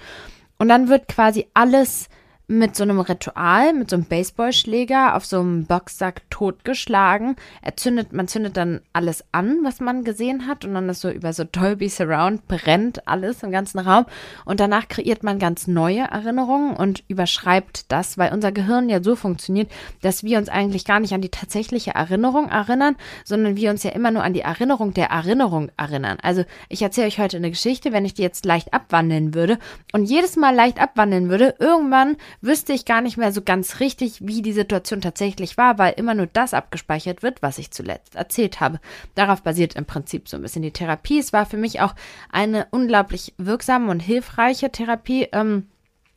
Und 0.59 0.67
dann 0.67 0.89
wird 0.89 1.07
quasi 1.07 1.47
alles 1.53 2.09
mit 2.49 2.75
so 2.75 2.81
einem 2.81 2.99
Ritual, 2.99 3.73
mit 3.73 3.91
so 3.91 3.95
einem 3.95 4.05
Baseballschläger 4.05 5.15
auf 5.15 5.23
so 5.23 5.39
einem 5.39 5.65
Boxsack 5.65 6.27
totgeschlagen. 6.31 7.35
Er 7.61 7.77
zündet, 7.77 8.11
man 8.11 8.27
zündet 8.27 8.57
dann 8.57 8.81
alles 8.91 9.23
an, 9.31 9.59
was 9.61 9.79
man 9.79 10.03
gesehen 10.03 10.47
hat 10.47 10.65
und 10.65 10.73
dann 10.73 10.89
ist 10.89 11.01
so 11.01 11.11
über 11.11 11.31
so 11.31 11.43
Dolby 11.43 11.89
Surround 11.89 12.47
brennt 12.47 13.07
alles 13.07 13.43
im 13.43 13.51
ganzen 13.51 13.77
Raum 13.77 14.05
und 14.45 14.59
danach 14.59 14.87
kreiert 14.87 15.21
man 15.21 15.37
ganz 15.37 15.67
neue 15.67 15.99
Erinnerungen 15.99 16.75
und 16.75 17.03
überschreibt 17.07 17.91
das, 17.91 18.17
weil 18.17 18.33
unser 18.33 18.51
Gehirn 18.51 18.89
ja 18.89 19.03
so 19.03 19.15
funktioniert, 19.15 19.71
dass 20.01 20.23
wir 20.23 20.39
uns 20.39 20.49
eigentlich 20.49 20.85
gar 20.85 20.99
nicht 20.99 21.13
an 21.13 21.21
die 21.21 21.29
tatsächliche 21.29 21.91
Erinnerung 21.91 22.49
erinnern, 22.49 22.95
sondern 23.25 23.57
wir 23.57 23.69
uns 23.69 23.83
ja 23.83 23.91
immer 23.91 24.09
nur 24.09 24.23
an 24.23 24.33
die 24.33 24.41
Erinnerung 24.41 24.95
der 24.95 25.11
Erinnerung 25.11 25.69
erinnern. 25.77 26.17
Also 26.23 26.45
ich 26.67 26.81
erzähle 26.81 27.05
euch 27.05 27.19
heute 27.19 27.37
eine 27.37 27.51
Geschichte, 27.51 27.93
wenn 27.93 28.05
ich 28.05 28.15
die 28.15 28.23
jetzt 28.23 28.43
leicht 28.43 28.73
abwandeln 28.73 29.35
würde 29.35 29.59
und 29.93 30.05
jedes 30.05 30.35
Mal 30.35 30.55
leicht 30.55 30.81
abwandeln 30.81 31.29
würde, 31.29 31.53
irgendwann 31.59 32.17
wüsste 32.41 32.73
ich 32.73 32.85
gar 32.85 33.01
nicht 33.01 33.17
mehr 33.17 33.31
so 33.31 33.41
ganz 33.41 33.79
richtig, 33.79 34.25
wie 34.25 34.41
die 34.41 34.53
Situation 34.53 35.01
tatsächlich 35.01 35.57
war, 35.57 35.77
weil 35.77 35.93
immer 35.97 36.13
nur 36.13 36.27
das 36.27 36.53
abgespeichert 36.53 37.23
wird, 37.23 37.41
was 37.41 37.57
ich 37.57 37.71
zuletzt 37.71 38.15
erzählt 38.15 38.59
habe. 38.59 38.79
Darauf 39.15 39.41
basiert 39.41 39.75
im 39.75 39.85
Prinzip 39.85 40.29
so 40.29 40.37
ein 40.37 40.41
bisschen 40.41 40.61
die 40.61 40.71
Therapie. 40.71 41.19
Es 41.19 41.33
war 41.33 41.45
für 41.45 41.57
mich 41.57 41.81
auch 41.81 41.95
eine 42.31 42.67
unglaublich 42.71 43.33
wirksame 43.37 43.91
und 43.91 43.99
hilfreiche 43.99 44.71
Therapie. 44.71 45.27
Ähm, 45.31 45.67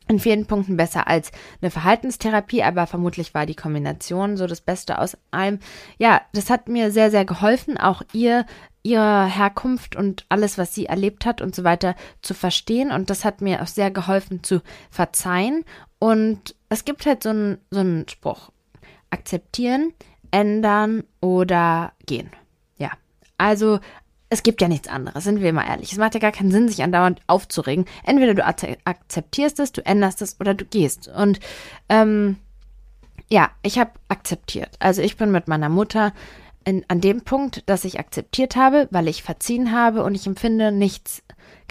in 0.08 0.18
vielen 0.18 0.46
Punkten 0.46 0.76
besser 0.76 1.06
als 1.06 1.30
eine 1.60 1.70
Verhaltenstherapie, 1.70 2.62
aber 2.62 2.86
vermutlich 2.86 3.34
war 3.34 3.46
die 3.46 3.54
Kombination 3.54 4.36
so 4.36 4.46
das 4.46 4.60
Beste 4.60 4.98
aus 4.98 5.16
allem. 5.30 5.60
Ja, 5.96 6.20
das 6.32 6.50
hat 6.50 6.68
mir 6.68 6.90
sehr, 6.90 7.10
sehr 7.10 7.24
geholfen, 7.24 7.78
auch 7.78 8.02
ihr 8.12 8.44
ihre 8.82 9.26
Herkunft 9.26 9.96
und 9.96 10.24
alles, 10.28 10.58
was 10.58 10.74
sie 10.74 10.86
erlebt 10.86 11.24
hat 11.24 11.40
und 11.40 11.54
so 11.54 11.64
weiter 11.64 11.94
zu 12.20 12.34
verstehen. 12.34 12.90
Und 12.90 13.10
das 13.10 13.24
hat 13.24 13.40
mir 13.40 13.62
auch 13.62 13.66
sehr 13.66 13.90
geholfen 13.90 14.42
zu 14.42 14.60
verzeihen 14.90 15.64
und 15.98 16.56
es 16.68 16.84
gibt 16.84 17.06
halt 17.06 17.22
so 17.22 17.28
einen, 17.28 17.58
so 17.70 17.80
einen 17.80 18.08
Spruch. 18.08 18.50
Akzeptieren, 19.10 19.92
ändern 20.30 21.04
oder 21.20 21.92
gehen. 22.06 22.30
Ja. 22.78 22.90
Also, 23.38 23.78
es 24.30 24.42
gibt 24.42 24.62
ja 24.62 24.68
nichts 24.68 24.88
anderes, 24.88 25.24
sind 25.24 25.42
wir 25.42 25.52
mal 25.52 25.68
ehrlich. 25.68 25.92
Es 25.92 25.98
macht 25.98 26.14
ja 26.14 26.20
gar 26.20 26.32
keinen 26.32 26.50
Sinn, 26.50 26.66
sich 26.66 26.82
andauernd 26.82 27.20
aufzuregen. 27.26 27.84
Entweder 28.02 28.34
du 28.34 28.44
akzeptierst 28.44 29.60
es, 29.60 29.72
du 29.72 29.84
änderst 29.84 30.22
es 30.22 30.40
oder 30.40 30.54
du 30.54 30.64
gehst. 30.64 31.06
Und 31.06 31.38
ähm, 31.90 32.38
ja, 33.28 33.50
ich 33.62 33.78
habe 33.78 33.92
akzeptiert. 34.08 34.70
Also 34.78 35.02
ich 35.02 35.16
bin 35.18 35.30
mit 35.30 35.48
meiner 35.48 35.68
Mutter 35.68 36.14
in, 36.64 36.84
an 36.88 37.00
dem 37.00 37.22
Punkt, 37.22 37.68
dass 37.68 37.84
ich 37.84 37.98
akzeptiert 37.98 38.56
habe, 38.56 38.88
weil 38.90 39.08
ich 39.08 39.22
verziehen 39.22 39.72
habe 39.72 40.02
und 40.04 40.14
ich 40.14 40.26
empfinde 40.26 40.72
nichts 40.72 41.22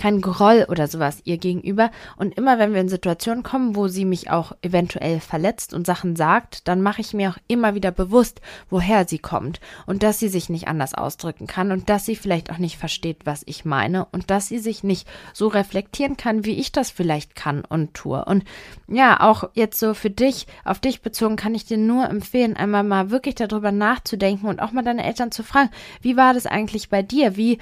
kein 0.02 0.20
Groll 0.20 0.66
oder 0.68 0.88
sowas 0.88 1.22
ihr 1.26 1.38
gegenüber. 1.38 1.92
Und 2.18 2.36
immer 2.36 2.58
wenn 2.58 2.74
wir 2.74 2.82
in 2.82 2.90
Situationen 2.90 3.44
kommen, 3.44 3.76
wo 3.76 3.88
sie 3.88 4.04
mich 4.04 4.32
auch 4.32 4.54
eventuell 4.64 5.20
verletzt 5.20 5.76
und 5.76 5.86
Sachen 5.86 6.16
sagt, 6.16 6.68
dann 6.68 6.82
mache 6.82 7.02
ich 7.02 7.14
mir 7.14 7.30
auch 7.30 7.38
immer 7.48 7.76
wieder 7.76 7.92
bewusst, 7.92 8.42
woher 8.72 9.08
sie 9.08 9.20
kommt 9.20 9.60
und 9.86 10.02
dass 10.02 10.18
sie 10.18 10.28
sich 10.28 10.50
nicht 10.50 10.68
anders 10.68 10.96
ausdrücken 10.96 11.46
kann 11.46 11.72
und 11.72 11.88
dass 11.88 12.04
sie 12.04 12.16
vielleicht 12.16 12.50
auch 12.50 12.58
nicht 12.58 12.78
versteht, 12.78 13.28
was 13.28 13.44
ich 13.46 13.64
meine 13.64 14.06
und 14.06 14.32
dass 14.32 14.48
sie 14.48 14.58
sich 14.58 14.84
nicht 14.84 15.08
so 15.34 15.48
reflektieren 15.48 16.18
kann, 16.18 16.46
wie 16.46 16.60
ich 16.60 16.72
das 16.72 16.90
vielleicht 16.90 17.36
kann 17.36 17.64
und 17.64 17.94
tue. 17.94 18.26
Und 18.26 18.44
ja, 18.88 19.20
auch 19.20 19.52
jetzt 19.54 19.80
so 19.80 19.94
für 19.94 20.10
dich, 20.10 20.48
auf 20.66 20.80
dich 20.80 21.04
bezogen, 21.04 21.36
kann 21.36 21.54
ich 21.54 21.66
dir 21.66 21.78
nur 21.78 22.10
empfehlen, 22.10 22.58
einmal 22.58 22.84
mal 22.84 23.12
wirklich 23.12 23.36
darüber 23.36 23.72
nachzudenken 23.72 24.48
und 24.48 24.64
auch 24.64 24.72
mal 24.72 24.84
deine 24.84 25.06
Eltern 25.06 25.32
zu 25.32 25.44
fragen, 25.44 25.70
wie 26.02 26.18
war 26.18 26.34
das 26.34 26.48
eigentlich 26.48 26.90
bei 26.90 27.04
dir? 27.04 27.38
Wie 27.38 27.60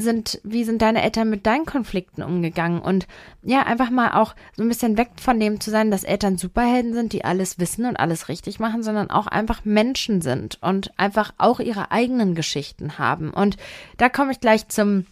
sind, 0.00 0.40
wie 0.42 0.64
sind 0.64 0.82
deine 0.82 1.02
Eltern 1.02 1.30
mit 1.30 1.46
deinen 1.46 1.66
Konflikten 1.66 2.22
umgegangen? 2.22 2.80
Und 2.80 3.06
ja, 3.42 3.62
einfach 3.62 3.90
mal 3.90 4.12
auch 4.12 4.34
so 4.56 4.62
ein 4.62 4.68
bisschen 4.68 4.96
weg 4.96 5.10
von 5.20 5.38
dem 5.38 5.60
zu 5.60 5.70
sein, 5.70 5.90
dass 5.90 6.04
Eltern 6.04 6.38
Superhelden 6.38 6.94
sind, 6.94 7.12
die 7.12 7.24
alles 7.24 7.58
wissen 7.58 7.86
und 7.86 7.96
alles 7.96 8.28
richtig 8.28 8.58
machen, 8.58 8.82
sondern 8.82 9.10
auch 9.10 9.26
einfach 9.26 9.64
Menschen 9.64 10.22
sind 10.22 10.58
und 10.62 10.98
einfach 10.98 11.32
auch 11.38 11.60
ihre 11.60 11.90
eigenen 11.90 12.34
Geschichten 12.34 12.98
haben. 12.98 13.30
Und 13.30 13.56
da 13.96 14.08
komme 14.08 14.32
ich 14.32 14.40
gleich 14.40 14.68
zum 14.68 15.06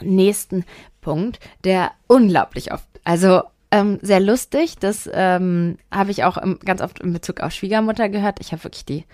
nächsten 0.00 0.64
Punkt, 1.00 1.40
der 1.64 1.92
unglaublich 2.06 2.72
oft, 2.72 2.86
also 3.04 3.42
ähm, 3.70 3.98
sehr 4.02 4.20
lustig, 4.20 4.76
das 4.78 5.08
ähm, 5.12 5.78
habe 5.90 6.10
ich 6.10 6.24
auch 6.24 6.38
im, 6.38 6.58
ganz 6.60 6.80
oft 6.80 7.00
in 7.00 7.12
Bezug 7.12 7.40
auf 7.40 7.52
Schwiegermutter 7.52 8.08
gehört. 8.08 8.40
Ich 8.40 8.52
habe 8.52 8.64
wirklich 8.64 8.84
die, 8.84 9.04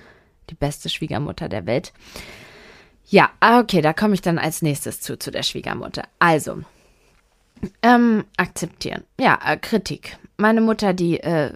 die 0.50 0.54
beste 0.54 0.88
Schwiegermutter 0.88 1.48
der 1.48 1.66
Welt. 1.66 1.92
Ja, 3.06 3.30
ah, 3.40 3.60
okay, 3.60 3.80
da 3.80 3.92
komme 3.92 4.14
ich 4.14 4.22
dann 4.22 4.38
als 4.38 4.62
nächstes 4.62 5.00
zu, 5.00 5.18
zu 5.18 5.30
der 5.30 5.42
Schwiegermutter. 5.42 6.04
Also, 6.18 6.62
ähm, 7.82 8.24
akzeptieren. 8.36 9.04
Ja, 9.18 9.38
äh, 9.44 9.56
Kritik. 9.56 10.18
Meine 10.36 10.60
Mutter, 10.60 10.94
die 10.94 11.20
äh, 11.20 11.52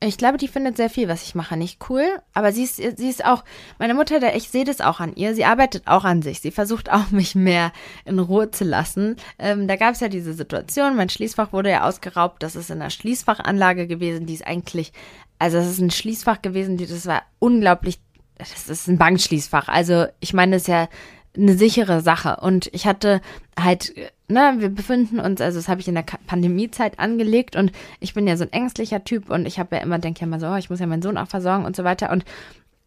ich 0.00 0.16
glaube, 0.16 0.38
die 0.38 0.46
findet 0.46 0.76
sehr 0.76 0.90
viel, 0.90 1.08
was 1.08 1.24
ich 1.24 1.34
mache, 1.34 1.56
nicht 1.56 1.90
cool. 1.90 2.04
Aber 2.32 2.52
sie 2.52 2.62
ist, 2.62 2.76
sie 2.76 3.08
ist 3.08 3.24
auch, 3.24 3.42
meine 3.80 3.94
Mutter, 3.94 4.34
ich 4.36 4.48
sehe 4.48 4.64
das 4.64 4.80
auch 4.80 5.00
an 5.00 5.16
ihr, 5.16 5.34
sie 5.34 5.44
arbeitet 5.44 5.88
auch 5.88 6.04
an 6.04 6.22
sich. 6.22 6.40
Sie 6.40 6.52
versucht 6.52 6.90
auch, 6.90 7.10
mich 7.10 7.34
mehr 7.34 7.72
in 8.04 8.20
Ruhe 8.20 8.50
zu 8.50 8.64
lassen. 8.64 9.16
Ähm, 9.40 9.66
da 9.66 9.74
gab 9.74 9.94
es 9.94 10.00
ja 10.00 10.08
diese 10.08 10.34
Situation, 10.34 10.96
mein 10.96 11.08
Schließfach 11.08 11.52
wurde 11.52 11.70
ja 11.70 11.82
ausgeraubt. 11.82 12.42
Das 12.42 12.54
ist 12.54 12.70
in 12.70 12.80
einer 12.80 12.90
Schließfachanlage 12.90 13.88
gewesen, 13.88 14.26
die 14.26 14.34
ist 14.34 14.46
eigentlich, 14.46 14.92
also 15.40 15.58
es 15.58 15.66
ist 15.66 15.80
ein 15.80 15.90
Schließfach 15.90 16.42
gewesen, 16.42 16.76
die, 16.76 16.86
das 16.86 17.06
war 17.06 17.22
unglaublich, 17.40 17.98
das 18.38 18.68
ist 18.68 18.88
ein 18.88 18.98
Bankschließfach. 18.98 19.68
Also 19.68 20.06
ich 20.20 20.32
meine, 20.32 20.56
das 20.56 20.62
ist 20.62 20.68
ja 20.68 20.88
eine 21.36 21.56
sichere 21.56 22.00
Sache. 22.00 22.36
Und 22.40 22.68
ich 22.72 22.86
hatte 22.86 23.20
halt, 23.58 23.94
ne, 24.28 24.54
wir 24.58 24.68
befinden 24.70 25.20
uns, 25.20 25.40
also 25.40 25.58
das 25.58 25.68
habe 25.68 25.80
ich 25.80 25.88
in 25.88 25.94
der 25.94 26.04
Pandemiezeit 26.26 26.98
angelegt 26.98 27.56
und 27.56 27.72
ich 28.00 28.14
bin 28.14 28.26
ja 28.26 28.36
so 28.36 28.44
ein 28.44 28.52
ängstlicher 28.52 29.04
Typ 29.04 29.30
und 29.30 29.46
ich 29.46 29.58
habe 29.58 29.76
ja 29.76 29.82
immer, 29.82 29.98
denke 29.98 30.20
ja 30.20 30.26
immer 30.26 30.40
so, 30.40 30.46
oh, 30.46 30.56
ich 30.56 30.70
muss 30.70 30.80
ja 30.80 30.86
meinen 30.86 31.02
Sohn 31.02 31.18
auch 31.18 31.28
versorgen 31.28 31.64
und 31.64 31.76
so 31.76 31.84
weiter. 31.84 32.10
Und 32.10 32.24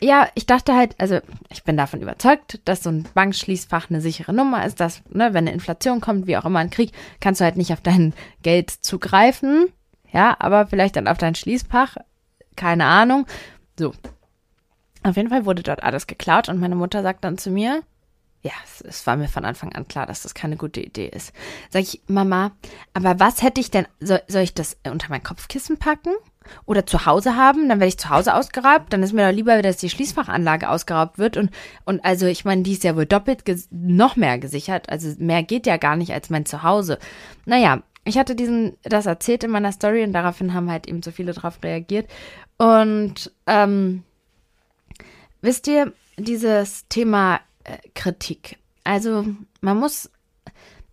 ja, 0.02 0.28
ich 0.34 0.48
dachte 0.48 0.76
halt, 0.76 0.96
also 0.98 1.20
ich 1.50 1.64
bin 1.64 1.78
davon 1.78 2.02
überzeugt, 2.02 2.60
dass 2.66 2.84
so 2.84 2.90
ein 2.90 3.08
Bankschließfach 3.14 3.90
eine 3.90 4.02
sichere 4.02 4.34
Nummer 4.34 4.66
ist, 4.66 4.80
dass, 4.80 5.04
ne, 5.10 5.34
wenn 5.34 5.48
eine 5.48 5.54
Inflation 5.54 6.02
kommt, 6.02 6.28
wie 6.28 6.38
auch 6.38 6.46
immer 6.46 6.60
ein 6.60 6.72
Krieg, 6.72 6.92
kannst 7.20 7.40
du 7.40 7.46
halt 7.46 7.58
nicht 7.58 7.72
auf 7.72 7.82
dein 7.82 8.14
Geld 8.42 8.72
zugreifen. 8.72 9.68
Ja, 10.12 10.36
aber 10.40 10.68
vielleicht 10.68 10.96
dann 10.96 11.08
auf 11.08 11.18
dein 11.18 11.36
Schließfach. 11.36 11.98
Keine 12.56 12.86
Ahnung. 12.86 13.28
So. 13.78 13.94
Auf 15.04 15.18
jeden 15.18 15.30
Fall 15.30 15.46
wurde 15.46 15.64
dort 15.64 15.84
alles 15.84 16.08
geklaut 16.08 16.50
und 16.50 16.60
meine 16.60 16.76
Mutter 16.76 17.02
sagt 17.02 17.24
dann 17.24 17.38
zu 17.38 17.50
mir, 17.50 17.84
ja, 18.44 18.52
es, 18.64 18.82
es, 18.82 19.08
war 19.08 19.18
mir 19.18 19.28
von 19.28 19.46
Anfang 19.46 19.74
an 19.74 19.88
klar, 19.88 20.08
dass 20.08 20.24
das 20.24 20.34
keine 20.34 20.58
gute 20.58 20.82
Idee 20.82 21.08
ist. 21.08 21.32
Sag 21.70 21.84
ich, 21.84 22.02
Mama, 22.08 22.52
aber 22.94 23.20
was 23.20 23.44
hätte 23.44 23.62
ich 23.62 23.70
denn, 23.70 23.86
soll, 24.00 24.22
soll 24.28 24.42
ich 24.42 24.54
das 24.54 24.78
unter 24.84 25.10
mein 25.10 25.24
Kopfkissen 25.24 25.78
packen? 25.78 26.12
Oder 26.66 26.88
zu 26.88 27.06
Hause 27.06 27.36
haben, 27.36 27.70
dann 27.70 27.80
werde 27.80 27.90
ich 27.90 28.00
zu 28.00 28.10
Hause 28.10 28.34
ausgeraubt, 28.34 28.92
dann 28.92 29.04
ist 29.04 29.14
mir 29.14 29.28
doch 29.28 29.36
lieber, 29.36 29.62
dass 29.62 29.78
die 29.78 29.92
Schließfachanlage 29.92 30.70
ausgeraubt 30.70 31.20
wird 31.20 31.38
und, 31.38 31.52
und 31.86 32.04
also 32.04 32.26
ich 32.26 32.46
meine, 32.46 32.64
die 32.64 32.74
ist 32.74 32.84
ja 32.84 32.96
wohl 32.96 33.06
doppelt 33.06 33.44
noch 33.70 34.16
mehr 34.16 34.40
gesichert, 34.40 34.90
also 34.90 35.14
mehr 35.20 35.44
geht 35.44 35.68
ja 35.68 35.78
gar 35.78 35.96
nicht 35.96 36.14
als 36.14 36.32
mein 36.32 36.48
Zuhause. 36.48 36.98
Naja, 37.46 37.84
ich 38.06 38.18
hatte 38.18 38.36
diesen, 38.36 38.76
das 38.82 39.06
erzählt 39.06 39.44
in 39.44 39.52
meiner 39.52 39.72
Story 39.72 40.04
und 40.04 40.14
daraufhin 40.14 40.56
haben 40.56 40.72
halt 40.72 40.88
eben 40.88 41.04
so 41.04 41.12
viele 41.12 41.34
drauf 41.34 41.60
reagiert 41.62 42.10
und 42.58 43.32
ähm, 43.46 44.04
wisst 45.42 45.68
ihr, 45.68 45.94
dieses 46.18 46.88
Thema 46.88 47.40
äh, 47.64 47.78
Kritik. 47.94 48.58
Also 48.84 49.26
man 49.62 49.78
muss 49.78 50.10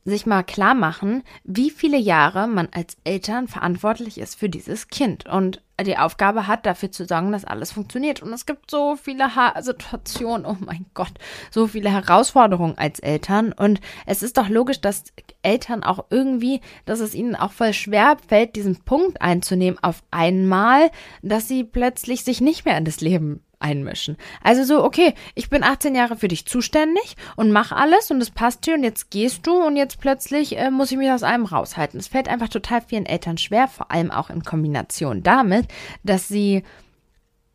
sich 0.09 0.27
mal 0.27 0.43
klar 0.43 0.75
machen, 0.75 1.23
wie 1.45 1.71
viele 1.71 1.99
Jahre 1.99 2.49
man 2.49 2.69
als 2.73 2.97
Eltern 3.05 3.47
verantwortlich 3.47 4.19
ist 4.19 4.37
für 4.37 4.49
dieses 4.49 4.89
Kind 4.89 5.27
und 5.27 5.63
die 5.81 5.97
Aufgabe 5.97 6.49
hat, 6.49 6.67
dafür 6.67 6.91
zu 6.91 7.05
sorgen, 7.05 7.31
dass 7.31 7.45
alles 7.45 7.71
funktioniert. 7.71 8.21
Und 8.21 8.33
es 8.33 8.47
gibt 8.47 8.71
so 8.71 8.97
viele 8.97 9.37
ha 9.37 9.61
Situationen, 9.63 10.45
oh 10.45 10.57
mein 10.59 10.87
Gott, 10.95 11.13
so 11.51 11.69
viele 11.69 11.91
Herausforderungen 11.91 12.77
als 12.77 12.99
Eltern. 12.99 13.53
Und 13.53 13.81
es 14.05 14.23
ist 14.23 14.39
doch 14.39 14.49
logisch, 14.49 14.81
dass 14.81 15.05
Eltern 15.43 15.85
auch 15.85 16.07
irgendwie, 16.11 16.63
dass 16.85 16.99
es 16.99 17.15
ihnen 17.15 17.37
auch 17.37 17.53
voll 17.53 17.73
schwer 17.75 18.17
fällt, 18.27 18.57
diesen 18.57 18.83
Punkt 18.83 19.23
einzunehmen 19.23 19.79
auf 19.81 20.03
einmal, 20.11 20.91
dass 21.23 21.47
sie 21.47 21.63
plötzlich 21.63 22.25
sich 22.25 22.41
nicht 22.41 22.65
mehr 22.65 22.77
in 22.77 22.85
das 22.85 23.01
Leben 23.01 23.45
einmischen. 23.61 24.17
Also 24.43 24.65
so, 24.65 24.85
okay, 24.85 25.15
ich 25.35 25.51
bin 25.51 25.65
18 25.65 25.95
Jahre 25.95 26.17
für 26.17 26.29
dich 26.29 26.47
zuständig 26.47 27.17
und 27.37 27.51
mach 27.51 27.73
alles 27.73 28.11
und 28.11 28.21
es 28.21 28.31
passt 28.31 28.67
dir 28.67 28.75
und 28.75 28.85
jetzt 28.85 29.11
gehst 29.11 29.47
du 29.47 29.55
und 29.55 29.77
jetzt 29.77 30.01
plötzlich 30.01 30.57
äh, 30.57 30.71
muss 30.71 30.91
ich 30.91 30.99
mich 30.99 31.11
aus 31.11 31.23
allem 31.23 31.45
raushalten. 31.45 31.99
Es 31.99 32.09
fällt 32.09 32.29
einfach 32.29 32.49
total 32.49 32.83
vielen 32.83 33.07
Eltern 33.07 33.39
schwer, 33.39 33.69
vor 33.69 33.91
allem 33.91 34.11
auch 34.11 34.31
in 34.31 34.43
Kombination 34.43 35.23
damit, 35.23 35.67
dass 36.05 36.29
sie 36.29 36.63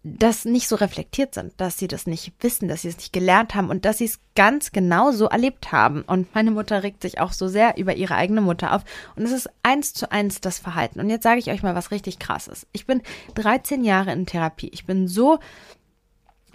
das 0.06 0.44
nicht 0.44 0.68
so 0.68 0.76
reflektiert 0.76 1.34
sind, 1.34 1.54
dass 1.58 1.78
sie 1.78 1.88
das 1.88 2.08
nicht 2.08 2.34
wissen, 2.42 2.68
dass 2.68 2.82
sie 2.82 2.90
es 2.90 2.98
nicht 2.98 3.14
gelernt 3.14 3.56
haben 3.56 3.70
und 3.70 3.86
dass 3.86 4.00
sie 4.00 4.06
es 4.06 4.20
ganz 4.36 4.74
genau 4.74 5.12
so 5.12 5.28
erlebt 5.28 5.72
haben. 5.72 6.02
Und 6.02 6.36
meine 6.36 6.52
Mutter 6.52 6.84
regt 6.84 7.02
sich 7.02 7.22
auch 7.22 7.32
so 7.32 7.48
sehr 7.48 7.78
über 7.78 7.96
ihre 7.96 8.16
eigene 8.16 8.42
Mutter 8.42 8.74
auf. 8.74 8.84
Und 9.16 9.24
es 9.24 9.32
ist 9.32 9.50
eins 9.64 9.94
zu 9.94 10.12
eins 10.12 10.42
das 10.42 10.60
Verhalten. 10.60 11.00
Und 11.00 11.10
jetzt 11.10 11.24
sage 11.24 11.40
ich 11.40 11.50
euch 11.50 11.64
mal 11.64 11.76
was 11.76 11.92
richtig 11.92 12.20
krasses. 12.20 12.68
Ich 12.74 12.86
bin 12.86 13.02
13 13.36 13.86
Jahre 13.86 14.12
in 14.12 14.26
Therapie. 14.26 14.70
Ich 14.74 14.86
bin 14.86 15.08
so 15.08 15.40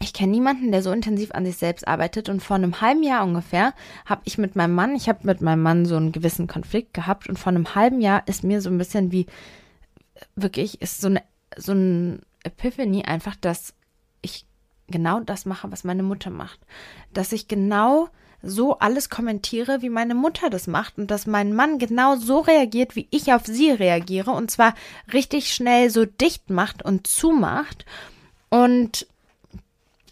ich 0.00 0.12
kenne 0.12 0.32
niemanden, 0.32 0.70
der 0.70 0.82
so 0.82 0.92
intensiv 0.92 1.32
an 1.32 1.44
sich 1.44 1.56
selbst 1.56 1.86
arbeitet. 1.88 2.28
Und 2.28 2.40
vor 2.42 2.56
einem 2.56 2.80
halben 2.80 3.02
Jahr 3.02 3.24
ungefähr 3.24 3.74
habe 4.06 4.22
ich 4.24 4.38
mit 4.38 4.54
meinem 4.54 4.74
Mann, 4.74 4.94
ich 4.94 5.08
habe 5.08 5.20
mit 5.26 5.40
meinem 5.40 5.62
Mann 5.62 5.86
so 5.86 5.96
einen 5.96 6.12
gewissen 6.12 6.46
Konflikt 6.46 6.94
gehabt. 6.94 7.28
Und 7.28 7.38
vor 7.38 7.50
einem 7.50 7.74
halben 7.74 8.00
Jahr 8.00 8.22
ist 8.26 8.44
mir 8.44 8.60
so 8.60 8.70
ein 8.70 8.78
bisschen 8.78 9.10
wie, 9.10 9.26
wirklich, 10.36 10.80
ist 10.80 11.00
so 11.00 11.08
eine, 11.08 11.22
so 11.56 11.72
ein 11.72 12.20
Epiphany 12.44 13.04
einfach, 13.04 13.34
dass 13.36 13.74
ich 14.22 14.46
genau 14.86 15.20
das 15.20 15.46
mache, 15.46 15.70
was 15.72 15.84
meine 15.84 16.04
Mutter 16.04 16.30
macht. 16.30 16.60
Dass 17.12 17.32
ich 17.32 17.48
genau 17.48 18.08
so 18.40 18.78
alles 18.78 19.10
kommentiere, 19.10 19.82
wie 19.82 19.90
meine 19.90 20.14
Mutter 20.14 20.48
das 20.48 20.68
macht 20.68 20.96
und 20.96 21.10
dass 21.10 21.26
mein 21.26 21.54
Mann 21.54 21.78
genau 21.78 22.14
so 22.14 22.38
reagiert, 22.38 22.94
wie 22.94 23.08
ich 23.10 23.32
auf 23.32 23.44
sie 23.46 23.70
reagiere 23.70 24.30
und 24.30 24.48
zwar 24.48 24.74
richtig 25.12 25.52
schnell 25.52 25.90
so 25.90 26.04
dicht 26.04 26.48
macht 26.48 26.84
und 26.84 27.08
zumacht 27.08 27.84
und 28.48 29.08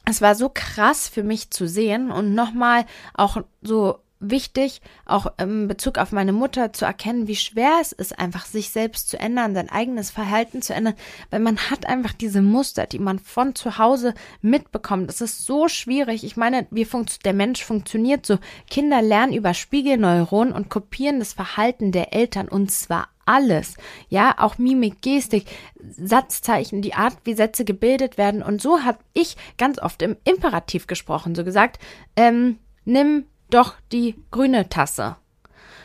es 0.09 0.23
war 0.23 0.35
so 0.35 0.51
krass 0.53 1.09
für 1.09 1.23
mich 1.23 1.51
zu 1.51 1.69
sehen 1.69 2.11
und 2.11 2.35
nochmal 2.35 2.87
auch 3.15 3.39
so 3.61 3.99
wichtig, 4.21 4.81
auch 5.05 5.27
im 5.39 5.69
Bezug 5.69 5.99
auf 5.99 6.13
meine 6.13 6.33
Mutter 6.33 6.73
zu 6.73 6.85
erkennen, 6.85 7.29
wie 7.29 7.37
schwer 7.37 7.79
es 7.83 7.93
ist, 7.93 8.19
einfach 8.19 8.47
sich 8.47 8.71
selbst 8.71 9.11
zu 9.11 9.19
ändern, 9.19 9.55
sein 9.55 9.69
eigenes 9.69 10.11
Verhalten 10.11 10.63
zu 10.63 10.75
ändern, 10.75 10.95
weil 11.31 11.41
man 11.41 11.59
hat 11.59 11.87
einfach 11.87 12.13
diese 12.13 12.41
Muster, 12.41 12.87
die 12.87 12.99
man 12.99 13.19
von 13.19 13.55
zu 13.55 13.79
Hause 13.79 14.15
mitbekommt. 14.41 15.11
Es 15.11 15.21
ist 15.21 15.45
so 15.45 15.69
schwierig. 15.69 16.25
Ich 16.25 16.37
meine, 16.37 16.67
wie 16.71 16.87
der 17.25 17.35
Mensch 17.35 17.63
funktioniert 17.63 18.25
so. 18.25 18.39
Kinder 18.71 19.03
lernen 19.03 19.35
über 19.35 19.53
Spiegelneuronen 19.55 20.55
und 20.55 20.71
kopieren 20.71 21.19
das 21.19 21.35
Verhalten 21.35 21.93
der 21.93 22.15
Eltern 22.15 22.49
und 22.49 22.71
zwar 22.71 23.09
alles. 23.27 23.77
Ja, 24.09 24.35
auch 24.39 24.59
Mimik, 24.59 25.03
Gestik, 25.03 25.47
Satzzeichen, 25.79 26.81
die 26.81 26.95
Art, 26.95 27.18
wie 27.24 27.35
Sätze 27.35 27.64
gebildet 27.64 28.16
werden. 28.16 28.43
Und 28.43 28.62
so 28.62 28.85
habe 28.85 28.99
ich 29.12 29.37
ganz 29.59 29.79
oft 29.79 30.01
im 30.03 30.16
Imperativ 30.24 30.87
gesprochen, 30.87 31.35
so 31.35 31.45
gesagt, 31.45 31.79
ähm, 32.16 32.59
nimm 32.85 33.27
doch 33.51 33.74
die 33.93 34.16
grüne 34.31 34.68
Tasse. 34.68 35.16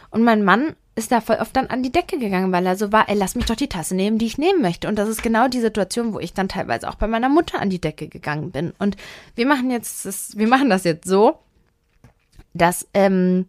Und 0.10 0.24
mein 0.24 0.44
Mann 0.44 0.76
ist 0.96 1.12
da 1.12 1.22
voll 1.22 1.38
oft 1.38 1.56
dann 1.56 1.68
an 1.68 1.84
die 1.84 1.92
Decke 1.92 2.20
gegangen, 2.20 2.52
weil 2.52 2.66
er 2.66 2.76
so 2.76 2.92
war, 2.92 3.08
ey, 3.10 3.16
lass 3.16 3.36
mich 3.36 3.46
doch 3.46 3.56
die 3.56 3.70
Tasse 3.70 3.96
nehmen, 3.96 4.18
die 4.18 4.26
ich 4.26 4.38
nehmen 4.38 4.62
möchte. 4.62 4.88
Und 4.88 4.98
das 4.98 5.08
ist 5.10 5.24
genau 5.24 5.48
die 5.48 5.62
Situation, 5.62 6.14
wo 6.14 6.20
ich 6.20 6.34
dann 6.34 6.50
teilweise 6.50 6.90
auch 6.90 6.96
bei 6.96 7.08
meiner 7.08 7.30
Mutter 7.30 7.60
an 7.62 7.70
die 7.70 7.82
Decke 7.82 8.08
gegangen 8.08 8.52
bin. 8.52 8.74
Und 8.78 8.98
wir 9.36 9.46
machen 9.46 9.72
jetzt 9.72 10.06
das, 10.06 10.38
wir 10.38 10.48
machen 10.48 10.70
das 10.70 10.84
jetzt 10.84 11.08
so, 11.08 11.40
dass, 12.54 12.88
ähm, 12.94 13.48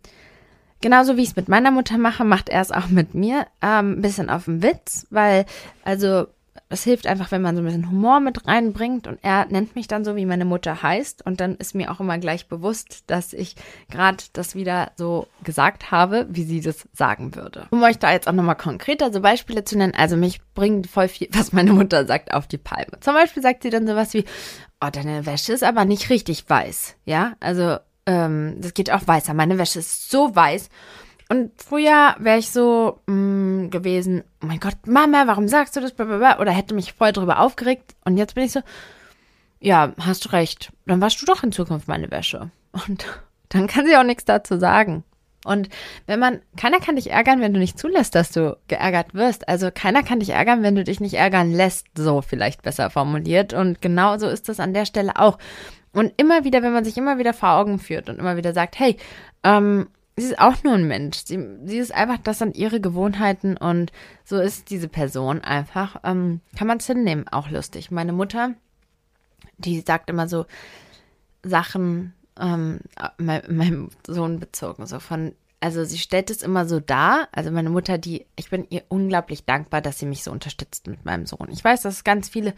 Genauso 0.83 1.17
wie 1.17 1.23
ich 1.23 1.31
es 1.31 1.37
mit 1.37 1.49
meiner 1.49 1.71
Mutter 1.71 1.97
mache, 1.97 2.25
macht 2.25 2.49
er 2.49 2.61
es 2.61 2.73
auch 2.73 2.89
mit 2.89 3.15
mir. 3.15 3.47
Ähm, 3.63 3.93
ein 3.93 4.03
bisschen 4.03 4.29
auf 4.29 4.45
den 4.45 4.63
Witz, 4.63 5.07
weil, 5.11 5.47
also, 5.85 6.27
es 6.69 6.85
hilft 6.85 7.07
einfach, 7.07 7.31
wenn 7.31 7.43
man 7.43 7.55
so 7.55 7.63
ein 7.63 7.67
bisschen 7.67 7.89
Humor 7.91 8.21
mit 8.21 8.47
reinbringt 8.47 9.07
und 9.07 9.19
er 9.23 9.47
nennt 9.47 9.77
mich 9.77 9.87
dann 9.87 10.05
so, 10.05 10.17
wie 10.17 10.27
meine 10.27 10.45
Mutter 10.45 10.83
heißt 10.83 11.25
und 11.25 11.41
dann 11.41 11.57
ist 11.57 11.75
mir 11.75 11.91
auch 11.91 12.01
immer 12.01 12.19
gleich 12.19 12.49
bewusst, 12.49 13.05
dass 13.07 13.33
ich 13.33 13.55
gerade 13.91 14.25
das 14.33 14.55
wieder 14.55 14.91
so 14.97 15.29
gesagt 15.45 15.91
habe, 15.91 16.27
wie 16.31 16.45
sie 16.45 16.61
das 16.61 16.89
sagen 16.93 17.35
würde. 17.35 17.67
Um 17.71 17.83
euch 17.83 17.99
da 17.99 18.13
jetzt 18.13 18.27
auch 18.27 18.33
nochmal 18.33 18.57
konkreter 18.57 19.13
so 19.13 19.21
Beispiele 19.21 19.65
zu 19.65 19.79
nennen, 19.79 19.95
also 19.95 20.17
mich 20.17 20.41
bringt 20.55 20.87
voll 20.87 21.09
viel, 21.09 21.29
was 21.33 21.53
meine 21.53 21.73
Mutter 21.73 22.07
sagt, 22.07 22.33
auf 22.33 22.47
die 22.47 22.59
Palme. 22.59 22.99
Zum 23.01 23.15
Beispiel 23.15 23.43
sagt 23.43 23.63
sie 23.63 23.71
dann 23.71 23.87
sowas 23.87 24.15
wie, 24.15 24.25
oh, 24.83 24.89
deine 24.91 25.27
Wäsche 25.27 25.53
ist 25.53 25.63
aber 25.63 25.85
nicht 25.85 26.11
richtig 26.11 26.49
weiß, 26.49 26.97
ja, 27.05 27.35
also 27.41 27.77
ähm, 28.07 28.57
das 28.59 28.75
geht 28.75 28.91
auch 28.91 29.07
weißer. 29.07 29.35
Meine 29.35 29.59
Wäsche 29.59 29.79
ist 29.79 30.11
so 30.11 30.35
weiß. 30.35 30.69
Und 31.29 31.51
früher 31.57 32.15
wäre 32.19 32.39
ich 32.39 32.51
so 32.51 33.01
mh, 33.07 33.15
mm, 33.15 33.71
gewesen, 33.71 34.23
oh 34.43 34.47
mein 34.47 34.61
Gott, 34.61 34.87
Mama, 34.87 35.27
warum 35.27 35.49
sagst 35.49 35.77
du 35.77 35.81
das? 35.81 35.99
Oder 35.99 36.51
hätte 36.51 36.75
mich 36.75 36.93
voll 36.93 37.13
drüber 37.13 37.41
aufgeregt. 37.41 37.95
Und 38.05 38.19
jetzt 38.19 38.35
bin 38.35 38.45
ich 38.45 38.53
so, 38.53 38.61
ja, 39.61 39.93
hast 39.99 40.25
du 40.25 40.29
recht. 40.31 40.73
Dann 40.87 41.01
waschst 41.01 41.23
du 41.23 41.27
doch 41.27 41.43
in 41.43 41.53
Zukunft 41.53 41.89
meine 41.89 42.11
Wäsche. 42.11 42.51
Und 42.87 43.07
dann 43.49 43.67
kann 43.67 43.87
sie 43.87 43.97
auch 43.97 44.05
nichts 44.05 44.25
dazu 44.25 44.59
sagen. 44.59 45.05
Und 45.45 45.69
wenn 46.07 46.21
man, 46.21 46.41
keiner 46.57 46.79
kann 46.79 46.97
dich 46.97 47.11
ärgern, 47.11 47.41
wenn 47.41 47.53
du 47.53 47.59
nicht 47.59 47.79
zulässt, 47.79 48.15
dass 48.15 48.31
du 48.31 48.57
geärgert 48.69 49.15
wirst. 49.15 49.49
Also 49.49 49.71
keiner 49.73 50.03
kann 50.03 50.21
dich 50.21 50.31
ärgern, 50.31 50.63
wenn 50.63 50.77
du 50.77 50.85
dich 50.85 51.01
nicht 51.01 51.15
ärgern 51.15 51.53
lässt, 51.53 51.87
so 51.97 52.23
vielleicht 52.23 52.63
besser 52.63 52.91
formuliert. 52.91 53.53
Und 53.53 53.81
genauso 53.83 54.29
ist 54.29 54.49
das 54.49 54.61
an 54.61 54.75
der 54.75 54.85
Stelle 54.85 55.17
auch. 55.17 55.39
Und 55.93 56.13
immer 56.17 56.45
wieder, 56.45 56.63
wenn 56.63 56.73
man 56.73 56.85
sich 56.85 56.97
immer 56.97 57.19
wieder 57.19 57.35
vor 57.35 57.51
Augen 57.51 57.79
führt 57.79 58.09
und 58.09 58.19
immer 58.19 58.37
wieder 58.37 58.55
sagt, 58.55 58.79
hey, 58.79 58.97
ähm, 59.43 59.89
sie 60.17 60.27
ist 60.27 60.39
auch 60.39 60.63
nur 60.63 60.75
ein 60.75 60.87
Mensch. 60.87 61.19
Sie, 61.25 61.39
sie 61.65 61.79
ist 61.79 61.95
einfach, 61.95 62.19
das 62.19 62.39
sind 62.39 62.57
ihre 62.57 62.81
Gewohnheiten 62.81 63.57
und 63.57 63.93
so 64.25 64.39
ist 64.39 64.71
diese 64.71 64.89
Person 64.89 65.43
einfach. 65.43 65.97
Ähm, 66.05 66.41
kann 66.57 66.67
man 66.67 66.79
es 66.79 66.87
hinnehmen, 66.87 67.29
auch 67.29 67.51
lustig. 67.51 67.91
Meine 67.91 68.13
Mutter, 68.13 68.55
die 69.59 69.81
sagt 69.81 70.09
immer 70.11 70.29
so 70.29 70.47
Sachen, 71.43 72.15
ähm, 72.41 72.81
meinem 73.19 73.91
Sohn 74.07 74.41
bezogen, 74.41 74.87
so 74.87 74.99
von 75.01 75.35
also 75.63 75.85
sie 75.85 75.99
stellt 75.99 76.29
es 76.29 76.43
immer 76.43 76.67
so 76.67 76.81
dar. 76.81 77.29
Also 77.31 77.53
meine 77.53 77.71
Mutter, 77.71 77.97
die, 77.97 78.27
ich 78.35 78.51
bin 78.51 78.67
ihr 78.71 78.83
unglaublich 78.89 79.45
dankbar, 79.45 79.81
dass 79.81 79.97
sie 79.97 80.07
mich 80.07 80.25
so 80.25 80.33
unterstützt 80.33 80.89
mit 80.89 81.05
meinem 81.05 81.25
Sohn. 81.25 81.49
Ich 81.53 81.63
weiß, 81.63 81.83
dass 81.83 82.03
ganz 82.03 82.29
viele 82.29 82.53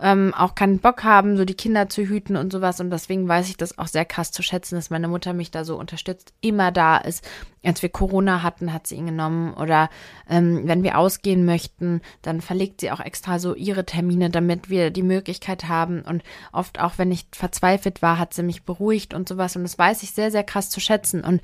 ähm, 0.00 0.32
auch 0.32 0.54
keinen 0.54 0.78
Bock 0.78 1.04
haben, 1.04 1.36
so 1.36 1.44
die 1.44 1.54
Kinder 1.54 1.90
zu 1.90 2.04
hüten 2.04 2.34
und 2.34 2.50
sowas. 2.50 2.80
Und 2.80 2.90
deswegen 2.90 3.28
weiß 3.28 3.50
ich 3.50 3.58
das 3.58 3.76
auch 3.76 3.88
sehr 3.88 4.06
krass 4.06 4.32
zu 4.32 4.42
schätzen, 4.42 4.76
dass 4.76 4.88
meine 4.88 5.06
Mutter 5.06 5.34
mich 5.34 5.50
da 5.50 5.64
so 5.64 5.78
unterstützt, 5.78 6.32
immer 6.40 6.72
da 6.72 6.96
ist. 6.96 7.28
Als 7.62 7.82
wir 7.82 7.90
Corona 7.90 8.42
hatten, 8.42 8.72
hat 8.72 8.86
sie 8.86 8.94
ihn 8.94 9.06
genommen. 9.06 9.52
Oder 9.52 9.90
ähm, 10.26 10.62
wenn 10.64 10.82
wir 10.82 10.96
ausgehen 10.96 11.44
möchten, 11.44 12.00
dann 12.22 12.40
verlegt 12.40 12.80
sie 12.80 12.90
auch 12.90 13.00
extra 13.00 13.38
so 13.38 13.54
ihre 13.54 13.84
Termine, 13.84 14.30
damit 14.30 14.70
wir 14.70 14.90
die 14.90 15.02
Möglichkeit 15.02 15.68
haben. 15.68 16.00
Und 16.00 16.22
oft 16.52 16.80
auch, 16.80 16.96
wenn 16.96 17.12
ich 17.12 17.26
verzweifelt 17.32 18.00
war, 18.00 18.18
hat 18.18 18.32
sie 18.32 18.42
mich 18.42 18.62
beruhigt 18.62 19.12
und 19.12 19.28
sowas. 19.28 19.56
Und 19.56 19.64
das 19.64 19.78
weiß 19.78 20.02
ich 20.02 20.12
sehr, 20.12 20.30
sehr 20.30 20.44
krass 20.44 20.70
zu 20.70 20.80
schätzen. 20.80 21.22
Und 21.22 21.42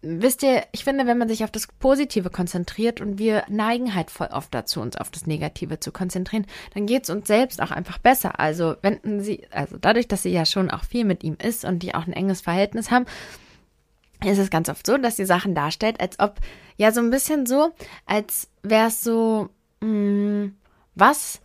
wisst 0.00 0.42
ihr, 0.42 0.64
ich 0.72 0.84
finde, 0.84 1.06
wenn 1.06 1.18
man 1.18 1.28
sich 1.28 1.44
auf 1.44 1.50
das 1.50 1.66
Positive 1.66 2.30
konzentriert 2.30 3.00
und 3.00 3.18
wir 3.18 3.44
neigen 3.48 3.94
halt 3.94 4.10
voll 4.10 4.28
oft 4.28 4.54
dazu, 4.54 4.80
uns 4.80 4.96
auf 4.96 5.10
das 5.10 5.26
Negative 5.26 5.80
zu 5.80 5.90
konzentrieren, 5.90 6.46
dann 6.74 6.86
geht 6.86 7.04
es 7.04 7.10
uns 7.10 7.26
selbst 7.26 7.60
auch 7.60 7.70
einfach 7.70 7.98
besser. 7.98 8.38
Also 8.38 8.76
wenden 8.82 9.20
sie, 9.20 9.46
also 9.50 9.76
dadurch, 9.78 10.06
dass 10.06 10.22
sie 10.22 10.30
ja 10.30 10.46
schon 10.46 10.70
auch 10.70 10.84
viel 10.84 11.04
mit 11.04 11.24
ihm 11.24 11.36
ist 11.42 11.64
und 11.64 11.82
die 11.82 11.94
auch 11.94 12.06
ein 12.06 12.12
enges 12.12 12.40
Verhältnis 12.40 12.90
haben, 12.90 13.06
ist 14.24 14.38
es 14.38 14.50
ganz 14.50 14.68
oft 14.68 14.86
so, 14.86 14.96
dass 14.98 15.16
sie 15.16 15.24
Sachen 15.24 15.54
darstellt, 15.54 16.00
als 16.00 16.18
ob, 16.18 16.36
ja, 16.76 16.92
so 16.92 17.00
ein 17.00 17.10
bisschen 17.10 17.46
so, 17.46 17.70
als 18.06 18.48
wäre 18.62 18.88
es 18.88 19.02
so, 19.02 19.48
mh, 19.80 19.88
mm, 19.88 20.56
was 20.94 21.40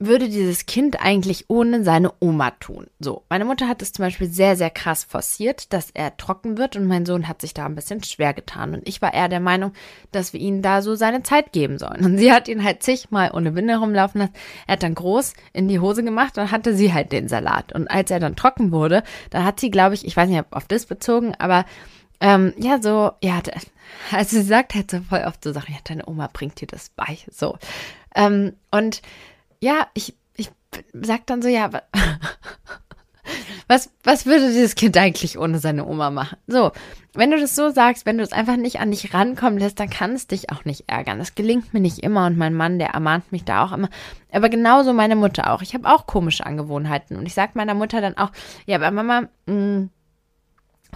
würde 0.00 0.28
dieses 0.30 0.66
Kind 0.66 1.00
eigentlich 1.00 1.44
ohne 1.48 1.84
seine 1.84 2.12
Oma 2.20 2.52
tun? 2.52 2.86
So, 2.98 3.22
meine 3.28 3.44
Mutter 3.44 3.68
hat 3.68 3.82
es 3.82 3.92
zum 3.92 4.04
Beispiel 4.04 4.28
sehr, 4.28 4.56
sehr 4.56 4.70
krass 4.70 5.04
forciert, 5.04 5.72
dass 5.72 5.90
er 5.90 6.16
trocken 6.16 6.56
wird 6.56 6.74
und 6.74 6.86
mein 6.86 7.04
Sohn 7.04 7.28
hat 7.28 7.42
sich 7.42 7.52
da 7.52 7.66
ein 7.66 7.74
bisschen 7.74 8.02
schwer 8.02 8.32
getan. 8.32 8.74
Und 8.74 8.88
ich 8.88 9.02
war 9.02 9.12
eher 9.12 9.28
der 9.28 9.40
Meinung, 9.40 9.72
dass 10.10 10.32
wir 10.32 10.40
ihm 10.40 10.62
da 10.62 10.80
so 10.80 10.94
seine 10.94 11.22
Zeit 11.22 11.52
geben 11.52 11.78
sollen. 11.78 12.04
Und 12.04 12.18
sie 12.18 12.32
hat 12.32 12.48
ihn 12.48 12.64
halt 12.64 12.82
zigmal 12.82 13.30
ohne 13.34 13.54
Winde 13.54 13.76
rumlaufen 13.76 14.22
lassen. 14.22 14.34
Er 14.66 14.72
hat 14.72 14.82
dann 14.82 14.94
groß 14.94 15.34
in 15.52 15.68
die 15.68 15.80
Hose 15.80 16.02
gemacht 16.02 16.38
und 16.38 16.50
hatte 16.50 16.74
sie 16.74 16.92
halt 16.94 17.12
den 17.12 17.28
Salat. 17.28 17.72
Und 17.72 17.88
als 17.90 18.10
er 18.10 18.20
dann 18.20 18.36
trocken 18.36 18.72
wurde, 18.72 19.02
dann 19.28 19.44
hat 19.44 19.60
sie, 19.60 19.70
glaube 19.70 19.94
ich, 19.94 20.06
ich 20.06 20.16
weiß 20.16 20.28
nicht, 20.28 20.40
ob 20.40 20.56
auf 20.56 20.66
das 20.66 20.86
bezogen, 20.86 21.34
aber 21.38 21.66
ähm, 22.20 22.52
ja, 22.58 22.80
so, 22.82 23.12
ja, 23.22 23.40
also 24.12 24.36
sie 24.36 24.42
sagt 24.42 24.74
halt 24.74 24.90
so 24.90 25.00
voll 25.00 25.24
oft 25.26 25.42
so 25.42 25.52
Sachen, 25.52 25.72
ja, 25.74 25.80
deine 25.84 26.06
Oma 26.06 26.28
bringt 26.32 26.60
dir 26.60 26.66
das 26.66 26.90
bei, 26.90 27.18
so. 27.30 27.58
Ähm, 28.14 28.54
und 28.70 29.02
ja, 29.60 29.86
ich, 29.94 30.14
ich 30.36 30.50
sag 30.92 31.26
dann 31.26 31.42
so, 31.42 31.48
ja, 31.48 31.70
was, 33.68 33.90
was 34.02 34.26
würde 34.26 34.48
dieses 34.48 34.74
Kind 34.74 34.96
eigentlich 34.96 35.38
ohne 35.38 35.58
seine 35.58 35.86
Oma 35.86 36.10
machen? 36.10 36.38
So, 36.46 36.72
wenn 37.12 37.30
du 37.30 37.38
das 37.38 37.54
so 37.54 37.70
sagst, 37.70 38.06
wenn 38.06 38.18
du 38.18 38.24
es 38.24 38.32
einfach 38.32 38.56
nicht 38.56 38.80
an 38.80 38.90
dich 38.90 39.12
rankommen 39.12 39.58
lässt, 39.58 39.80
dann 39.80 39.90
kann 39.90 40.12
es 40.12 40.26
dich 40.26 40.50
auch 40.50 40.64
nicht 40.64 40.84
ärgern. 40.88 41.18
Das 41.18 41.34
gelingt 41.34 41.74
mir 41.74 41.80
nicht 41.80 41.98
immer 41.98 42.26
und 42.26 42.38
mein 42.38 42.54
Mann, 42.54 42.78
der 42.78 42.90
ermahnt 42.90 43.30
mich 43.32 43.44
da 43.44 43.64
auch 43.64 43.72
immer. 43.72 43.88
Aber 44.32 44.48
genauso 44.48 44.92
meine 44.92 45.16
Mutter 45.16 45.52
auch. 45.52 45.62
Ich 45.62 45.74
habe 45.74 45.88
auch 45.88 46.06
komische 46.06 46.46
Angewohnheiten 46.46 47.16
und 47.16 47.26
ich 47.26 47.34
sag 47.34 47.56
meiner 47.56 47.74
Mutter 47.74 48.00
dann 48.00 48.16
auch, 48.16 48.30
ja, 48.66 48.76
aber 48.76 48.90
Mama, 48.90 49.22
mh, 49.22 49.28
hm, 49.46 49.90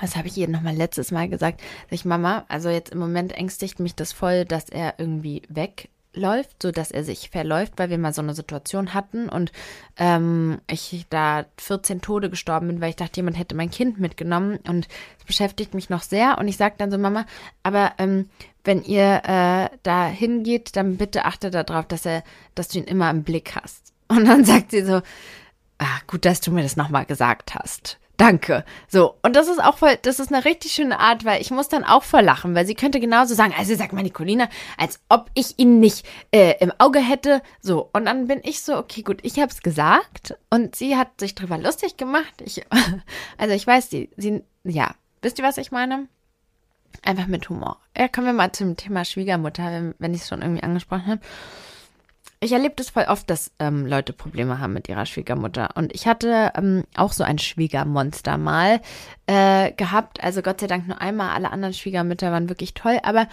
was 0.00 0.16
habe 0.16 0.26
ich 0.26 0.36
ihr 0.36 0.48
nochmal 0.48 0.74
letztes 0.74 1.12
Mal 1.12 1.28
gesagt? 1.28 1.60
Sag 1.84 1.92
ich, 1.92 2.04
Mama, 2.04 2.44
also 2.48 2.68
jetzt 2.68 2.92
im 2.92 2.98
Moment 2.98 3.32
ängstigt 3.32 3.78
mich 3.78 3.94
das 3.94 4.12
voll, 4.12 4.44
dass 4.44 4.68
er 4.68 4.94
irgendwie 4.98 5.42
weg 5.48 5.88
läuft, 6.14 6.62
so 6.62 6.70
dass 6.70 6.90
er 6.90 7.04
sich 7.04 7.30
verläuft, 7.30 7.74
weil 7.76 7.90
wir 7.90 7.98
mal 7.98 8.12
so 8.12 8.22
eine 8.22 8.34
Situation 8.34 8.94
hatten 8.94 9.28
und 9.28 9.52
ähm, 9.96 10.60
ich 10.66 11.06
da 11.10 11.44
14 11.58 12.00
Tode 12.00 12.30
gestorben 12.30 12.68
bin, 12.68 12.80
weil 12.80 12.90
ich 12.90 12.96
dachte, 12.96 13.16
jemand 13.16 13.38
hätte 13.38 13.54
mein 13.54 13.70
Kind 13.70 13.98
mitgenommen 13.98 14.58
und 14.68 14.88
es 15.18 15.24
beschäftigt 15.24 15.74
mich 15.74 15.90
noch 15.90 16.02
sehr 16.02 16.38
und 16.38 16.48
ich 16.48 16.56
sage 16.56 16.74
dann 16.78 16.90
so, 16.90 16.98
Mama, 16.98 17.26
aber 17.62 17.92
ähm, 17.98 18.28
wenn 18.64 18.82
ihr 18.82 19.22
äh, 19.24 19.68
da 19.82 20.06
hingeht, 20.06 20.76
dann 20.76 20.96
bitte 20.96 21.24
achte 21.24 21.50
darauf, 21.50 21.86
dass 21.86 22.06
er, 22.06 22.24
dass 22.54 22.68
du 22.68 22.78
ihn 22.78 22.84
immer 22.84 23.10
im 23.10 23.22
Blick 23.22 23.54
hast. 23.56 23.92
Und 24.08 24.26
dann 24.26 24.44
sagt 24.44 24.70
sie 24.70 24.82
so, 24.82 25.02
ah, 25.78 25.98
gut, 26.06 26.24
dass 26.24 26.40
du 26.40 26.50
mir 26.50 26.62
das 26.62 26.76
nochmal 26.76 27.04
gesagt 27.04 27.54
hast. 27.54 27.98
Danke. 28.16 28.64
So, 28.86 29.16
und 29.22 29.34
das 29.34 29.48
ist 29.48 29.62
auch 29.62 29.78
voll, 29.78 29.96
das 30.02 30.20
ist 30.20 30.32
eine 30.32 30.44
richtig 30.44 30.72
schöne 30.72 31.00
Art, 31.00 31.24
weil 31.24 31.40
ich 31.40 31.50
muss 31.50 31.68
dann 31.68 31.82
auch 31.84 32.04
voll 32.04 32.22
lachen, 32.22 32.54
weil 32.54 32.64
sie 32.64 32.76
könnte 32.76 33.00
genauso 33.00 33.34
sagen, 33.34 33.52
also 33.58 33.74
sag 33.74 33.92
mal 33.92 34.02
Nicolina, 34.02 34.48
als 34.78 35.00
ob 35.08 35.30
ich 35.34 35.58
ihn 35.58 35.80
nicht 35.80 36.06
äh, 36.30 36.54
im 36.60 36.72
Auge 36.78 37.00
hätte. 37.00 37.42
So, 37.60 37.90
und 37.92 38.06
dann 38.06 38.28
bin 38.28 38.40
ich 38.44 38.62
so, 38.62 38.76
okay, 38.76 39.02
gut, 39.02 39.18
ich 39.22 39.40
hab's 39.40 39.62
gesagt 39.62 40.36
und 40.48 40.76
sie 40.76 40.96
hat 40.96 41.18
sich 41.18 41.34
drüber 41.34 41.58
lustig 41.58 41.96
gemacht. 41.96 42.40
Ich, 42.44 42.64
also 43.38 43.54
ich 43.54 43.66
weiß, 43.66 43.90
sie, 43.90 44.10
sie, 44.16 44.44
ja, 44.62 44.94
wisst 45.20 45.38
ihr, 45.38 45.44
was 45.44 45.58
ich 45.58 45.72
meine? 45.72 46.06
Einfach 47.02 47.26
mit 47.26 47.48
Humor. 47.48 47.80
Ja, 47.98 48.06
kommen 48.06 48.28
wir 48.28 48.32
mal 48.32 48.52
zum 48.52 48.76
Thema 48.76 49.04
Schwiegermutter, 49.04 49.64
wenn, 49.64 49.94
wenn 49.98 50.14
ich 50.14 50.22
es 50.22 50.28
schon 50.28 50.42
irgendwie 50.42 50.62
angesprochen 50.62 51.06
habe. 51.06 51.20
Ich 52.44 52.52
erlebe 52.52 52.74
das 52.76 52.90
voll 52.90 53.06
oft, 53.08 53.30
dass 53.30 53.52
ähm, 53.58 53.86
Leute 53.86 54.12
Probleme 54.12 54.58
haben 54.58 54.74
mit 54.74 54.86
ihrer 54.86 55.06
Schwiegermutter. 55.06 55.70
Und 55.76 55.94
ich 55.94 56.06
hatte 56.06 56.52
ähm, 56.54 56.84
auch 56.94 57.12
so 57.12 57.24
ein 57.24 57.38
Schwiegermonster 57.38 58.36
mal 58.36 58.82
äh, 59.26 59.72
gehabt. 59.72 60.22
Also 60.22 60.42
Gott 60.42 60.60
sei 60.60 60.66
Dank 60.66 60.86
nur 60.86 61.00
einmal. 61.00 61.30
Alle 61.30 61.50
anderen 61.50 61.72
Schwiegermütter 61.72 62.30
waren 62.30 62.50
wirklich 62.50 62.74
toll. 62.74 62.98
Aber 63.02 63.28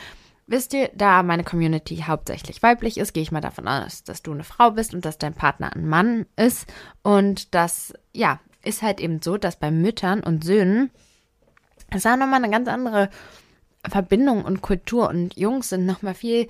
wisst 0.48 0.74
ihr, 0.74 0.90
da 0.96 1.24
meine 1.24 1.44
Community 1.44 2.06
hauptsächlich 2.08 2.64
weiblich 2.64 2.98
ist, 2.98 3.12
gehe 3.12 3.22
ich 3.22 3.34
mal 3.34 3.42
davon 3.42 3.68
aus, 3.68 4.06
dass 4.06 4.24
du 4.24 4.32
eine 4.32 4.46
Frau 4.46 4.72
bist 4.72 4.94
und 4.94 5.04
dass 5.04 5.18
dein 5.18 5.34
Partner 5.34 5.76
ein 5.76 5.90
Mann 5.90 6.26
ist. 6.38 6.72
Und 7.04 7.54
das, 7.54 7.94
ja, 8.14 8.40
ist 8.64 8.82
halt 8.82 9.02
eben 9.02 9.22
so, 9.22 9.36
dass 9.36 9.58
bei 9.58 9.72
Müttern 9.72 10.22
und 10.22 10.46
Söhnen 10.46 10.90
es 11.90 12.06
auch 12.06 12.16
nochmal 12.16 12.42
eine 12.42 12.50
ganz 12.50 12.70
andere 12.70 13.10
Verbindung 13.90 14.46
und 14.46 14.62
Kultur 14.62 15.10
und 15.10 15.36
Jungs 15.36 15.68
sind 15.68 15.86
nochmal 15.86 16.14
viel 16.14 16.48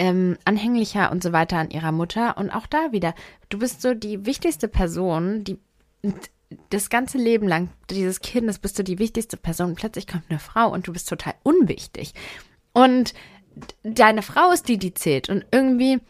ähm, 0.00 0.38
anhänglicher 0.46 1.12
und 1.12 1.22
so 1.22 1.32
weiter 1.32 1.58
an 1.58 1.70
ihrer 1.70 1.92
Mutter. 1.92 2.38
Und 2.38 2.50
auch 2.50 2.66
da 2.66 2.90
wieder, 2.90 3.14
du 3.50 3.58
bist 3.58 3.82
so 3.82 3.92
die 3.92 4.24
wichtigste 4.24 4.66
Person, 4.66 5.44
die 5.44 5.58
das 6.70 6.88
ganze 6.88 7.18
Leben 7.18 7.46
lang 7.46 7.68
dieses 7.90 8.20
Kindes 8.20 8.58
bist 8.58 8.78
du 8.78 8.82
die 8.82 8.98
wichtigste 8.98 9.36
Person. 9.36 9.74
Plötzlich 9.74 10.06
kommt 10.06 10.24
eine 10.30 10.38
Frau 10.38 10.72
und 10.72 10.86
du 10.88 10.94
bist 10.94 11.08
total 11.08 11.34
unwichtig. 11.42 12.14
Und 12.72 13.12
deine 13.82 14.22
Frau 14.22 14.50
ist 14.50 14.68
die, 14.68 14.78
die 14.78 14.94
zählt. 14.94 15.28
Und 15.28 15.44
irgendwie 15.52 16.00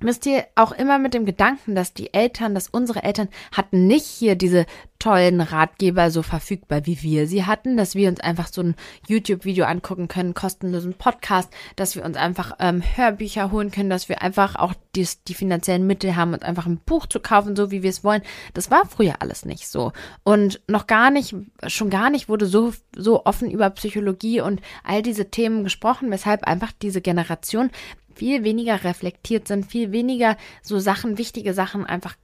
müsst 0.00 0.26
ihr 0.26 0.44
auch 0.54 0.72
immer 0.72 0.98
mit 0.98 1.14
dem 1.14 1.24
Gedanken, 1.24 1.74
dass 1.74 1.94
die 1.94 2.12
Eltern, 2.12 2.54
dass 2.54 2.68
unsere 2.68 3.02
Eltern 3.02 3.28
hatten 3.52 3.86
nicht 3.86 4.06
hier 4.06 4.34
diese 4.36 4.66
tollen 4.98 5.40
Ratgeber 5.40 6.10
so 6.10 6.22
verfügbar, 6.22 6.86
wie 6.86 7.02
wir 7.02 7.26
sie 7.26 7.44
hatten, 7.44 7.76
dass 7.76 7.94
wir 7.94 8.08
uns 8.08 8.20
einfach 8.20 8.48
so 8.48 8.62
ein 8.62 8.74
YouTube-Video 9.08 9.66
angucken 9.66 10.08
können, 10.08 10.34
kostenlosen 10.34 10.94
Podcast, 10.94 11.52
dass 11.76 11.96
wir 11.96 12.04
uns 12.04 12.16
einfach 12.16 12.52
ähm, 12.58 12.82
Hörbücher 12.82 13.50
holen 13.50 13.70
können, 13.70 13.90
dass 13.90 14.08
wir 14.08 14.22
einfach 14.22 14.56
auch 14.56 14.74
die, 14.94 15.06
die 15.28 15.34
finanziellen 15.34 15.86
Mittel 15.86 16.16
haben, 16.16 16.32
uns 16.32 16.42
einfach 16.42 16.66
ein 16.66 16.78
Buch 16.78 17.06
zu 17.06 17.20
kaufen, 17.20 17.56
so 17.56 17.70
wie 17.70 17.82
wir 17.82 17.90
es 17.90 18.04
wollen. 18.04 18.22
Das 18.54 18.70
war 18.70 18.86
früher 18.86 19.16
alles 19.20 19.44
nicht 19.44 19.68
so. 19.68 19.92
Und 20.24 20.60
noch 20.66 20.86
gar 20.86 21.10
nicht, 21.10 21.34
schon 21.66 21.90
gar 21.90 22.10
nicht 22.10 22.28
wurde 22.28 22.46
so, 22.46 22.72
so 22.94 23.24
offen 23.26 23.50
über 23.50 23.68
Psychologie 23.70 24.40
und 24.40 24.60
all 24.82 25.02
diese 25.02 25.30
Themen 25.30 25.64
gesprochen, 25.64 26.10
weshalb 26.10 26.44
einfach 26.44 26.72
diese 26.72 27.00
Generation 27.00 27.70
viel 28.16 28.44
weniger 28.44 28.84
reflektiert 28.84 29.48
sind, 29.48 29.66
viel 29.66 29.92
weniger 29.92 30.36
so 30.62 30.78
Sachen, 30.78 31.18
wichtige 31.18 31.54
Sachen 31.54 31.84
einfach 31.84 32.16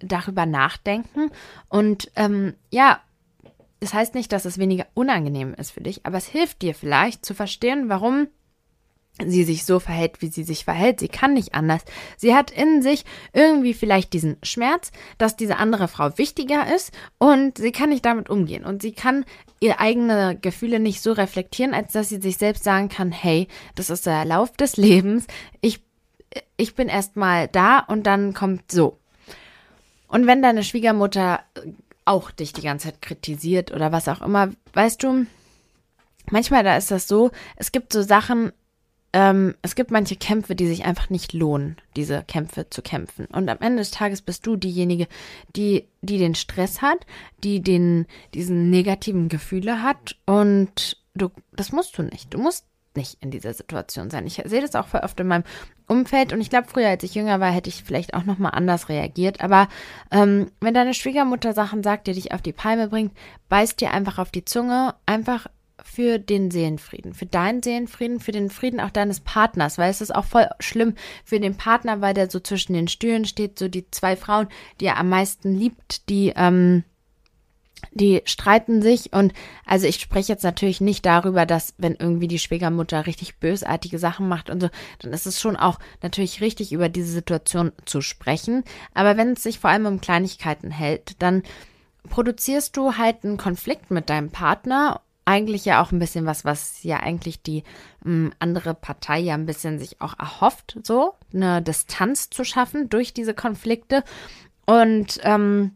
darüber 0.00 0.46
nachdenken. 0.46 1.30
Und 1.68 2.10
ähm, 2.16 2.54
ja, 2.70 3.00
es 3.80 3.94
heißt 3.94 4.14
nicht, 4.14 4.32
dass 4.32 4.44
es 4.44 4.58
weniger 4.58 4.86
unangenehm 4.94 5.54
ist 5.54 5.72
für 5.72 5.80
dich, 5.80 6.06
aber 6.06 6.18
es 6.18 6.26
hilft 6.26 6.62
dir 6.62 6.74
vielleicht 6.74 7.24
zu 7.24 7.34
verstehen, 7.34 7.88
warum 7.88 8.28
sie 9.24 9.44
sich 9.44 9.64
so 9.64 9.78
verhält, 9.78 10.22
wie 10.22 10.28
sie 10.28 10.42
sich 10.42 10.64
verhält. 10.64 11.00
Sie 11.00 11.08
kann 11.08 11.34
nicht 11.34 11.54
anders. 11.54 11.82
Sie 12.16 12.34
hat 12.34 12.50
in 12.50 12.82
sich 12.82 13.04
irgendwie 13.32 13.74
vielleicht 13.74 14.12
diesen 14.12 14.36
Schmerz, 14.42 14.90
dass 15.18 15.36
diese 15.36 15.56
andere 15.56 15.86
Frau 15.86 16.16
wichtiger 16.18 16.74
ist 16.74 16.92
und 17.18 17.58
sie 17.58 17.72
kann 17.72 17.90
nicht 17.90 18.04
damit 18.04 18.30
umgehen 18.30 18.64
und 18.64 18.82
sie 18.82 18.92
kann 18.92 19.24
ihre 19.60 19.78
eigene 19.78 20.38
Gefühle 20.40 20.80
nicht 20.80 21.02
so 21.02 21.12
reflektieren, 21.12 21.74
als 21.74 21.92
dass 21.92 22.08
sie 22.08 22.20
sich 22.20 22.38
selbst 22.38 22.64
sagen 22.64 22.88
kann, 22.88 23.12
hey, 23.12 23.48
das 23.74 23.90
ist 23.90 24.06
der 24.06 24.24
Lauf 24.24 24.52
des 24.56 24.76
Lebens. 24.76 25.26
Ich 25.60 25.80
ich 26.56 26.74
bin 26.74 26.88
erstmal 26.88 27.48
da 27.48 27.80
und 27.80 28.04
dann 28.04 28.34
kommt 28.34 28.70
so. 28.70 28.98
Und 30.08 30.26
wenn 30.26 30.42
deine 30.42 30.64
Schwiegermutter 30.64 31.40
auch 32.04 32.30
dich 32.30 32.52
die 32.52 32.62
ganze 32.62 32.88
Zeit 32.88 33.02
kritisiert 33.02 33.72
oder 33.72 33.92
was 33.92 34.08
auch 34.08 34.22
immer, 34.22 34.50
weißt 34.72 35.02
du, 35.02 35.26
manchmal 36.30 36.64
da 36.64 36.76
ist 36.76 36.90
das 36.90 37.08
so, 37.08 37.30
es 37.56 37.72
gibt 37.72 37.92
so 37.92 38.02
Sachen, 38.02 38.52
ähm, 39.12 39.54
es 39.62 39.74
gibt 39.74 39.90
manche 39.90 40.16
Kämpfe, 40.16 40.54
die 40.54 40.66
sich 40.66 40.84
einfach 40.84 41.10
nicht 41.10 41.32
lohnen, 41.32 41.76
diese 41.96 42.22
Kämpfe 42.22 42.70
zu 42.70 42.82
kämpfen. 42.82 43.26
Und 43.26 43.48
am 43.48 43.58
Ende 43.60 43.78
des 43.78 43.90
Tages 43.90 44.22
bist 44.22 44.46
du 44.46 44.56
diejenige, 44.56 45.06
die, 45.54 45.86
die 46.00 46.18
den 46.18 46.34
Stress 46.34 46.80
hat, 46.80 47.06
die 47.44 47.60
den, 47.62 48.06
diesen 48.34 48.70
negativen 48.70 49.28
Gefühle 49.28 49.82
hat. 49.82 50.16
Und 50.24 50.96
du, 51.14 51.30
das 51.52 51.72
musst 51.72 51.98
du 51.98 52.02
nicht. 52.02 52.32
Du 52.32 52.38
musst 52.38 52.64
nicht 52.94 53.18
in 53.20 53.30
dieser 53.30 53.54
Situation 53.54 54.10
sein. 54.10 54.26
Ich 54.26 54.42
sehe 54.44 54.60
das 54.60 54.74
auch 54.74 54.86
voll 54.86 55.00
oft 55.00 55.18
in 55.20 55.26
meinem 55.26 55.44
Umfeld 55.86 56.32
und 56.32 56.40
ich 56.40 56.50
glaube, 56.50 56.68
früher, 56.68 56.88
als 56.88 57.02
ich 57.02 57.14
jünger 57.14 57.40
war, 57.40 57.50
hätte 57.50 57.68
ich 57.68 57.84
vielleicht 57.84 58.14
auch 58.14 58.24
nochmal 58.24 58.52
anders 58.54 58.88
reagiert. 58.88 59.40
Aber 59.40 59.68
ähm, 60.10 60.50
wenn 60.60 60.74
deine 60.74 60.94
Schwiegermutter 60.94 61.52
Sachen 61.52 61.82
sagt, 61.82 62.06
die 62.06 62.12
dich 62.12 62.32
auf 62.32 62.42
die 62.42 62.52
Palme 62.52 62.88
bringt, 62.88 63.12
beißt 63.48 63.80
dir 63.80 63.92
einfach 63.92 64.18
auf 64.18 64.30
die 64.30 64.44
Zunge, 64.44 64.94
einfach 65.06 65.46
für 65.82 66.18
den 66.18 66.50
Seelenfrieden, 66.50 67.14
für 67.14 67.26
deinen 67.26 67.62
Seelenfrieden, 67.62 68.20
für 68.20 68.32
den 68.32 68.50
Frieden 68.50 68.80
auch 68.80 68.90
deines 68.90 69.20
Partners, 69.20 69.78
weil 69.78 69.90
es 69.90 70.00
ist 70.00 70.14
auch 70.14 70.24
voll 70.24 70.48
schlimm 70.60 70.94
für 71.24 71.40
den 71.40 71.56
Partner, 71.56 72.00
weil 72.00 72.14
der 72.14 72.30
so 72.30 72.40
zwischen 72.40 72.74
den 72.74 72.88
Stühlen 72.88 73.24
steht, 73.24 73.58
so 73.58 73.68
die 73.68 73.90
zwei 73.90 74.16
Frauen, 74.16 74.48
die 74.80 74.86
er 74.86 74.98
am 74.98 75.08
meisten 75.08 75.54
liebt, 75.54 76.08
die, 76.08 76.32
ähm, 76.36 76.84
die 77.90 78.22
streiten 78.24 78.80
sich. 78.80 79.12
Und 79.12 79.32
also 79.66 79.86
ich 79.86 80.00
spreche 80.00 80.32
jetzt 80.32 80.44
natürlich 80.44 80.80
nicht 80.80 81.04
darüber, 81.04 81.46
dass 81.46 81.74
wenn 81.78 81.96
irgendwie 81.96 82.28
die 82.28 82.38
Schwiegermutter 82.38 83.06
richtig 83.06 83.38
bösartige 83.38 83.98
Sachen 83.98 84.28
macht 84.28 84.50
und 84.50 84.60
so, 84.60 84.68
dann 85.00 85.12
ist 85.12 85.26
es 85.26 85.40
schon 85.40 85.56
auch 85.56 85.78
natürlich 86.02 86.40
richtig 86.40 86.72
über 86.72 86.88
diese 86.88 87.12
Situation 87.12 87.72
zu 87.84 88.00
sprechen, 88.00 88.64
aber 88.94 89.16
wenn 89.16 89.32
es 89.32 89.42
sich 89.42 89.58
vor 89.58 89.70
allem 89.70 89.86
um 89.86 90.00
Kleinigkeiten 90.00 90.70
hält, 90.70 91.20
dann 91.20 91.42
produzierst 92.08 92.76
du 92.76 92.96
halt 92.96 93.24
einen 93.24 93.36
Konflikt 93.36 93.90
mit 93.90 94.10
deinem 94.10 94.30
Partner 94.30 95.00
eigentlich 95.32 95.64
ja 95.64 95.82
auch 95.82 95.92
ein 95.92 95.98
bisschen 95.98 96.26
was, 96.26 96.44
was 96.44 96.82
ja 96.82 96.98
eigentlich 96.98 97.42
die 97.42 97.64
ähm, 98.04 98.32
andere 98.38 98.74
Partei 98.74 99.18
ja 99.18 99.34
ein 99.34 99.46
bisschen 99.46 99.78
sich 99.78 100.00
auch 100.00 100.18
erhofft, 100.18 100.78
so 100.82 101.14
eine 101.32 101.62
Distanz 101.62 102.28
zu 102.28 102.44
schaffen 102.44 102.90
durch 102.90 103.14
diese 103.14 103.32
Konflikte. 103.32 104.04
Und 104.66 105.20
ähm, 105.22 105.72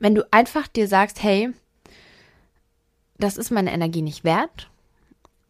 wenn 0.00 0.14
du 0.14 0.26
einfach 0.32 0.68
dir 0.68 0.88
sagst, 0.88 1.22
hey, 1.22 1.50
das 3.18 3.36
ist 3.36 3.50
meine 3.50 3.72
Energie 3.72 4.02
nicht 4.02 4.24
wert 4.24 4.70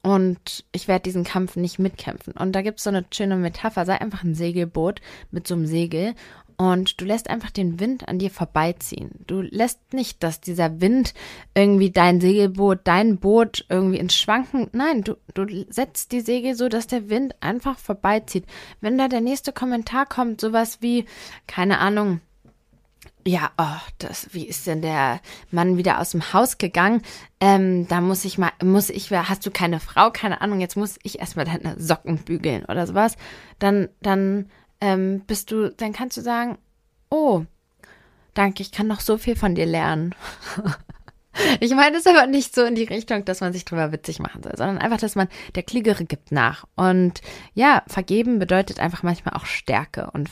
und 0.02 0.64
ich 0.72 0.88
werde 0.88 1.04
diesen 1.04 1.22
Kampf 1.22 1.54
nicht 1.54 1.78
mitkämpfen. 1.78 2.32
Und 2.32 2.52
da 2.52 2.62
gibt 2.62 2.78
es 2.78 2.84
so 2.84 2.90
eine 2.90 3.04
schöne 3.12 3.36
Metapher, 3.36 3.86
sei 3.86 4.00
einfach 4.00 4.24
ein 4.24 4.34
Segelboot 4.34 5.00
mit 5.30 5.46
so 5.46 5.54
einem 5.54 5.66
Segel 5.66 6.14
und 6.56 7.00
du 7.00 7.04
lässt 7.04 7.28
einfach 7.30 7.50
den 7.50 7.80
Wind 7.80 8.08
an 8.08 8.18
dir 8.18 8.30
vorbeiziehen. 8.30 9.10
Du 9.26 9.40
lässt 9.40 9.92
nicht, 9.92 10.22
dass 10.22 10.40
dieser 10.40 10.80
Wind 10.80 11.14
irgendwie 11.54 11.90
dein 11.90 12.20
Segelboot, 12.20 12.80
dein 12.84 13.18
Boot 13.18 13.64
irgendwie 13.68 13.98
ins 13.98 14.16
Schwanken. 14.16 14.68
Nein, 14.72 15.02
du, 15.02 15.16
du 15.34 15.46
setzt 15.68 16.12
die 16.12 16.20
Segel 16.20 16.54
so, 16.54 16.68
dass 16.68 16.86
der 16.86 17.08
Wind 17.08 17.34
einfach 17.40 17.78
vorbeizieht. 17.78 18.46
Wenn 18.80 18.98
da 18.98 19.08
der 19.08 19.20
nächste 19.20 19.52
Kommentar 19.52 20.06
kommt, 20.06 20.40
sowas 20.40 20.78
wie, 20.80 21.06
keine 21.46 21.78
Ahnung, 21.78 22.20
ja, 23.26 23.52
oh, 23.56 23.80
das, 23.98 24.28
wie 24.32 24.46
ist 24.46 24.66
denn 24.66 24.82
der 24.82 25.20
Mann 25.50 25.76
wieder 25.76 26.00
aus 26.00 26.10
dem 26.10 26.32
Haus 26.32 26.58
gegangen? 26.58 27.02
Ähm, 27.40 27.86
da 27.88 28.00
muss 28.00 28.24
ich 28.24 28.38
mal, 28.38 28.50
muss 28.62 28.90
ich, 28.90 29.10
hast 29.10 29.46
du 29.46 29.50
keine 29.50 29.80
Frau, 29.80 30.10
keine 30.10 30.40
Ahnung, 30.40 30.60
jetzt 30.60 30.76
muss 30.76 30.98
ich 31.02 31.20
erstmal 31.20 31.44
deine 31.44 31.78
Socken 31.80 32.18
bügeln 32.18 32.64
oder 32.64 32.86
sowas. 32.86 33.16
Dann, 33.58 33.88
dann 34.00 34.50
ähm, 34.82 35.22
bist 35.28 35.52
du, 35.52 35.70
dann 35.70 35.92
kannst 35.92 36.16
du 36.16 36.20
sagen, 36.20 36.58
oh, 37.08 37.44
danke, 38.34 38.62
ich 38.62 38.72
kann 38.72 38.88
noch 38.88 39.00
so 39.00 39.16
viel 39.16 39.36
von 39.36 39.54
dir 39.54 39.64
lernen. 39.64 40.12
ich 41.60 41.72
meine 41.72 41.98
es 41.98 42.06
aber 42.06 42.26
nicht 42.26 42.52
so 42.52 42.64
in 42.64 42.74
die 42.74 42.82
Richtung, 42.82 43.24
dass 43.24 43.40
man 43.40 43.52
sich 43.52 43.64
drüber 43.64 43.92
witzig 43.92 44.18
machen 44.18 44.42
soll, 44.42 44.56
sondern 44.56 44.78
einfach, 44.78 44.98
dass 44.98 45.14
man 45.14 45.28
der 45.54 45.62
Kliegere 45.62 46.04
gibt 46.04 46.32
nach. 46.32 46.64
Und 46.74 47.20
ja, 47.54 47.84
vergeben 47.86 48.40
bedeutet 48.40 48.80
einfach 48.80 49.04
manchmal 49.04 49.34
auch 49.34 49.46
Stärke 49.46 50.10
und 50.10 50.30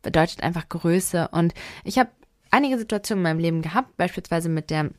bedeutet 0.00 0.42
einfach 0.42 0.70
Größe. 0.70 1.28
Und 1.28 1.52
ich 1.84 1.98
habe 1.98 2.08
einige 2.50 2.78
Situationen 2.78 3.20
in 3.20 3.30
meinem 3.30 3.40
Leben 3.40 3.60
gehabt, 3.60 3.98
beispielsweise 3.98 4.48
mit 4.48 4.70
der 4.70 4.90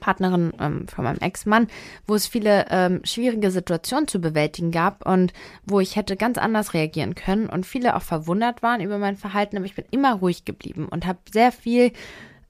Partnerin 0.00 0.52
ähm, 0.60 0.88
von 0.88 1.04
meinem 1.04 1.18
Ex-Mann, 1.18 1.68
wo 2.06 2.14
es 2.14 2.26
viele 2.26 2.66
ähm, 2.70 3.00
schwierige 3.04 3.50
Situationen 3.50 4.08
zu 4.08 4.20
bewältigen 4.20 4.70
gab 4.70 5.06
und 5.06 5.32
wo 5.64 5.80
ich 5.80 5.96
hätte 5.96 6.16
ganz 6.16 6.38
anders 6.38 6.74
reagieren 6.74 7.14
können 7.14 7.48
und 7.48 7.66
viele 7.66 7.96
auch 7.96 8.02
verwundert 8.02 8.62
waren 8.62 8.80
über 8.80 8.98
mein 8.98 9.16
Verhalten, 9.16 9.56
aber 9.56 9.66
ich 9.66 9.74
bin 9.74 9.84
immer 9.90 10.14
ruhig 10.14 10.44
geblieben 10.44 10.88
und 10.88 11.06
habe 11.06 11.18
sehr 11.32 11.52
viel 11.52 11.92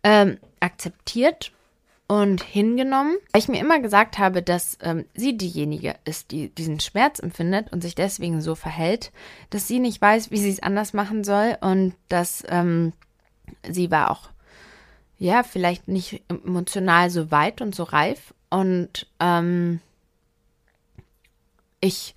ähm, 0.02 0.38
akzeptiert 0.60 1.52
und 2.06 2.42
hingenommen, 2.42 3.16
weil 3.32 3.40
ich 3.40 3.48
mir 3.48 3.60
immer 3.60 3.80
gesagt 3.80 4.18
habe, 4.18 4.42
dass 4.42 4.78
ähm, 4.82 5.06
sie 5.14 5.36
diejenige 5.36 5.94
ist, 6.04 6.30
die 6.30 6.50
diesen 6.50 6.80
Schmerz 6.80 7.18
empfindet 7.18 7.72
und 7.72 7.82
sich 7.82 7.94
deswegen 7.94 8.42
so 8.42 8.54
verhält, 8.54 9.10
dass 9.50 9.66
sie 9.66 9.78
nicht 9.78 10.00
weiß, 10.00 10.30
wie 10.30 10.38
sie 10.38 10.50
es 10.50 10.62
anders 10.62 10.92
machen 10.92 11.24
soll 11.24 11.56
und 11.60 11.94
dass 12.08 12.44
ähm, 12.48 12.92
sie 13.68 13.90
war 13.90 14.10
auch 14.10 14.28
ja, 15.18 15.42
vielleicht 15.42 15.88
nicht 15.88 16.22
emotional 16.28 17.10
so 17.10 17.30
weit 17.30 17.60
und 17.60 17.74
so 17.74 17.84
reif. 17.84 18.34
Und 18.50 19.06
ähm, 19.20 19.80
ich 21.80 22.14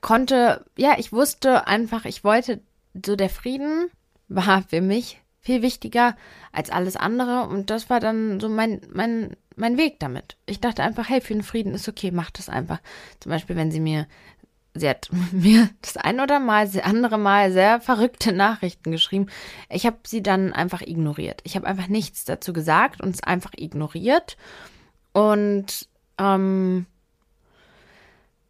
konnte, 0.00 0.64
ja, 0.76 0.94
ich 0.98 1.12
wusste 1.12 1.66
einfach, 1.66 2.04
ich 2.04 2.24
wollte, 2.24 2.60
so 3.04 3.16
der 3.16 3.30
Frieden 3.30 3.90
war 4.28 4.62
für 4.62 4.80
mich 4.80 5.20
viel 5.40 5.62
wichtiger 5.62 6.16
als 6.52 6.70
alles 6.70 6.96
andere. 6.96 7.48
Und 7.48 7.70
das 7.70 7.90
war 7.90 8.00
dann 8.00 8.40
so 8.40 8.48
mein, 8.48 8.80
mein, 8.92 9.36
mein 9.56 9.76
Weg 9.76 9.98
damit. 10.00 10.36
Ich 10.46 10.60
dachte 10.60 10.82
einfach, 10.82 11.08
hey, 11.08 11.20
für 11.20 11.34
den 11.34 11.42
Frieden 11.42 11.74
ist 11.74 11.88
okay, 11.88 12.10
mach 12.10 12.30
das 12.30 12.48
einfach. 12.48 12.80
Zum 13.20 13.30
Beispiel, 13.30 13.56
wenn 13.56 13.70
sie 13.70 13.80
mir 13.80 14.06
sie 14.74 14.88
hat 14.88 15.08
mir 15.32 15.68
das 15.80 15.96
ein 15.96 16.20
oder 16.20 16.40
mal, 16.40 16.66
das 16.66 16.82
andere 16.82 17.18
Mal 17.18 17.52
sehr 17.52 17.80
verrückte 17.80 18.32
Nachrichten 18.32 18.92
geschrieben. 18.92 19.26
Ich 19.68 19.86
habe 19.86 19.98
sie 20.06 20.22
dann 20.22 20.52
einfach 20.52 20.82
ignoriert. 20.82 21.40
Ich 21.44 21.56
habe 21.56 21.66
einfach 21.66 21.88
nichts 21.88 22.24
dazu 22.24 22.52
gesagt 22.52 23.00
und 23.00 23.14
es 23.14 23.22
einfach 23.22 23.52
ignoriert. 23.56 24.36
Und 25.12 25.88
ähm, 26.18 26.86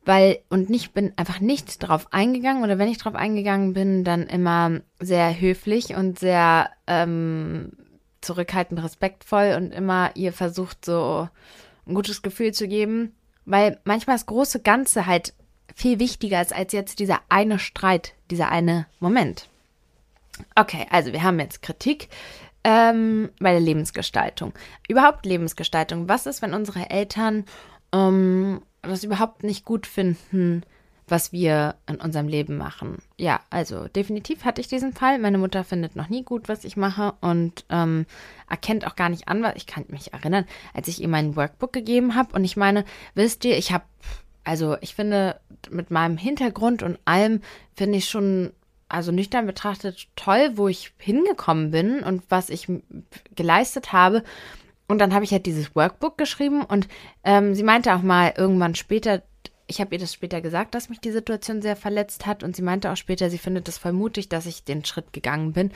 weil 0.05 0.41
und 0.49 0.68
nicht 0.68 0.95
bin 0.95 1.12
einfach 1.16 1.41
nicht 1.41 1.79
drauf 1.79 2.12
eingegangen 2.12 2.64
oder 2.64 2.79
wenn 2.79 2.89
ich 2.89 2.99
drauf 2.99 3.14
eingegangen 3.14 3.73
bin, 3.73 4.05
dann 4.05 4.27
immer 4.27 4.81
sehr 4.99 5.41
höflich 5.41 5.95
und 5.95 6.18
sehr 6.18 6.70
ähm, 6.87 7.73
zurückhaltend, 8.20 8.83
respektvoll 8.83 9.55
und 9.57 9.73
immer 9.73 10.11
ihr 10.14 10.33
versucht 10.33 10.85
so 10.85 11.29
ein 11.87 11.95
gutes 11.95 12.23
Gefühl 12.23 12.53
zu 12.53 12.66
geben, 12.66 13.14
weil 13.45 13.81
manchmal 13.85 14.16
das 14.16 14.27
große 14.27 14.61
Ganze 14.61 15.07
halt 15.07 15.35
viel 15.75 15.99
wichtiger 15.99 16.41
ist 16.41 16.55
als 16.55 16.73
jetzt 16.73 16.99
dieser 16.99 17.20
eine 17.29 17.59
Streit, 17.59 18.14
dieser 18.31 18.51
eine 18.51 18.87
Moment. 19.01 19.49
Okay, 20.55 20.87
also 20.91 21.12
wir 21.12 21.23
haben 21.23 21.39
jetzt 21.41 21.62
Kritik 21.62 22.09
ähm, 22.64 23.31
bei 23.39 23.53
der 23.53 23.61
Lebensgestaltung. 23.61 24.53
Überhaupt 24.89 25.27
Lebensgestaltung. 25.27 26.09
Was 26.09 26.27
ist, 26.27 26.43
wenn 26.43 26.55
unsere 26.55 26.91
Eltern 26.91 27.45
ähm, 27.93 28.62
das 28.83 29.05
überhaupt 29.05 29.45
nicht 29.45 29.64
gut 29.64 29.87
finden, 29.87 30.62
was 31.09 31.33
wir 31.33 31.75
in 31.87 31.97
unserem 31.97 32.29
Leben 32.29 32.57
machen? 32.57 32.99
Ja, 33.18 33.41
also 33.51 33.89
definitiv 33.89 34.45
hatte 34.45 34.61
ich 34.61 34.68
diesen 34.68 34.93
Fall. 34.93 35.18
Meine 35.18 35.39
Mutter 35.39 35.64
findet 35.64 35.97
noch 35.97 36.09
nie 36.09 36.23
gut, 36.23 36.49
was 36.49 36.64
ich 36.64 36.77
mache 36.77 37.14
und 37.20 37.64
ähm, 37.68 38.07
erkennt 38.49 38.87
auch 38.87 38.97
gar 38.97 39.09
nicht 39.09 39.29
an, 39.29 39.43
was 39.43 39.55
ich 39.57 39.66
kann 39.66 39.85
mich 39.89 40.12
erinnern, 40.12 40.47
als 40.75 40.89
ich 40.89 41.03
ihr 41.03 41.09
mein 41.09 41.37
Workbook 41.37 41.73
gegeben 41.73 42.14
habe. 42.14 42.35
Und 42.35 42.45
ich 42.45 42.57
meine, 42.57 42.85
wisst 43.14 43.45
ihr, 43.45 43.59
ich 43.59 43.73
habe 43.73 43.85
also 44.45 44.76
ich 44.80 44.95
finde, 44.95 45.40
mit 45.70 45.90
meinem 45.90 46.16
Hintergrund 46.16 46.82
und 46.82 46.99
allem 47.05 47.40
finde 47.74 47.99
ich 47.99 48.09
schon, 48.09 48.53
also 48.88 49.12
nüchtern 49.12 49.47
betrachtet, 49.47 50.09
toll, 50.16 50.53
wo 50.55 50.68
ich 50.68 50.93
hingekommen 50.99 51.70
bin 51.70 52.03
und 52.03 52.22
was 52.28 52.51
ich 52.51 52.68
geleistet 53.34 53.93
habe. 53.93 54.22
Und 54.88 54.99
dann 54.99 55.14
habe 55.14 55.24
ich 55.24 55.32
halt 55.32 55.47
dieses 55.47 55.74
Workbook 55.74 56.18
geschrieben 56.18 56.64
und 56.64 56.88
ähm, 57.24 57.55
sie 57.55 57.62
meinte 57.62 57.95
auch 57.95 58.03
mal 58.03 58.34
irgendwann 58.36 58.74
später, 58.74 59.22
ich 59.73 59.81
habe 59.81 59.95
ihr 59.95 59.99
das 59.99 60.12
später 60.12 60.43
gesagt, 60.43 60.75
dass 60.75 60.91
mich 60.91 61.01
die 61.01 61.11
Situation 61.11 61.62
sehr 61.62 61.77
verletzt 61.77 62.27
hat 62.27 62.43
und 62.43 62.55
sie 62.55 62.61
meinte 62.61 62.93
auch 62.93 62.97
später, 62.97 63.31
sie 63.31 63.39
findet 63.39 63.66
es 63.68 63.79
voll 63.79 63.95
mutig, 63.95 64.29
dass 64.29 64.45
ich 64.45 64.64
den 64.64 64.85
Schritt 64.85 65.14
gegangen 65.14 65.55
bin. 65.55 65.70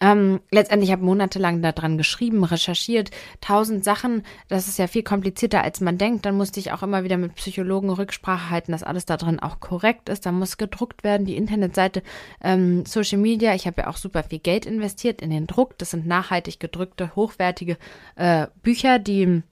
Ähm, 0.00 0.40
letztendlich 0.50 0.90
habe 0.90 1.02
ich 1.02 1.06
monatelang 1.06 1.62
daran 1.62 1.96
geschrieben, 1.96 2.42
recherchiert, 2.42 3.12
tausend 3.40 3.84
Sachen. 3.84 4.24
Das 4.48 4.66
ist 4.66 4.78
ja 4.78 4.88
viel 4.88 5.04
komplizierter, 5.04 5.62
als 5.62 5.80
man 5.80 5.96
denkt. 5.96 6.26
Dann 6.26 6.36
musste 6.36 6.58
ich 6.58 6.72
auch 6.72 6.82
immer 6.82 7.04
wieder 7.04 7.16
mit 7.16 7.36
Psychologen 7.36 7.90
Rücksprache 7.90 8.50
halten, 8.50 8.72
dass 8.72 8.82
alles 8.82 9.06
da 9.06 9.16
drin 9.16 9.38
auch 9.38 9.60
korrekt 9.60 10.08
ist. 10.08 10.26
Dann 10.26 10.38
muss 10.38 10.58
gedruckt 10.58 11.04
werden, 11.04 11.24
die 11.24 11.36
Internetseite, 11.36 12.02
ähm, 12.42 12.84
Social 12.84 13.18
Media. 13.18 13.54
Ich 13.54 13.68
habe 13.68 13.82
ja 13.82 13.86
auch 13.86 13.96
super 13.96 14.24
viel 14.24 14.40
Geld 14.40 14.66
investiert 14.66 15.22
in 15.22 15.30
den 15.30 15.46
Druck. 15.46 15.78
Das 15.78 15.92
sind 15.92 16.04
nachhaltig 16.04 16.58
gedrückte, 16.58 17.14
hochwertige 17.14 17.78
äh, 18.16 18.48
Bücher, 18.62 18.98
die 18.98 19.42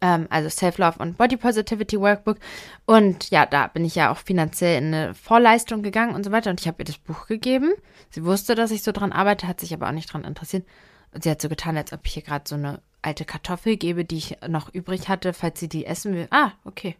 ähm, 0.00 0.26
also 0.30 0.48
Self-Love 0.48 0.98
und 0.98 1.16
Body 1.16 1.36
Positivity 1.36 1.98
Workbook. 2.00 2.38
Und 2.86 3.30
ja, 3.30 3.46
da 3.46 3.66
bin 3.66 3.84
ich 3.84 3.94
ja 3.94 4.12
auch 4.12 4.18
finanziell 4.18 4.78
in 4.78 4.94
eine 4.94 5.14
Vorleistung 5.14 5.82
gegangen 5.82 6.14
und 6.14 6.24
so 6.24 6.32
weiter. 6.32 6.50
Und 6.50 6.60
ich 6.60 6.68
habe 6.68 6.82
ihr 6.82 6.86
das 6.86 6.98
Buch 6.98 7.26
gegeben. 7.26 7.72
Sie 8.10 8.24
wusste, 8.24 8.54
dass 8.54 8.70
ich 8.70 8.82
so 8.82 8.92
dran 8.92 9.12
arbeite, 9.12 9.48
hat 9.48 9.60
sich 9.60 9.72
aber 9.72 9.88
auch 9.88 9.92
nicht 9.92 10.12
dran 10.12 10.24
interessiert. 10.24 10.66
Und 11.12 11.24
sie 11.24 11.30
hat 11.30 11.42
so 11.42 11.48
getan, 11.48 11.76
als 11.76 11.92
ob 11.92 12.00
ich 12.04 12.14
hier 12.14 12.22
gerade 12.22 12.44
so 12.46 12.54
eine 12.54 12.80
alte 13.02 13.24
Kartoffel 13.24 13.76
gebe, 13.76 14.04
die 14.04 14.18
ich 14.18 14.36
noch 14.48 14.72
übrig 14.72 15.08
hatte, 15.08 15.32
falls 15.32 15.58
sie 15.58 15.68
die 15.68 15.86
essen 15.86 16.14
will. 16.14 16.28
Ah, 16.30 16.52
okay. 16.64 16.96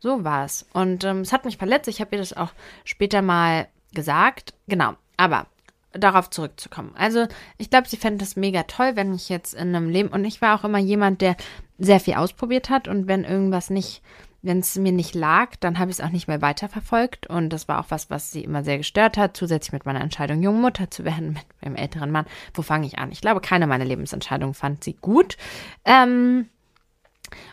So 0.00 0.24
war 0.24 0.44
es. 0.44 0.66
Und 0.72 1.04
ähm, 1.04 1.20
es 1.20 1.32
hat 1.32 1.44
mich 1.44 1.58
verletzt. 1.58 1.88
Ich 1.88 2.00
habe 2.00 2.16
ihr 2.16 2.18
das 2.18 2.36
auch 2.36 2.50
später 2.84 3.22
mal 3.22 3.68
gesagt. 3.94 4.54
Genau. 4.66 4.94
Aber 5.16 5.46
darauf 5.92 6.30
zurückzukommen. 6.30 6.92
Also 6.96 7.26
ich 7.58 7.70
glaube, 7.70 7.88
sie 7.88 7.96
fände 7.96 8.18
das 8.18 8.36
mega 8.36 8.64
toll, 8.64 8.92
wenn 8.94 9.14
ich 9.14 9.28
jetzt 9.28 9.54
in 9.54 9.74
einem 9.74 9.88
Leben 9.88 10.08
und 10.08 10.24
ich 10.24 10.40
war 10.40 10.58
auch 10.58 10.64
immer 10.64 10.78
jemand, 10.78 11.20
der 11.20 11.36
sehr 11.78 12.00
viel 12.00 12.14
ausprobiert 12.14 12.70
hat 12.70 12.88
und 12.88 13.06
wenn 13.08 13.24
irgendwas 13.24 13.70
nicht, 13.70 14.02
wenn 14.42 14.60
es 14.60 14.76
mir 14.76 14.92
nicht 14.92 15.14
lag, 15.14 15.56
dann 15.60 15.78
habe 15.78 15.90
ich 15.90 15.98
es 15.98 16.04
auch 16.04 16.10
nicht 16.10 16.28
mehr 16.28 16.42
weiterverfolgt 16.42 17.26
und 17.26 17.50
das 17.50 17.68
war 17.68 17.80
auch 17.80 17.90
was, 17.90 18.10
was 18.10 18.30
sie 18.30 18.44
immer 18.44 18.64
sehr 18.64 18.78
gestört 18.78 19.16
hat, 19.16 19.36
zusätzlich 19.36 19.72
mit 19.72 19.86
meiner 19.86 20.00
Entscheidung, 20.00 20.42
junge 20.42 20.60
Mutter 20.60 20.90
zu 20.90 21.04
werden, 21.04 21.34
mit 21.34 21.44
einem 21.60 21.76
älteren 21.76 22.10
Mann. 22.10 22.26
Wo 22.54 22.62
fange 22.62 22.86
ich 22.86 22.98
an? 22.98 23.12
Ich 23.12 23.20
glaube, 23.20 23.40
keine 23.40 23.66
meiner 23.66 23.84
Lebensentscheidungen 23.84 24.54
fand 24.54 24.84
sie 24.84 24.96
gut. 25.00 25.36
Ähm, 25.84 26.48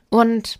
und 0.09 0.59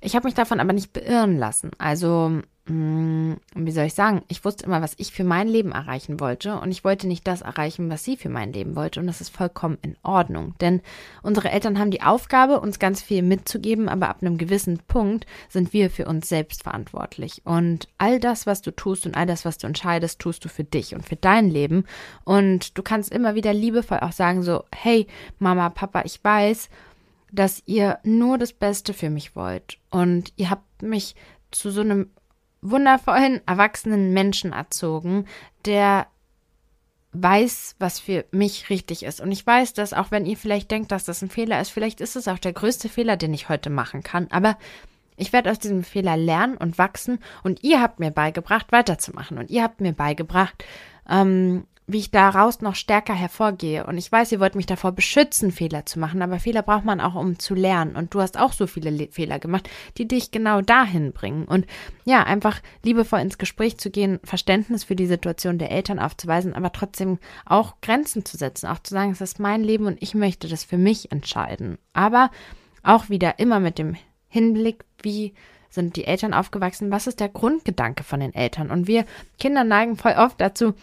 ich 0.00 0.14
habe 0.14 0.26
mich 0.26 0.34
davon 0.34 0.60
aber 0.60 0.72
nicht 0.72 0.92
beirren 0.92 1.36
lassen. 1.38 1.70
Also 1.78 2.42
wie 2.68 3.70
soll 3.70 3.86
ich 3.86 3.94
sagen, 3.94 4.22
ich 4.28 4.44
wusste 4.44 4.64
immer, 4.66 4.82
was 4.82 4.94
ich 4.98 5.12
für 5.12 5.24
mein 5.24 5.48
Leben 5.48 5.72
erreichen 5.72 6.20
wollte 6.20 6.58
und 6.60 6.70
ich 6.70 6.84
wollte 6.84 7.06
nicht 7.06 7.26
das 7.26 7.40
erreichen, 7.40 7.88
was 7.88 8.04
sie 8.04 8.16
für 8.16 8.28
mein 8.28 8.52
Leben 8.52 8.76
wollte 8.76 9.00
und 9.00 9.06
das 9.06 9.20
ist 9.20 9.34
vollkommen 9.34 9.78
in 9.80 9.96
Ordnung, 10.02 10.54
denn 10.60 10.82
unsere 11.22 11.50
Eltern 11.50 11.78
haben 11.78 11.90
die 11.90 12.02
Aufgabe, 12.02 12.60
uns 12.60 12.78
ganz 12.78 13.00
viel 13.00 13.22
mitzugeben, 13.22 13.88
aber 13.88 14.08
ab 14.08 14.18
einem 14.20 14.36
gewissen 14.36 14.80
Punkt 14.86 15.26
sind 15.48 15.72
wir 15.72 15.90
für 15.90 16.06
uns 16.06 16.28
selbst 16.28 16.62
verantwortlich. 16.62 17.42
Und 17.44 17.88
all 17.98 18.20
das, 18.20 18.46
was 18.46 18.62
du 18.62 18.70
tust 18.70 19.06
und 19.06 19.16
all 19.16 19.26
das, 19.26 19.44
was 19.44 19.58
du 19.58 19.66
entscheidest, 19.66 20.18
tust 20.18 20.44
du 20.44 20.48
für 20.48 20.64
dich 20.64 20.94
und 20.94 21.04
für 21.06 21.16
dein 21.16 21.48
Leben. 21.48 21.84
Und 22.24 22.76
du 22.76 22.82
kannst 22.82 23.12
immer 23.12 23.34
wieder 23.34 23.52
liebevoll 23.52 24.00
auch 24.00 24.12
sagen 24.12 24.42
so, 24.42 24.64
hey 24.74 25.06
Mama, 25.38 25.70
Papa, 25.70 26.02
ich 26.04 26.22
weiß, 26.22 26.68
dass 27.32 27.62
ihr 27.66 27.98
nur 28.04 28.38
das 28.38 28.52
Beste 28.52 28.94
für 28.94 29.10
mich 29.10 29.36
wollt. 29.36 29.78
Und 29.90 30.32
ihr 30.36 30.50
habt 30.50 30.82
mich 30.82 31.14
zu 31.50 31.70
so 31.70 31.80
einem 31.80 32.10
wundervollen, 32.60 33.40
erwachsenen 33.46 34.12
Menschen 34.12 34.52
erzogen, 34.52 35.26
der 35.64 36.06
weiß, 37.12 37.76
was 37.78 37.98
für 37.98 38.24
mich 38.30 38.70
richtig 38.70 39.02
ist. 39.02 39.20
Und 39.20 39.32
ich 39.32 39.46
weiß, 39.46 39.72
dass 39.72 39.92
auch 39.92 40.10
wenn 40.10 40.26
ihr 40.26 40.36
vielleicht 40.36 40.70
denkt, 40.70 40.92
dass 40.92 41.04
das 41.04 41.22
ein 41.22 41.30
Fehler 41.30 41.60
ist, 41.60 41.70
vielleicht 41.70 42.00
ist 42.00 42.16
es 42.16 42.28
auch 42.28 42.38
der 42.38 42.52
größte 42.52 42.88
Fehler, 42.88 43.16
den 43.16 43.32
ich 43.34 43.48
heute 43.48 43.70
machen 43.70 44.02
kann. 44.02 44.28
Aber 44.30 44.58
ich 45.16 45.32
werde 45.32 45.50
aus 45.50 45.58
diesem 45.58 45.82
Fehler 45.82 46.16
lernen 46.16 46.56
und 46.56 46.78
wachsen. 46.78 47.18
Und 47.42 47.64
ihr 47.64 47.80
habt 47.80 47.98
mir 47.98 48.10
beigebracht, 48.10 48.70
weiterzumachen. 48.70 49.38
Und 49.38 49.50
ihr 49.50 49.62
habt 49.62 49.80
mir 49.80 49.92
beigebracht, 49.92 50.64
ähm, 51.08 51.66
wie 51.88 51.98
ich 51.98 52.10
daraus 52.10 52.60
noch 52.60 52.74
stärker 52.74 53.14
hervorgehe. 53.14 53.86
Und 53.86 53.96
ich 53.96 54.12
weiß, 54.12 54.30
ihr 54.30 54.40
wollt 54.40 54.54
mich 54.54 54.66
davor 54.66 54.92
beschützen, 54.92 55.50
Fehler 55.50 55.86
zu 55.86 55.98
machen, 55.98 56.20
aber 56.20 56.38
Fehler 56.38 56.62
braucht 56.62 56.84
man 56.84 57.00
auch, 57.00 57.14
um 57.14 57.38
zu 57.38 57.54
lernen. 57.54 57.96
Und 57.96 58.12
du 58.12 58.20
hast 58.20 58.38
auch 58.38 58.52
so 58.52 58.66
viele 58.66 58.90
Le 58.90 59.08
Fehler 59.10 59.38
gemacht, 59.38 59.70
die 59.96 60.06
dich 60.06 60.30
genau 60.30 60.60
dahin 60.60 61.12
bringen. 61.12 61.46
Und 61.46 61.66
ja, 62.04 62.22
einfach 62.22 62.60
liebevoll 62.84 63.20
ins 63.20 63.38
Gespräch 63.38 63.78
zu 63.78 63.90
gehen, 63.90 64.20
Verständnis 64.22 64.84
für 64.84 64.96
die 64.96 65.06
Situation 65.06 65.56
der 65.56 65.70
Eltern 65.70 65.98
aufzuweisen, 65.98 66.52
aber 66.52 66.72
trotzdem 66.72 67.18
auch 67.46 67.80
Grenzen 67.80 68.26
zu 68.26 68.36
setzen, 68.36 68.66
auch 68.66 68.80
zu 68.80 68.92
sagen, 68.92 69.12
es 69.12 69.22
ist 69.22 69.40
mein 69.40 69.64
Leben 69.64 69.86
und 69.86 70.02
ich 70.02 70.14
möchte 70.14 70.46
das 70.46 70.64
für 70.64 70.78
mich 70.78 71.10
entscheiden. 71.10 71.78
Aber 71.94 72.30
auch 72.82 73.08
wieder 73.08 73.38
immer 73.38 73.60
mit 73.60 73.78
dem 73.78 73.96
Hinblick, 74.28 74.84
wie 75.02 75.32
sind 75.70 75.96
die 75.96 76.04
Eltern 76.04 76.34
aufgewachsen, 76.34 76.90
was 76.90 77.06
ist 77.06 77.20
der 77.20 77.28
Grundgedanke 77.28 78.04
von 78.04 78.20
den 78.20 78.34
Eltern? 78.34 78.70
Und 78.70 78.86
wir 78.86 79.06
Kinder 79.38 79.64
neigen 79.64 79.96
voll 79.96 80.14
oft 80.18 80.40
dazu, 80.40 80.74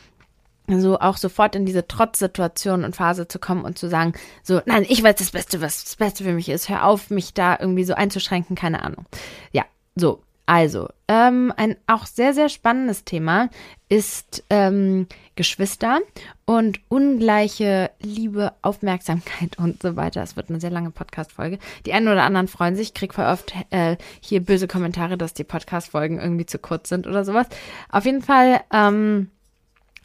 so 0.68 0.99
auch 0.99 1.18
sofort 1.18 1.55
in 1.55 1.66
diese 1.66 1.88
Trotzsituation 1.88 2.84
und 2.84 2.95
Phase 2.95 3.28
zu 3.28 3.39
kommen 3.39 3.63
und 3.63 3.78
zu 3.78 3.89
sagen, 3.89 4.13
so, 4.43 4.61
nein, 4.66 4.86
ich 4.88 5.03
weiß 5.03 5.16
das 5.16 5.32
Beste, 5.32 5.61
was 5.61 5.84
das 5.84 5.95
Beste 5.95 6.24
für 6.24 6.34
mich 6.34 6.49
ist. 6.49 6.70
Hör 6.70 6.86
auf, 6.86 7.09
mich 7.09 7.34
da 7.34 7.57
irgendwie 7.59 7.84
so 7.84 7.93
einzuschränken, 7.93 8.55
keine 8.55 8.84
Ahnung. 8.84 9.05
Ja, 9.51 9.63
so. 9.95 10.22
Also, 10.47 10.89
ähm, 11.07 11.51
ein 11.57 11.76
auch 11.88 12.05
sehr, 12.05 12.36
sehr 12.36 12.49
spannendes 12.49 13.03
Thema 13.03 13.49
ist 13.89 14.43
ähm, 14.51 15.07
Geschwister 15.36 16.01
und 16.45 16.80
ungleiche 16.88 17.89
Liebe, 17.99 18.53
Aufmerksamkeit 18.61 19.57
und 19.57 19.82
so 19.82 19.95
weiter. 19.95 20.22
Es 20.22 20.36
wird 20.36 20.49
eine 20.49 20.59
sehr 20.59 20.70
lange 20.70 20.91
Podcast-Folge. 20.91 21.57
Die 21.88 21.93
einen 21.93 22.07
oder 22.07 22.24
anderen 22.24 22.47
freuen 22.47 22.76
sich. 22.76 22.89
Ich 22.89 22.93
kriege 22.93 23.13
voll 23.13 23.26
oft 23.26 23.53
äh, 23.72 23.97
hier 24.20 24.39
böse 24.39 24.68
Kommentare, 24.68 25.18
dass 25.18 25.34
die 25.34 25.43
Podcast-Folgen 25.43 26.20
irgendwie 26.20 26.45
zu 26.45 26.59
kurz 26.59 26.89
sind 26.89 27.07
oder 27.07 27.26
sowas. 27.26 27.47
Auf 27.89 28.05
jeden 28.05 28.22
Fall, 28.22 28.61
ähm, 28.72 29.32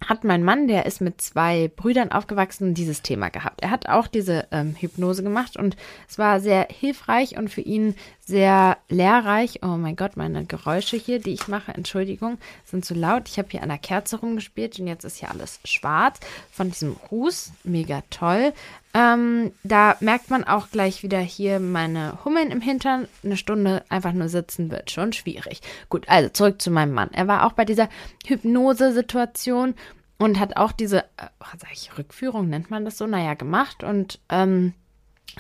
hat 0.07 0.25
mein 0.25 0.43
Mann, 0.43 0.67
der 0.67 0.87
ist 0.87 1.01
mit 1.01 1.21
zwei 1.21 1.71
Brüdern 1.75 2.11
aufgewachsen, 2.11 2.75
dieses 2.75 3.03
Thema 3.03 3.29
gehabt. 3.29 3.63
Er 3.63 3.71
hat 3.71 3.89
auch 3.89 4.07
diese 4.07 4.47
ähm, 4.51 4.75
Hypnose 4.79 5.23
gemacht 5.23 5.57
und 5.57 5.77
es 6.09 6.19
war 6.19 6.41
sehr 6.41 6.67
hilfreich 6.71 7.37
und 7.37 7.49
für 7.49 7.61
ihn 7.61 7.95
sehr 8.31 8.79
lehrreich. 8.89 9.59
Oh 9.63 9.77
mein 9.77 9.97
Gott, 9.97 10.17
meine 10.17 10.45
Geräusche 10.45 10.97
hier, 10.97 11.19
die 11.19 11.33
ich 11.33 11.49
mache, 11.49 11.75
Entschuldigung, 11.75 12.39
sind 12.65 12.85
zu 12.85 12.95
laut. 12.95 13.29
Ich 13.29 13.39
habe 13.39 13.49
hier 13.51 13.63
an 13.63 13.69
der 13.69 13.79
Kerze 13.79 14.21
rumgespielt 14.21 14.79
und 14.79 14.87
jetzt 14.87 15.05
ist 15.05 15.19
hier 15.19 15.31
alles 15.31 15.59
schwarz 15.65 16.21
von 16.53 16.71
diesem 16.71 16.97
Ruß. 17.11 17.53
Mega 17.65 18.03
toll. 18.09 18.53
Ähm, 18.95 19.53
da 19.65 19.97
merkt 20.01 20.31
man 20.31 20.45
auch 20.45 20.71
gleich 20.71 21.03
wieder 21.03 21.19
hier 21.19 21.59
meine 21.59 22.25
Hummeln 22.25 22.53
im 22.53 22.61
Hintern. 22.61 23.09
Eine 23.25 23.37
Stunde 23.37 23.85
einfach 23.89 24.13
nur 24.13 24.29
sitzen 24.29 24.71
wird 24.71 24.93
schon 24.93 25.13
schwierig. 25.13 25.61
Gut, 25.89 26.09
also 26.09 26.29
zurück 26.29 26.63
zu 26.63 26.71
meinem 26.71 26.93
Mann. 26.93 27.11
Er 27.13 27.27
war 27.27 27.47
auch 27.47 27.53
bei 27.53 27.65
dieser 27.65 27.89
Hypnose-Situation 28.27 29.75
und 30.19 30.39
hat 30.39 30.57
auch 30.57 30.71
diese, 30.71 31.01
äh, 31.01 31.27
sag 31.59 31.73
ich, 31.73 31.99
Rückführung 31.99 32.49
nennt 32.49 32.71
man 32.71 32.85
das 32.85 32.97
so, 32.97 33.09
naja, 33.09 33.35
gemacht. 33.35 33.83
Und 33.83 34.21
ähm, 34.29 34.75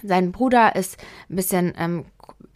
sein 0.03 0.33
Bruder 0.33 0.75
ist 0.75 0.99
ein 1.29 1.37
bisschen 1.37 1.75
ähm, 1.77 2.05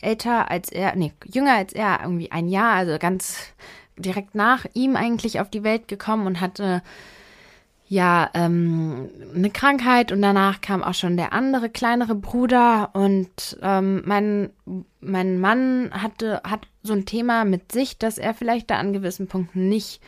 älter 0.05 0.51
als 0.51 0.71
er, 0.71 0.95
nee, 0.97 1.13
jünger 1.25 1.55
als 1.55 1.73
er, 1.73 2.01
irgendwie 2.03 2.31
ein 2.31 2.49
Jahr, 2.49 2.75
also 2.75 2.99
ganz 2.99 3.53
direkt 3.97 4.35
nach 4.35 4.67
ihm 4.75 4.97
eigentlich 4.97 5.41
auf 5.41 5.51
die 5.51 5.65
Welt 5.65 5.89
gekommen 5.89 6.27
und 6.27 6.41
hatte 6.41 6.83
ja 7.87 8.31
ähm, 8.35 9.11
eine 9.35 9.51
Krankheit 9.51 10.11
und 10.11 10.23
danach 10.23 10.61
kam 10.61 10.83
auch 10.83 10.95
schon 10.95 11.17
der 11.17 11.33
andere 11.33 11.69
kleinere 11.69 12.15
Bruder 12.15 12.91
und 12.95 13.59
ähm, 13.63 14.03
mein 14.07 14.51
mein 15.01 15.39
Mann 15.39 15.91
hatte 15.93 16.41
hat 16.45 16.67
so 16.83 16.95
ein 16.95 17.05
Thema 17.05 17.45
mit 17.45 17.73
sich, 17.73 17.99
dass 17.99 18.19
er 18.19 18.35
vielleicht 18.35 18.71
da 18.71 18.77
an 18.77 18.93
gewissen 18.93 19.29
Punkten 19.29 19.69
nicht 19.69 20.01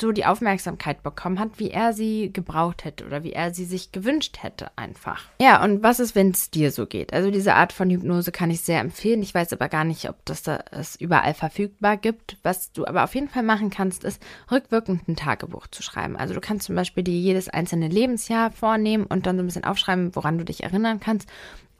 so 0.00 0.12
die 0.12 0.24
Aufmerksamkeit 0.24 1.02
bekommen 1.02 1.38
hat, 1.38 1.58
wie 1.58 1.70
er 1.70 1.92
sie 1.92 2.32
gebraucht 2.32 2.84
hätte 2.84 3.06
oder 3.06 3.22
wie 3.22 3.32
er 3.32 3.54
sie 3.54 3.64
sich 3.64 3.92
gewünscht 3.92 4.38
hätte 4.42 4.70
einfach. 4.76 5.22
Ja, 5.40 5.62
und 5.62 5.82
was 5.82 6.00
ist, 6.00 6.14
wenn 6.14 6.30
es 6.30 6.50
dir 6.50 6.72
so 6.72 6.86
geht? 6.86 7.12
Also 7.12 7.30
diese 7.30 7.54
Art 7.54 7.72
von 7.72 7.90
Hypnose 7.90 8.32
kann 8.32 8.50
ich 8.50 8.62
sehr 8.62 8.80
empfehlen. 8.80 9.22
Ich 9.22 9.34
weiß 9.34 9.52
aber 9.52 9.68
gar 9.68 9.84
nicht, 9.84 10.08
ob 10.08 10.16
das 10.24 10.42
da 10.42 10.64
es 10.72 10.96
überall 10.96 11.34
verfügbar 11.34 11.96
gibt. 11.96 12.38
Was 12.42 12.72
du 12.72 12.86
aber 12.86 13.04
auf 13.04 13.14
jeden 13.14 13.28
Fall 13.28 13.44
machen 13.44 13.70
kannst, 13.70 14.04
ist 14.04 14.20
rückwirkend 14.50 15.08
ein 15.08 15.16
Tagebuch 15.16 15.68
zu 15.68 15.82
schreiben. 15.82 16.16
Also 16.16 16.34
du 16.34 16.40
kannst 16.40 16.66
zum 16.66 16.74
Beispiel 16.74 17.04
dir 17.04 17.18
jedes 17.18 17.48
einzelne 17.48 17.88
Lebensjahr 17.88 18.50
vornehmen 18.50 19.04
und 19.06 19.26
dann 19.26 19.36
so 19.36 19.42
ein 19.42 19.46
bisschen 19.46 19.64
aufschreiben, 19.64 20.16
woran 20.16 20.38
du 20.38 20.44
dich 20.44 20.64
erinnern 20.64 20.98
kannst 20.98 21.28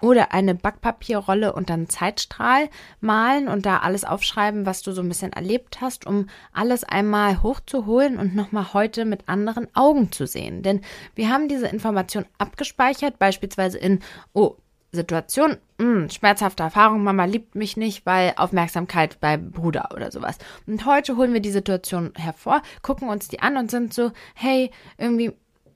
oder 0.04 0.32
eine 0.32 0.54
Backpapierrolle 0.54 1.54
und 1.54 1.70
dann 1.70 1.88
Zeitstrahl 1.88 2.68
malen 3.00 3.48
und 3.48 3.64
da 3.64 3.78
alles 3.78 4.04
aufschreiben, 4.04 4.66
was 4.66 4.82
du 4.82 4.92
so 4.92 5.00
ein 5.00 5.08
bisschen 5.08 5.32
erlebt 5.32 5.80
hast, 5.80 6.06
um 6.06 6.28
alles 6.52 6.84
einmal 6.84 7.42
hochzuholen 7.42 8.18
und 8.18 8.36
nochmal 8.36 8.74
heute 8.74 9.06
mit 9.06 9.30
anderen 9.30 9.66
Augen 9.74 10.12
zu 10.12 10.26
sehen. 10.26 10.62
Denn 10.62 10.82
wir 11.14 11.30
haben 11.30 11.48
diese 11.48 11.68
Information 11.68 12.26
abgespeichert, 12.36 13.18
beispielsweise 13.18 13.78
in, 13.78 14.00
oh, 14.34 14.56
Situation, 14.92 15.56
mh, 15.78 15.84
hm, 15.84 16.10
schmerzhafte 16.10 16.62
Erfahrung, 16.62 17.02
Mama 17.02 17.24
liebt 17.24 17.54
mich 17.54 17.78
nicht, 17.78 18.04
weil 18.04 18.34
Aufmerksamkeit 18.36 19.18
beim 19.20 19.52
Bruder 19.52 19.88
oder 19.94 20.12
sowas. 20.12 20.36
Und 20.66 20.84
heute 20.84 21.16
holen 21.16 21.32
wir 21.32 21.40
die 21.40 21.50
Situation 21.50 22.12
hervor, 22.14 22.62
gucken 22.82 23.08
uns 23.08 23.28
die 23.28 23.40
an 23.40 23.56
und 23.56 23.70
sind 23.70 23.94
so, 23.94 24.12
hey, 24.34 24.70
irgendwie 24.98 25.32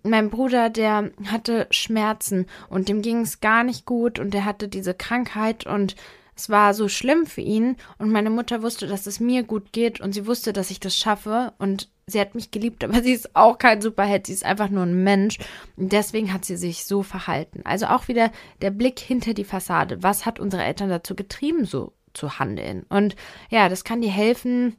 mein 0.09 0.31
Bruder, 0.31 0.71
der 0.71 1.11
hatte 1.27 1.67
Schmerzen 1.71 2.47
und 2.69 2.89
dem 2.89 3.03
ging 3.03 3.21
es 3.21 3.41
gar 3.41 3.65
nicht 3.65 3.87
gut 3.87 4.19
und 4.19 4.35
der 4.35 4.45
hatte 4.45 4.69
diese 4.69 4.95
Krankheit 4.95 5.67
und 5.67 5.97
es 6.39 6.49
war 6.49 6.73
so 6.73 6.89
schlimm 6.89 7.27
für 7.27 7.41
ihn 7.41 7.77
und 7.99 8.13
meine 8.13 8.31
Mutter 8.31 8.63
wusste, 8.63 8.87
dass 8.87 9.07
es 9.07 9.19
mir 9.19 9.43
gut 9.43 9.73
geht 9.73 10.01
und 10.01 10.13
sie 10.13 10.27
wusste, 10.27 10.53
dass 10.53 10.71
ich 10.71 10.79
das 10.79 10.97
schaffe 10.97 11.53
und 11.59 11.89
sie 12.07 12.21
hat 12.21 12.37
mich 12.37 12.53
geliebt, 12.53 12.85
aber 12.85 13.03
sie 13.03 13.13
ist 13.13 13.35
auch 13.35 13.59
kein 13.59 13.81
Superheld, 13.81 14.27
sie 14.27 14.35
ist 14.35 14.45
einfach 14.45 14.69
nur 14.69 14.85
ein 14.85 15.03
Mensch 15.03 15.39
und 15.77 15.93
deswegen 15.93 16.33
hat 16.33 16.45
sie 16.45 16.57
sich 16.57 16.85
so 16.85 17.03
verhalten. 17.03 17.63
Also 17.65 17.87
auch 17.87 18.07
wieder 18.07 18.31
der 18.63 18.71
Blick 18.71 19.01
hinter 19.01 19.35
die 19.35 19.45
Fassade. 19.45 20.03
Was 20.03 20.27
hat 20.27 20.39
unsere 20.39 20.63
Eltern 20.63 20.89
dazu 20.89 21.17
getrieben, 21.17 21.65
so 21.65 21.93
zu 22.15 22.39
handeln? 22.39 22.87
Und 22.89 23.17
ja, 23.51 23.69
das 23.69 23.83
kann 23.83 24.01
dir 24.01 24.11
helfen, 24.11 24.77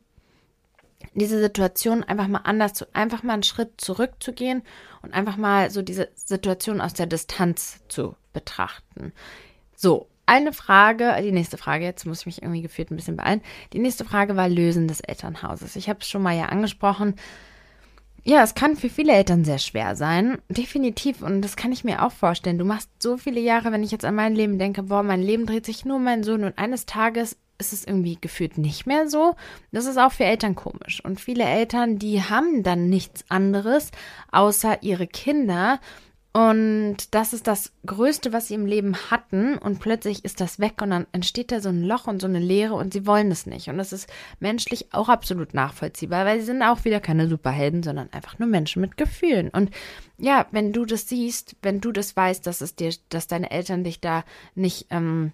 diese 1.20 1.39
Situation 1.39 2.03
einfach 2.03 2.28
mal 2.28 2.41
anders 2.43 2.74
zu, 2.74 2.86
einfach 2.93 3.24
mal 3.24 3.34
einen 3.34 3.43
Schritt 3.43 3.80
zurückzugehen 3.80 4.63
und 5.01 5.13
einfach 5.13 5.38
mal 5.38 5.70
so 5.70 5.82
diese 5.82 6.09
Situation 6.15 6.82
aus 6.82 6.93
der 6.93 7.05
Distanz 7.05 7.82
zu 7.88 8.15
betrachten. 8.34 9.13
So, 9.76 10.07
eine 10.26 10.53
Frage, 10.53 11.15
die 11.24 11.32
nächste 11.32 11.57
Frage, 11.57 11.86
jetzt 11.86 12.05
muss 12.05 12.20
ich 12.20 12.26
mich 12.28 12.41
irgendwie 12.43 12.61
gefühlt 12.61 12.91
ein 12.91 12.95
bisschen 12.95 13.17
beeilen. 13.17 13.41
Die 13.74 13.80
nächste 13.80 14.05
Frage 14.05 14.36
war 14.36 14.47
Lösen 14.47 14.88
des 14.88 14.99
Elternhauses. 14.99 15.76
Ich 15.76 15.89
habe 15.89 15.99
es 16.01 16.09
schon 16.09 16.22
mal 16.22 16.38
ja 16.38 16.45
angesprochen. 16.45 17.15
Ja, 18.24 18.43
es 18.43 18.53
kann 18.53 18.76
für 18.76 18.89
viele 18.89 19.13
Eltern 19.13 19.43
sehr 19.43 19.57
schwer 19.57 19.95
sein. 19.95 20.38
Definitiv. 20.49 21.24
Und 21.24 21.41
das 21.41 21.55
kann 21.55 21.72
ich 21.72 21.84
mir 21.84 22.05
auch 22.05 22.11
vorstellen. 22.11 22.59
Du 22.59 22.65
machst 22.65 22.89
so 23.01 23.17
viele 23.17 23.39
Jahre, 23.39 23.72
wenn 23.72 23.82
ich 23.82 23.89
jetzt 23.89 24.05
an 24.05 24.13
mein 24.13 24.36
Leben 24.36 24.59
denke, 24.59 24.84
boah, 24.84 25.01
mein 25.01 25.24
Leben 25.24 25.47
dreht 25.47 25.65
sich 25.65 25.84
nur 25.84 25.95
um 25.95 26.03
meinen 26.03 26.24
Sohn 26.24 26.43
und 26.43 26.59
eines 26.59 26.86
Tages 26.86 27.38
ist 27.60 27.74
es 27.74 27.86
irgendwie 27.86 28.18
gefühlt 28.20 28.57
nicht 28.57 28.88
mehr 28.88 29.07
so. 29.07 29.36
Das 29.72 29.86
ist 29.86 29.97
auch 29.97 30.12
für 30.12 30.24
Eltern 30.24 30.55
komisch. 30.55 31.03
Und 31.03 31.20
viele 31.20 31.43
Eltern, 31.43 31.99
die 31.99 32.24
haben 32.24 32.64
dann 32.64 32.89
nichts 32.89 33.26
anderes 33.30 33.91
außer 34.32 34.82
ihre 34.82 35.07
Kinder. 35.07 35.80
Und 36.32 36.97
das 37.16 37.34
ist 37.34 37.47
das 37.47 37.74
Größte, 37.88 38.32
was 38.32 38.47
sie 38.47 38.53
im 38.53 38.68
Leben 38.68 38.95
hatten. 39.10 39.57
Und 39.57 39.80
plötzlich 39.80 40.24
ist 40.24 40.39
das 40.39 40.60
weg 40.60 40.82
und 40.82 40.91
dann 40.91 41.07
entsteht 41.12 41.51
da 41.51 41.60
so 41.60 41.70
ein 41.70 41.84
Loch 41.84 42.07
und 42.07 42.22
so 42.22 42.28
eine 42.28 42.39
Leere 42.39 42.76
und 42.76 42.93
sie 42.93 43.07
wollen 43.07 43.32
es 43.32 43.47
nicht. 43.47 43.68
Und 43.68 43.78
das 43.78 43.91
ist 43.91 44.07
menschlich 44.39 44.93
auch 44.93 45.10
absolut 45.10 45.53
nachvollziehbar, 45.55 46.26
weil 46.26 46.39
sie 46.39 46.45
sind 46.45 46.62
auch 46.62 46.86
wieder 46.86 46.99
keine 46.99 47.28
Superhelden, 47.28 47.82
sondern 47.82 48.14
einfach 48.14 48.38
nur 48.38 48.47
Menschen 48.47 48.82
mit 48.82 48.95
Gefühlen. 48.95 49.49
Und 49.49 49.72
ja, 50.18 50.45
wenn 50.51 50.72
du 50.72 50.86
das 50.86 51.10
siehst, 51.10 51.55
wenn 51.64 51.82
du 51.82 51.91
das 51.91 52.16
weißt, 52.16 52.45
dass 52.45 52.62
es 52.62 52.76
dir, 52.76 52.93
dass 53.10 53.26
deine 53.26 53.49
Eltern 53.49 53.84
dich 53.84 53.99
da 53.99 54.24
nicht 54.53 54.86
ähm, 54.91 55.32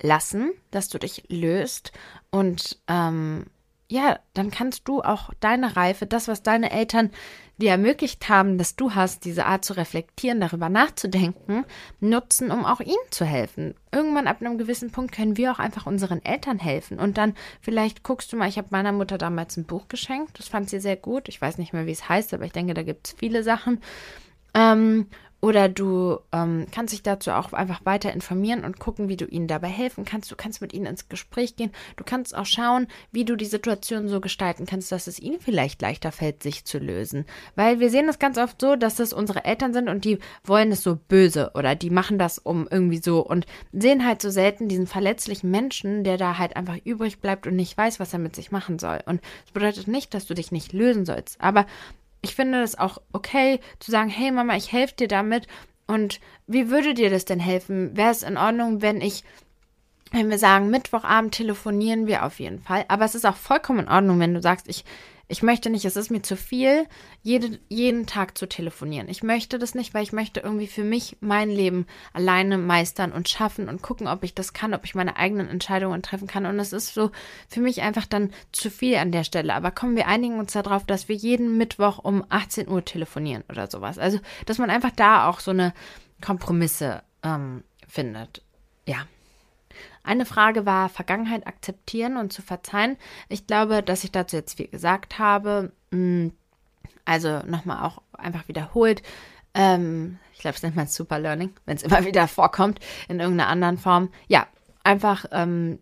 lassen, 0.00 0.52
dass 0.70 0.88
du 0.88 0.98
dich 0.98 1.24
löst 1.28 1.92
und 2.30 2.78
ähm, 2.88 3.46
ja, 3.90 4.20
dann 4.34 4.52
kannst 4.52 4.86
du 4.86 5.02
auch 5.02 5.30
deine 5.40 5.76
Reife, 5.76 6.06
das, 6.06 6.28
was 6.28 6.44
deine 6.44 6.70
Eltern 6.70 7.10
dir 7.56 7.72
ermöglicht 7.72 8.28
haben, 8.28 8.56
dass 8.56 8.76
du 8.76 8.94
hast, 8.94 9.24
diese 9.24 9.46
Art 9.46 9.64
zu 9.64 9.76
reflektieren, 9.76 10.40
darüber 10.40 10.68
nachzudenken, 10.68 11.64
nutzen, 11.98 12.52
um 12.52 12.64
auch 12.64 12.80
ihnen 12.80 12.96
zu 13.10 13.24
helfen. 13.24 13.74
Irgendwann 13.92 14.28
ab 14.28 14.40
einem 14.40 14.58
gewissen 14.58 14.92
Punkt 14.92 15.12
können 15.12 15.36
wir 15.36 15.50
auch 15.50 15.58
einfach 15.58 15.86
unseren 15.86 16.24
Eltern 16.24 16.60
helfen. 16.60 17.00
Und 17.00 17.18
dann 17.18 17.34
vielleicht 17.60 18.04
guckst 18.04 18.32
du 18.32 18.36
mal, 18.36 18.48
ich 18.48 18.58
habe 18.58 18.68
meiner 18.70 18.92
Mutter 18.92 19.18
damals 19.18 19.56
ein 19.56 19.66
Buch 19.66 19.88
geschenkt, 19.88 20.38
das 20.38 20.46
fand 20.46 20.70
sie 20.70 20.78
sehr 20.78 20.96
gut. 20.96 21.28
Ich 21.28 21.40
weiß 21.40 21.58
nicht 21.58 21.72
mehr, 21.72 21.86
wie 21.86 21.92
es 21.92 22.08
heißt, 22.08 22.32
aber 22.32 22.44
ich 22.44 22.52
denke, 22.52 22.74
da 22.74 22.84
gibt 22.84 23.08
es 23.08 23.16
viele 23.18 23.42
Sachen. 23.42 23.80
Ähm, 24.54 25.08
oder 25.40 25.68
du 25.68 26.18
ähm, 26.32 26.66
kannst 26.70 26.92
dich 26.92 27.02
dazu 27.02 27.30
auch 27.30 27.52
einfach 27.52 27.84
weiter 27.84 28.12
informieren 28.12 28.64
und 28.64 28.78
gucken, 28.78 29.08
wie 29.08 29.16
du 29.16 29.24
ihnen 29.24 29.48
dabei 29.48 29.68
helfen 29.68 30.04
kannst. 30.04 30.30
Du 30.30 30.36
kannst 30.36 30.60
mit 30.60 30.74
ihnen 30.74 30.86
ins 30.86 31.08
Gespräch 31.08 31.56
gehen. 31.56 31.72
Du 31.96 32.04
kannst 32.04 32.36
auch 32.36 32.44
schauen, 32.44 32.88
wie 33.10 33.24
du 33.24 33.36
die 33.36 33.46
Situation 33.46 34.08
so 34.08 34.20
gestalten 34.20 34.66
kannst, 34.66 34.92
dass 34.92 35.06
es 35.06 35.18
ihnen 35.18 35.40
vielleicht 35.40 35.80
leichter 35.80 36.12
fällt, 36.12 36.42
sich 36.42 36.64
zu 36.66 36.78
lösen. 36.78 37.24
Weil 37.56 37.80
wir 37.80 37.88
sehen 37.88 38.08
es 38.08 38.18
ganz 38.18 38.36
oft 38.36 38.60
so, 38.60 38.76
dass 38.76 39.00
es 39.00 39.12
unsere 39.12 39.44
Eltern 39.44 39.72
sind 39.72 39.88
und 39.88 40.04
die 40.04 40.18
wollen 40.44 40.72
es 40.72 40.82
so 40.82 40.96
böse 41.08 41.52
oder 41.54 41.74
die 41.74 41.90
machen 41.90 42.18
das 42.18 42.38
um 42.38 42.68
irgendwie 42.70 43.00
so 43.02 43.20
und 43.20 43.46
sehen 43.72 44.06
halt 44.06 44.20
so 44.20 44.30
selten 44.30 44.68
diesen 44.68 44.86
verletzlichen 44.86 45.50
Menschen, 45.50 46.04
der 46.04 46.18
da 46.18 46.36
halt 46.36 46.56
einfach 46.56 46.76
übrig 46.84 47.20
bleibt 47.20 47.46
und 47.46 47.56
nicht 47.56 47.76
weiß, 47.78 47.98
was 47.98 48.12
er 48.12 48.18
mit 48.18 48.36
sich 48.36 48.50
machen 48.50 48.78
soll. 48.78 49.00
Und 49.06 49.22
das 49.44 49.52
bedeutet 49.52 49.88
nicht, 49.88 50.12
dass 50.12 50.26
du 50.26 50.34
dich 50.34 50.52
nicht 50.52 50.74
lösen 50.74 51.06
sollst. 51.06 51.40
Aber 51.40 51.64
ich 52.22 52.34
finde 52.34 52.62
es 52.62 52.78
auch 52.78 52.98
okay 53.12 53.60
zu 53.78 53.90
sagen, 53.90 54.10
hey 54.10 54.30
Mama, 54.30 54.56
ich 54.56 54.72
helfe 54.72 54.94
dir 54.94 55.08
damit. 55.08 55.46
Und 55.86 56.20
wie 56.46 56.70
würde 56.70 56.94
dir 56.94 57.10
das 57.10 57.24
denn 57.24 57.40
helfen? 57.40 57.96
Wäre 57.96 58.10
es 58.10 58.22
in 58.22 58.36
Ordnung, 58.36 58.82
wenn 58.82 59.00
ich, 59.00 59.24
wenn 60.12 60.30
wir 60.30 60.38
sagen, 60.38 60.70
Mittwochabend 60.70 61.34
telefonieren 61.34 62.06
wir 62.06 62.24
auf 62.24 62.38
jeden 62.38 62.60
Fall. 62.60 62.84
Aber 62.88 63.04
es 63.04 63.14
ist 63.14 63.26
auch 63.26 63.36
vollkommen 63.36 63.80
in 63.80 63.88
Ordnung, 63.88 64.20
wenn 64.20 64.34
du 64.34 64.42
sagst, 64.42 64.68
ich 64.68 64.84
ich 65.30 65.44
möchte 65.44 65.70
nicht, 65.70 65.84
es 65.84 65.94
ist 65.94 66.10
mir 66.10 66.22
zu 66.22 66.36
viel, 66.36 66.86
jede, 67.22 67.60
jeden 67.68 68.06
Tag 68.06 68.36
zu 68.36 68.48
telefonieren. 68.48 69.08
Ich 69.08 69.22
möchte 69.22 69.60
das 69.60 69.76
nicht, 69.76 69.94
weil 69.94 70.02
ich 70.02 70.12
möchte 70.12 70.40
irgendwie 70.40 70.66
für 70.66 70.82
mich 70.82 71.18
mein 71.20 71.50
Leben 71.50 71.86
alleine 72.12 72.58
meistern 72.58 73.12
und 73.12 73.28
schaffen 73.28 73.68
und 73.68 73.80
gucken, 73.80 74.08
ob 74.08 74.24
ich 74.24 74.34
das 74.34 74.52
kann, 74.52 74.74
ob 74.74 74.84
ich 74.84 74.96
meine 74.96 75.16
eigenen 75.16 75.48
Entscheidungen 75.48 76.02
treffen 76.02 76.26
kann. 76.26 76.46
Und 76.46 76.58
es 76.58 76.72
ist 76.72 76.94
so 76.94 77.12
für 77.48 77.60
mich 77.60 77.80
einfach 77.82 78.06
dann 78.06 78.32
zu 78.50 78.70
viel 78.70 78.96
an 78.96 79.12
der 79.12 79.22
Stelle. 79.22 79.54
Aber 79.54 79.70
kommen 79.70 79.94
wir 79.94 80.08
einigen 80.08 80.40
uns 80.40 80.52
darauf, 80.52 80.84
dass 80.84 81.08
wir 81.08 81.14
jeden 81.14 81.56
Mittwoch 81.56 81.98
um 81.98 82.24
18 82.28 82.68
Uhr 82.68 82.84
telefonieren 82.84 83.44
oder 83.48 83.70
sowas. 83.70 83.98
Also, 83.98 84.18
dass 84.46 84.58
man 84.58 84.68
einfach 84.68 84.90
da 84.90 85.28
auch 85.28 85.38
so 85.38 85.52
eine 85.52 85.72
Kompromisse 86.20 87.04
ähm, 87.22 87.62
findet. 87.86 88.42
Ja. 88.84 89.06
Eine 90.02 90.24
Frage 90.24 90.66
war 90.66 90.88
Vergangenheit 90.88 91.46
akzeptieren 91.46 92.16
und 92.16 92.32
zu 92.32 92.42
verzeihen. 92.42 92.96
Ich 93.28 93.46
glaube, 93.46 93.82
dass 93.82 94.04
ich 94.04 94.12
dazu 94.12 94.36
jetzt 94.36 94.56
viel 94.56 94.68
gesagt 94.68 95.18
habe. 95.18 95.72
Hm, 95.92 96.32
also 97.04 97.40
nochmal 97.46 97.84
auch 97.84 98.02
einfach 98.12 98.48
wiederholt. 98.48 99.02
Ähm, 99.54 100.18
ich 100.32 100.40
glaube, 100.40 100.56
es 100.56 100.62
nennt 100.62 100.76
man 100.76 100.86
Super 100.86 101.18
Learning, 101.18 101.52
wenn 101.66 101.76
es 101.76 101.82
immer 101.84 102.04
wieder 102.04 102.28
vorkommt 102.28 102.80
in 103.08 103.20
irgendeiner 103.20 103.50
anderen 103.50 103.78
Form. 103.78 104.10
Ja, 104.28 104.46
einfach 104.84 105.26
ähm, 105.32 105.78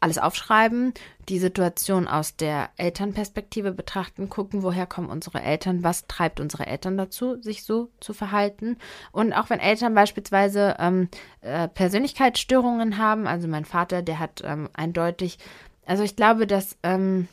alles 0.00 0.18
aufschreiben, 0.18 0.94
die 1.28 1.38
Situation 1.38 2.08
aus 2.08 2.34
der 2.34 2.70
Elternperspektive 2.76 3.72
betrachten, 3.72 4.30
gucken, 4.30 4.62
woher 4.62 4.86
kommen 4.86 5.10
unsere 5.10 5.42
Eltern, 5.42 5.84
was 5.84 6.06
treibt 6.06 6.40
unsere 6.40 6.66
Eltern 6.66 6.96
dazu, 6.96 7.40
sich 7.40 7.64
so 7.64 7.90
zu 8.00 8.14
verhalten. 8.14 8.78
Und 9.12 9.34
auch 9.34 9.50
wenn 9.50 9.60
Eltern 9.60 9.94
beispielsweise 9.94 10.76
ähm, 10.78 11.08
äh, 11.42 11.68
Persönlichkeitsstörungen 11.68 12.96
haben, 12.96 13.26
also 13.26 13.46
mein 13.46 13.66
Vater, 13.66 14.02
der 14.02 14.18
hat 14.18 14.42
ähm, 14.44 14.70
eindeutig, 14.72 15.38
also 15.84 16.02
ich 16.02 16.16
glaube, 16.16 16.46
dass 16.46 16.76
ähm, 16.82 17.28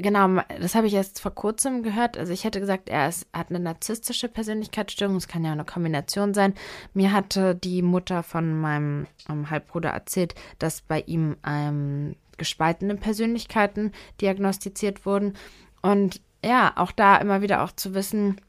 genau, 0.00 0.42
das 0.60 0.74
habe 0.74 0.86
ich 0.86 0.94
erst 0.94 1.20
vor 1.20 1.34
kurzem 1.34 1.82
gehört. 1.82 2.18
Also 2.18 2.32
ich 2.32 2.44
hätte 2.44 2.60
gesagt, 2.60 2.88
er 2.88 3.08
ist, 3.08 3.26
hat 3.32 3.50
eine 3.50 3.60
narzisstische 3.60 4.28
Persönlichkeitsstörung. 4.28 5.16
Es 5.16 5.28
kann 5.28 5.44
ja 5.44 5.52
eine 5.52 5.64
Kombination 5.64 6.34
sein. 6.34 6.54
Mir 6.94 7.12
hatte 7.12 7.54
die 7.54 7.82
Mutter 7.82 8.22
von 8.22 8.60
meinem 8.60 9.06
ähm, 9.28 9.50
Halbbruder 9.50 9.90
erzählt, 9.90 10.34
dass 10.58 10.80
bei 10.80 11.00
ihm 11.02 11.36
ähm, 11.46 12.16
gespaltene 12.36 12.96
Persönlichkeiten 12.96 13.92
diagnostiziert 14.20 15.06
wurden. 15.06 15.34
Und 15.82 16.20
ja, 16.44 16.72
auch 16.76 16.92
da 16.92 17.16
immer 17.16 17.42
wieder 17.42 17.62
auch 17.62 17.72
zu 17.72 17.94
wissen, 17.94 18.40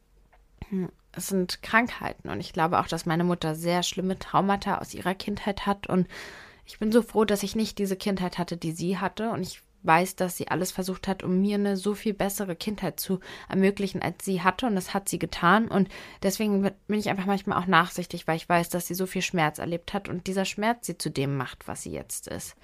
hm, 0.69 0.89
es 1.13 1.27
sind 1.27 1.61
Krankheiten. 1.61 2.29
Und 2.29 2.39
ich 2.39 2.53
glaube 2.53 2.79
auch, 2.79 2.87
dass 2.87 3.05
meine 3.05 3.23
Mutter 3.23 3.55
sehr 3.55 3.83
schlimme 3.83 4.17
Traumata 4.17 4.77
aus 4.77 4.93
ihrer 4.93 5.13
Kindheit 5.13 5.65
hat. 5.65 5.87
Und 5.87 6.07
ich 6.65 6.79
bin 6.79 6.91
so 6.91 7.01
froh, 7.01 7.25
dass 7.25 7.43
ich 7.43 7.55
nicht 7.55 7.77
diese 7.77 7.97
Kindheit 7.97 8.37
hatte, 8.37 8.57
die 8.57 8.71
sie 8.71 8.97
hatte. 8.97 9.31
Und 9.31 9.41
ich 9.41 9.61
weiß, 9.83 10.15
dass 10.15 10.37
sie 10.37 10.47
alles 10.47 10.71
versucht 10.71 11.07
hat, 11.07 11.23
um 11.23 11.41
mir 11.41 11.55
eine 11.55 11.77
so 11.77 11.93
viel 11.93 12.13
bessere 12.13 12.55
Kindheit 12.55 12.99
zu 12.99 13.19
ermöglichen, 13.49 14.01
als 14.01 14.25
sie 14.25 14.41
hatte. 14.41 14.67
Und 14.67 14.75
das 14.75 14.93
hat 14.93 15.09
sie 15.09 15.19
getan. 15.19 15.67
Und 15.67 15.89
deswegen 16.23 16.61
bin 16.61 16.99
ich 16.99 17.09
einfach 17.09 17.25
manchmal 17.25 17.61
auch 17.61 17.67
nachsichtig, 17.67 18.27
weil 18.27 18.37
ich 18.37 18.47
weiß, 18.47 18.69
dass 18.69 18.87
sie 18.87 18.93
so 18.93 19.05
viel 19.05 19.21
Schmerz 19.21 19.59
erlebt 19.59 19.93
hat 19.93 20.09
und 20.09 20.27
dieser 20.27 20.45
Schmerz 20.45 20.85
sie 20.85 20.97
zu 20.97 21.09
dem 21.09 21.37
macht, 21.37 21.67
was 21.67 21.83
sie 21.83 21.91
jetzt 21.91 22.27
ist. 22.27 22.55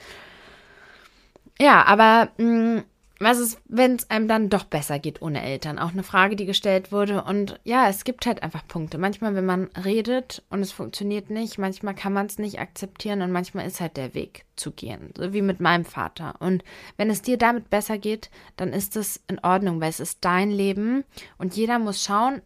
Ja, 1.60 1.84
aber 1.86 2.30
mh, 2.38 2.80
mm, 2.80 2.84
was 3.20 3.40
ist, 3.40 3.60
wenn 3.66 3.96
es 3.96 4.10
einem 4.10 4.28
dann 4.28 4.50
doch 4.50 4.64
besser 4.64 5.00
geht 5.00 5.22
ohne 5.22 5.42
Eltern? 5.42 5.80
Auch 5.80 5.92
eine 5.92 6.04
Frage, 6.04 6.36
die 6.36 6.46
gestellt 6.46 6.92
wurde. 6.92 7.24
Und 7.24 7.60
ja, 7.64 7.90
es 7.90 8.04
gibt 8.04 8.26
halt 8.26 8.44
einfach 8.44 8.68
Punkte. 8.68 8.98
Manchmal, 8.98 9.34
wenn 9.36 9.46
man 9.46 9.70
redet 9.84 10.44
und 10.50 10.62
es 10.62 10.72
funktioniert 10.72 11.30
nicht, 11.30 11.58
manchmal 11.58 11.96
kann 11.96 12.14
man 12.14 12.28
es 12.28 12.38
nicht 12.38 12.60
akzeptieren 12.60 13.22
und 13.22 13.32
manchmal 13.32 13.66
ist 13.66 13.82
halt 13.82 13.98
der 13.98 14.14
Weg 14.14 14.46
zu 14.56 14.72
gehen. 14.72 15.14
So 15.18 15.34
wie 15.34 15.42
mit 15.42 15.60
meinem 15.60 15.86
Vater. 15.86 16.36
Und 16.40 16.64
wenn 16.98 17.10
es 17.10 17.22
dir 17.22 17.38
damit 17.38 17.70
besser 17.70 17.98
geht, 17.98 18.30
dann 18.56 18.72
ist 18.72 18.96
es 18.96 19.22
in 19.28 19.40
Ordnung, 19.40 19.82
weil 19.82 19.90
es 19.90 20.00
ist 20.00 20.20
dein 20.22 20.52
Leben 20.52 21.04
und 21.38 21.56
jeder 21.56 21.80
muss 21.80 22.04
schauen, 22.04 22.42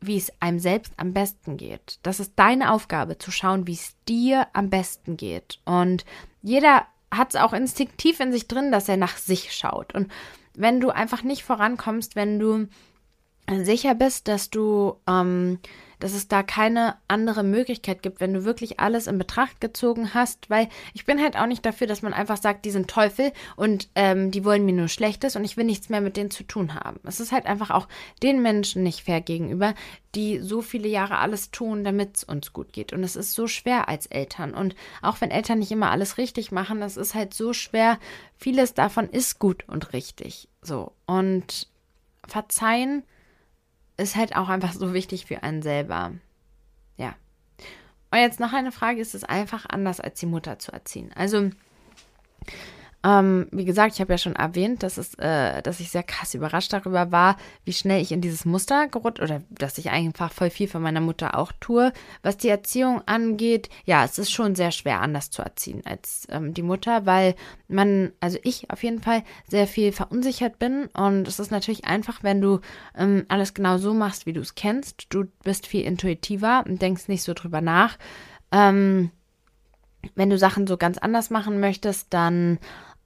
wie 0.00 0.16
es 0.16 0.32
einem 0.40 0.58
selbst 0.58 0.92
am 0.96 1.12
besten 1.12 1.56
geht. 1.56 1.98
Das 2.02 2.20
ist 2.20 2.34
deine 2.36 2.72
Aufgabe, 2.72 3.18
zu 3.18 3.30
schauen, 3.30 3.66
wie 3.66 3.72
es 3.72 3.96
dir 4.06 4.46
am 4.52 4.70
besten 4.70 5.16
geht. 5.16 5.60
Und 5.64 6.04
jeder 6.42 6.86
hat 7.16 7.34
es 7.34 7.40
auch 7.40 7.52
instinktiv 7.52 8.20
in 8.20 8.32
sich 8.32 8.48
drin, 8.48 8.72
dass 8.72 8.88
er 8.88 8.96
nach 8.96 9.16
sich 9.16 9.52
schaut. 9.52 9.94
Und 9.94 10.10
wenn 10.54 10.80
du 10.80 10.90
einfach 10.90 11.22
nicht 11.22 11.42
vorankommst, 11.42 12.16
wenn 12.16 12.38
du 12.38 12.68
sicher 13.62 13.94
bist, 13.94 14.28
dass 14.28 14.50
du 14.50 14.96
ähm, 15.06 15.58
dass 16.04 16.12
es 16.12 16.28
da 16.28 16.42
keine 16.42 16.96
andere 17.08 17.42
Möglichkeit 17.42 18.02
gibt, 18.02 18.20
wenn 18.20 18.34
du 18.34 18.44
wirklich 18.44 18.78
alles 18.78 19.06
in 19.06 19.16
Betracht 19.16 19.60
gezogen 19.62 20.12
hast, 20.12 20.50
weil 20.50 20.68
ich 20.92 21.06
bin 21.06 21.18
halt 21.18 21.34
auch 21.34 21.46
nicht 21.46 21.64
dafür, 21.64 21.86
dass 21.86 22.02
man 22.02 22.12
einfach 22.12 22.36
sagt, 22.36 22.66
die 22.66 22.70
sind 22.70 22.88
Teufel 22.88 23.32
und 23.56 23.88
ähm, 23.94 24.30
die 24.30 24.44
wollen 24.44 24.66
mir 24.66 24.74
nur 24.74 24.88
Schlechtes 24.88 25.34
und 25.34 25.44
ich 25.44 25.56
will 25.56 25.64
nichts 25.64 25.88
mehr 25.88 26.02
mit 26.02 26.18
denen 26.18 26.30
zu 26.30 26.44
tun 26.44 26.74
haben. 26.74 27.00
Es 27.04 27.20
ist 27.20 27.32
halt 27.32 27.46
einfach 27.46 27.70
auch 27.70 27.88
den 28.22 28.42
Menschen 28.42 28.82
nicht 28.82 29.04
fair 29.04 29.22
gegenüber, 29.22 29.74
die 30.14 30.40
so 30.40 30.60
viele 30.60 30.88
Jahre 30.88 31.18
alles 31.18 31.50
tun, 31.50 31.84
damit 31.84 32.18
es 32.18 32.24
uns 32.24 32.52
gut 32.52 32.74
geht. 32.74 32.92
Und 32.92 33.02
es 33.02 33.16
ist 33.16 33.32
so 33.32 33.46
schwer 33.46 33.88
als 33.88 34.04
Eltern. 34.04 34.52
Und 34.52 34.74
auch 35.00 35.22
wenn 35.22 35.30
Eltern 35.30 35.58
nicht 35.58 35.72
immer 35.72 35.90
alles 35.90 36.18
richtig 36.18 36.52
machen, 36.52 36.82
es 36.82 36.98
ist 36.98 37.14
halt 37.14 37.32
so 37.32 37.54
schwer. 37.54 37.98
Vieles 38.36 38.74
davon 38.74 39.08
ist 39.08 39.38
gut 39.38 39.64
und 39.68 39.94
richtig. 39.94 40.48
So. 40.60 40.92
Und 41.06 41.68
verzeihen 42.26 43.04
ist 43.96 44.16
halt 44.16 44.36
auch 44.36 44.48
einfach 44.48 44.72
so 44.72 44.92
wichtig 44.92 45.26
für 45.26 45.42
einen 45.42 45.62
selber. 45.62 46.12
Ja. 46.96 47.14
Und 48.10 48.18
jetzt 48.18 48.40
noch 48.40 48.52
eine 48.52 48.72
Frage, 48.72 49.00
ist 49.00 49.14
es 49.14 49.24
einfach 49.24 49.66
anders 49.68 50.00
als 50.00 50.20
die 50.20 50.26
Mutter 50.26 50.58
zu 50.58 50.72
erziehen? 50.72 51.10
Also 51.14 51.50
ähm, 53.04 53.48
wie 53.52 53.66
gesagt, 53.66 53.94
ich 53.94 54.00
habe 54.00 54.14
ja 54.14 54.18
schon 54.18 54.34
erwähnt, 54.34 54.82
dass, 54.82 54.96
es, 54.96 55.12
äh, 55.18 55.60
dass 55.60 55.78
ich 55.78 55.90
sehr 55.90 56.02
krass 56.02 56.32
überrascht 56.32 56.72
darüber 56.72 57.12
war, 57.12 57.36
wie 57.64 57.74
schnell 57.74 58.00
ich 58.00 58.12
in 58.12 58.22
dieses 58.22 58.46
Muster 58.46 58.88
gerutscht 58.88 59.20
oder 59.20 59.42
dass 59.50 59.76
ich 59.76 59.90
einfach 59.90 60.32
voll 60.32 60.48
viel 60.48 60.68
von 60.68 60.80
meiner 60.80 61.02
Mutter 61.02 61.38
auch 61.38 61.52
tue. 61.60 61.92
Was 62.22 62.38
die 62.38 62.48
Erziehung 62.48 63.02
angeht, 63.04 63.68
ja, 63.84 64.04
es 64.04 64.18
ist 64.18 64.32
schon 64.32 64.54
sehr 64.54 64.70
schwer 64.70 65.02
anders 65.02 65.28
zu 65.28 65.42
erziehen 65.42 65.82
als 65.84 66.26
ähm, 66.30 66.54
die 66.54 66.62
Mutter, 66.62 67.04
weil 67.04 67.34
man, 67.68 68.12
also 68.20 68.38
ich 68.42 68.70
auf 68.70 68.82
jeden 68.82 69.02
Fall, 69.02 69.22
sehr 69.46 69.66
viel 69.66 69.92
verunsichert 69.92 70.58
bin 70.58 70.86
und 70.94 71.28
es 71.28 71.38
ist 71.38 71.50
natürlich 71.50 71.84
einfach, 71.84 72.22
wenn 72.22 72.40
du 72.40 72.60
ähm, 72.96 73.26
alles 73.28 73.52
genau 73.52 73.76
so 73.76 73.92
machst, 73.92 74.24
wie 74.24 74.32
du 74.32 74.40
es 74.40 74.54
kennst. 74.54 75.08
Du 75.10 75.24
bist 75.42 75.66
viel 75.66 75.84
intuitiver 75.84 76.64
und 76.66 76.80
denkst 76.80 77.08
nicht 77.08 77.22
so 77.22 77.34
drüber 77.34 77.60
nach. 77.60 77.98
Ähm, 78.50 79.10
wenn 80.14 80.30
du 80.30 80.38
Sachen 80.38 80.66
so 80.66 80.78
ganz 80.78 80.96
anders 80.98 81.28
machen 81.28 81.60
möchtest, 81.60 82.12
dann 82.14 82.58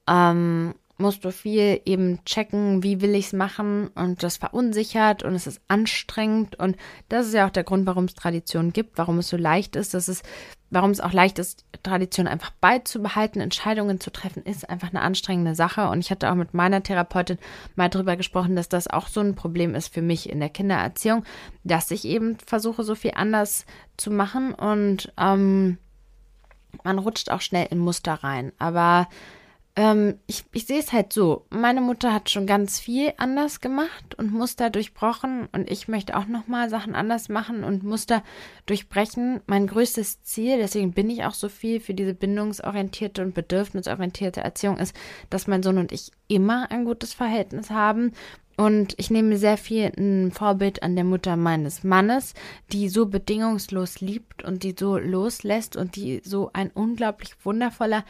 ähm, 0.09 0.75
musst 0.99 1.25
du 1.25 1.31
viel 1.31 1.81
eben 1.85 2.25
checken, 2.25 2.83
wie 2.83 3.01
will 3.01 3.15
ich 3.15 3.27
es 3.27 3.33
machen 3.33 3.89
und 3.95 4.23
das 4.25 4.37
verunsichert 4.37 5.23
und 5.23 5.35
es 5.35 5.47
ist 5.47 5.61
anstrengend 5.69 6.57
und 6.59 6.77
das 7.09 7.29
ist 7.29 7.35
ja 7.35 7.47
auch 7.47 7.51
der 7.51 7.63
Grund, 7.63 7.87
warum 7.87 8.07
es 8.07 8.15
Traditionen 8.15 8.73
gibt, 8.73 8.99
warum 8.99 9.19
es 9.19 9.29
so 9.29 9.37
leicht 9.37 9.77
ist, 9.77 9.95
dass 9.95 10.09
es, 10.09 10.25
warum 10.71 10.91
es 10.91 11.01
auch 11.01 11.13
leicht 11.13 11.39
ist, 11.39 11.65
Traditionen 11.85 12.31
einfach 12.31 12.51
beizubehalten, 12.61 13.41
Entscheidungen 13.41 14.01
zu 14.01 14.11
treffen, 14.11 14.43
ist 14.43 14.69
einfach 14.69 14.91
eine 14.91 15.01
anstrengende 15.01 15.55
Sache 15.55 15.89
und 15.89 16.01
ich 16.01 16.11
hatte 16.11 16.31
auch 16.33 16.35
mit 16.35 16.53
meiner 16.53 16.83
Therapeutin 16.83 17.39
mal 17.77 17.89
drüber 17.89 18.17
gesprochen, 18.17 18.57
dass 18.57 18.69
das 18.69 18.89
auch 18.89 19.07
so 19.07 19.21
ein 19.21 19.37
Problem 19.37 19.77
ist 19.77 19.95
für 19.95 20.03
mich 20.03 20.29
in 20.29 20.41
der 20.41 20.51
Kindererziehung, 20.51 21.25
dass 21.63 21.93
ich 21.93 22.05
eben 22.07 22.39
versuche, 22.45 22.83
so 22.83 22.97
viel 22.97 23.13
anders 23.15 23.67
zu 23.97 24.11
machen 24.11 24.53
und 24.53 25.13
ähm, 25.17 25.79
man 26.83 26.99
rutscht 26.99 27.31
auch 27.31 27.41
schnell 27.41 27.69
in 27.71 27.79
Muster 27.79 28.15
rein. 28.15 28.53
Aber 28.59 29.09
ähm, 29.79 30.19
ich, 30.27 30.45
ich 30.53 30.67
sehe 30.67 30.81
es 30.81 30.93
halt 30.93 31.13
so. 31.13 31.47
Meine 31.51 31.81
Mutter 31.81 32.13
hat 32.13 32.31
schon 32.31 32.49
ganz 32.49 32.81
viel 32.81 33.13
anders 33.17 33.61
gemacht 33.61 34.17
und 34.17 34.33
Muster 34.33 34.71
durchbrochen 34.71 35.49
und 35.53 35.71
ich 35.71 35.87
möchte 35.87 36.17
auch 36.17 36.27
nochmal 36.27 36.69
Sachen 36.69 36.97
anders 36.97 37.29
machen 37.29 37.63
und 37.63 37.85
Muster 37.85 38.25
durchbrechen. 38.67 39.41
Mein 39.47 39.69
größtes 39.69 40.25
Ziel, 40.25 40.59
deswegen 40.59 40.95
bin 40.95 41.09
ich 41.09 41.25
auch 41.25 41.35
so 41.35 41.49
viel 41.49 41.79
für 41.79 41.95
diese 41.95 42.13
bindungsorientierte 42.13 43.23
und 43.23 43.35
bedürfnisorientierte 43.35 44.41
Erziehung, 44.41 44.79
ist, 44.79 44.97
dass 45.31 45.47
mein 45.47 45.63
Sohn 45.63 45.79
und 45.79 45.93
ich 45.93 46.11
immer 46.27 46.73
ein 46.73 46.85
gutes 46.85 47.15
Verhältnis 47.15 47.71
haben 47.71 48.15
und 48.57 48.95
ich 48.97 49.13
nehme 49.13 49.39
sehr 49.39 49.59
viel 49.59 49.93
ein 49.97 50.33
Vorbild 50.33 50.83
an 50.83 50.97
der 50.97 51.05
Mutter 51.05 51.37
meines 51.37 51.85
Mannes, 51.85 52.35
die 52.73 52.89
so 52.89 53.07
bedingungslos 53.07 54.01
liebt 54.01 54.43
und 54.43 54.65
die 54.65 54.75
so 54.77 54.99
loslässt 54.99 55.77
und 55.77 55.95
die 55.95 56.21
so 56.25 56.51
ein 56.53 56.73
unglaublich 56.75 57.37
wundervoller 57.45 58.05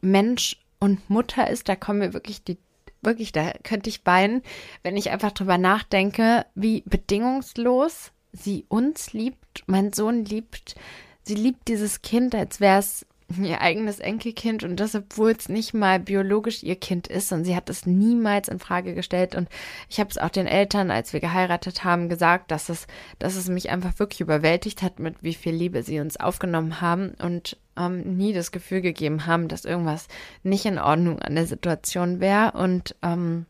Mensch 0.00 0.56
und 0.82 1.08
Mutter 1.08 1.48
ist. 1.48 1.68
Da 1.68 1.76
kommen 1.76 2.00
mir 2.00 2.12
wirklich 2.12 2.42
die, 2.42 2.58
wirklich, 3.02 3.30
da 3.30 3.52
könnte 3.62 3.88
ich 3.88 4.04
weinen, 4.04 4.42
wenn 4.82 4.96
ich 4.96 5.10
einfach 5.10 5.30
drüber 5.30 5.56
nachdenke, 5.56 6.44
wie 6.56 6.82
bedingungslos 6.84 8.10
sie 8.32 8.66
uns 8.68 9.12
liebt, 9.12 9.62
mein 9.66 9.92
Sohn 9.92 10.24
liebt. 10.24 10.74
Sie 11.22 11.34
liebt 11.34 11.68
dieses 11.68 12.02
Kind, 12.02 12.34
als 12.34 12.58
wäre 12.58 12.80
es 12.80 13.06
ihr 13.40 13.60
eigenes 13.60 14.00
Enkelkind 14.00 14.64
und 14.64 14.76
das, 14.76 14.94
obwohl 14.94 15.30
es 15.30 15.48
nicht 15.48 15.72
mal 15.72 16.00
biologisch 16.00 16.62
ihr 16.64 16.76
Kind 16.76 17.06
ist 17.06 17.32
und 17.32 17.44
sie 17.44 17.56
hat 17.56 17.70
es 17.70 17.86
niemals 17.86 18.48
in 18.48 18.58
Frage 18.58 18.94
gestellt 18.94 19.34
und 19.34 19.48
ich 19.88 20.00
habe 20.00 20.10
es 20.10 20.18
auch 20.18 20.28
den 20.28 20.46
Eltern, 20.46 20.90
als 20.90 21.12
wir 21.12 21.20
geheiratet 21.20 21.84
haben, 21.84 22.10
gesagt, 22.10 22.50
dass 22.50 22.68
es, 22.68 22.86
dass 23.18 23.36
es 23.36 23.48
mich 23.48 23.70
einfach 23.70 23.98
wirklich 23.98 24.20
überwältigt 24.20 24.82
hat, 24.82 24.98
mit 24.98 25.22
wie 25.22 25.32
viel 25.32 25.54
Liebe 25.54 25.82
sie 25.82 26.00
uns 26.00 26.18
aufgenommen 26.18 26.82
haben 26.82 27.14
und 27.22 27.56
ähm, 27.76 28.16
nie 28.16 28.32
das 28.32 28.52
Gefühl 28.52 28.80
gegeben 28.80 29.26
haben, 29.26 29.48
dass 29.48 29.64
irgendwas 29.64 30.08
nicht 30.42 30.64
in 30.66 30.78
Ordnung 30.78 31.20
an 31.20 31.34
der 31.34 31.46
Situation 31.46 32.20
wäre 32.20 32.52
und 32.52 32.94
ähm, 33.02 33.46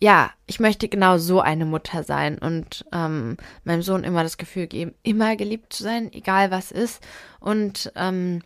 ja, 0.00 0.30
ich 0.46 0.60
möchte 0.60 0.88
genau 0.88 1.18
so 1.18 1.40
eine 1.40 1.64
Mutter 1.64 2.04
sein 2.04 2.38
und 2.38 2.84
ähm, 2.92 3.36
meinem 3.64 3.82
Sohn 3.82 4.04
immer 4.04 4.22
das 4.22 4.38
Gefühl 4.38 4.68
geben, 4.68 4.94
immer 5.02 5.34
geliebt 5.34 5.72
zu 5.72 5.82
sein, 5.82 6.12
egal 6.12 6.50
was 6.52 6.70
ist. 6.70 7.02
Und 7.40 7.92
ähm, 7.96 8.42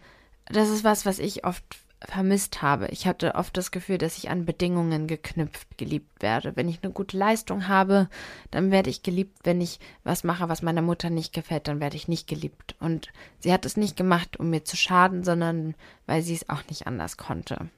das 0.47 0.71
ist 0.71 0.83
was, 0.83 1.05
was 1.05 1.19
ich 1.19 1.45
oft 1.45 1.65
vermisst 2.09 2.63
habe. 2.63 2.89
Ich 2.89 3.07
hatte 3.07 3.35
oft 3.35 3.57
das 3.57 3.71
Gefühl, 3.71 3.99
dass 3.99 4.19
ich 4.19 4.31
an 4.31 4.45
Bedingungen 4.45 5.07
geknüpft 5.07 5.79
geliebt 5.79 6.23
werde. 6.23 6.57
Wenn 6.57 6.69
ich 6.69 6.81
eine 6.83 6.93
gute 6.93 7.17
Leistung 7.17 7.69
habe, 7.69 8.09
dann 8.51 8.71
werde 8.71 8.91
ich 8.91 9.03
geliebt. 9.03 9.39
Wenn 9.45 9.61
ich 9.61 9.81
was 10.05 10.25
mache, 10.25 10.49
was 10.49 10.63
meiner 10.63 10.83
Mutter 10.83 11.11
nicht 11.11 11.33
gefällt, 11.33 11.69
dann 11.69 11.81
werde 11.81 11.97
ich 11.97 12.09
nicht 12.09 12.27
geliebt. 12.27 12.77
Und 12.81 13.13
sie 13.39 13.53
hat 13.53 13.65
es 13.67 13.77
nicht 13.77 13.97
gemacht, 13.97 14.39
um 14.39 14.51
mir 14.51 14.65
zu 14.65 14.77
schaden, 14.77 15.25
sondern 15.25 15.75
weil 16.07 16.23
sie 16.23 16.35
es 16.35 16.49
auch 16.49 16.63
nicht 16.69 16.87
anders 16.87 17.17
konnte. 17.17 17.69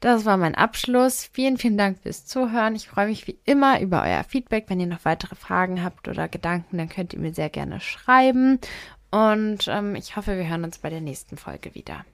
Das 0.00 0.24
war 0.24 0.36
mein 0.36 0.56
Abschluss. 0.56 1.30
Vielen, 1.32 1.58
vielen 1.58 1.78
Dank 1.78 2.00
fürs 2.02 2.26
Zuhören. 2.26 2.74
Ich 2.74 2.88
freue 2.88 3.06
mich 3.06 3.28
wie 3.28 3.38
immer 3.44 3.80
über 3.80 4.02
euer 4.02 4.24
Feedback. 4.24 4.64
Wenn 4.66 4.80
ihr 4.80 4.88
noch 4.88 5.04
weitere 5.04 5.36
Fragen 5.36 5.84
habt 5.84 6.08
oder 6.08 6.26
Gedanken, 6.28 6.78
dann 6.78 6.88
könnt 6.88 7.12
ihr 7.12 7.20
mir 7.20 7.32
sehr 7.32 7.50
gerne 7.50 7.78
schreiben. 7.78 8.58
Und 9.12 9.68
ähm, 9.68 9.94
ich 9.94 10.16
hoffe, 10.16 10.36
wir 10.36 10.48
hören 10.48 10.64
uns 10.64 10.78
bei 10.78 10.90
der 10.90 11.00
nächsten 11.00 11.36
Folge 11.36 11.76
wieder. 11.76 12.04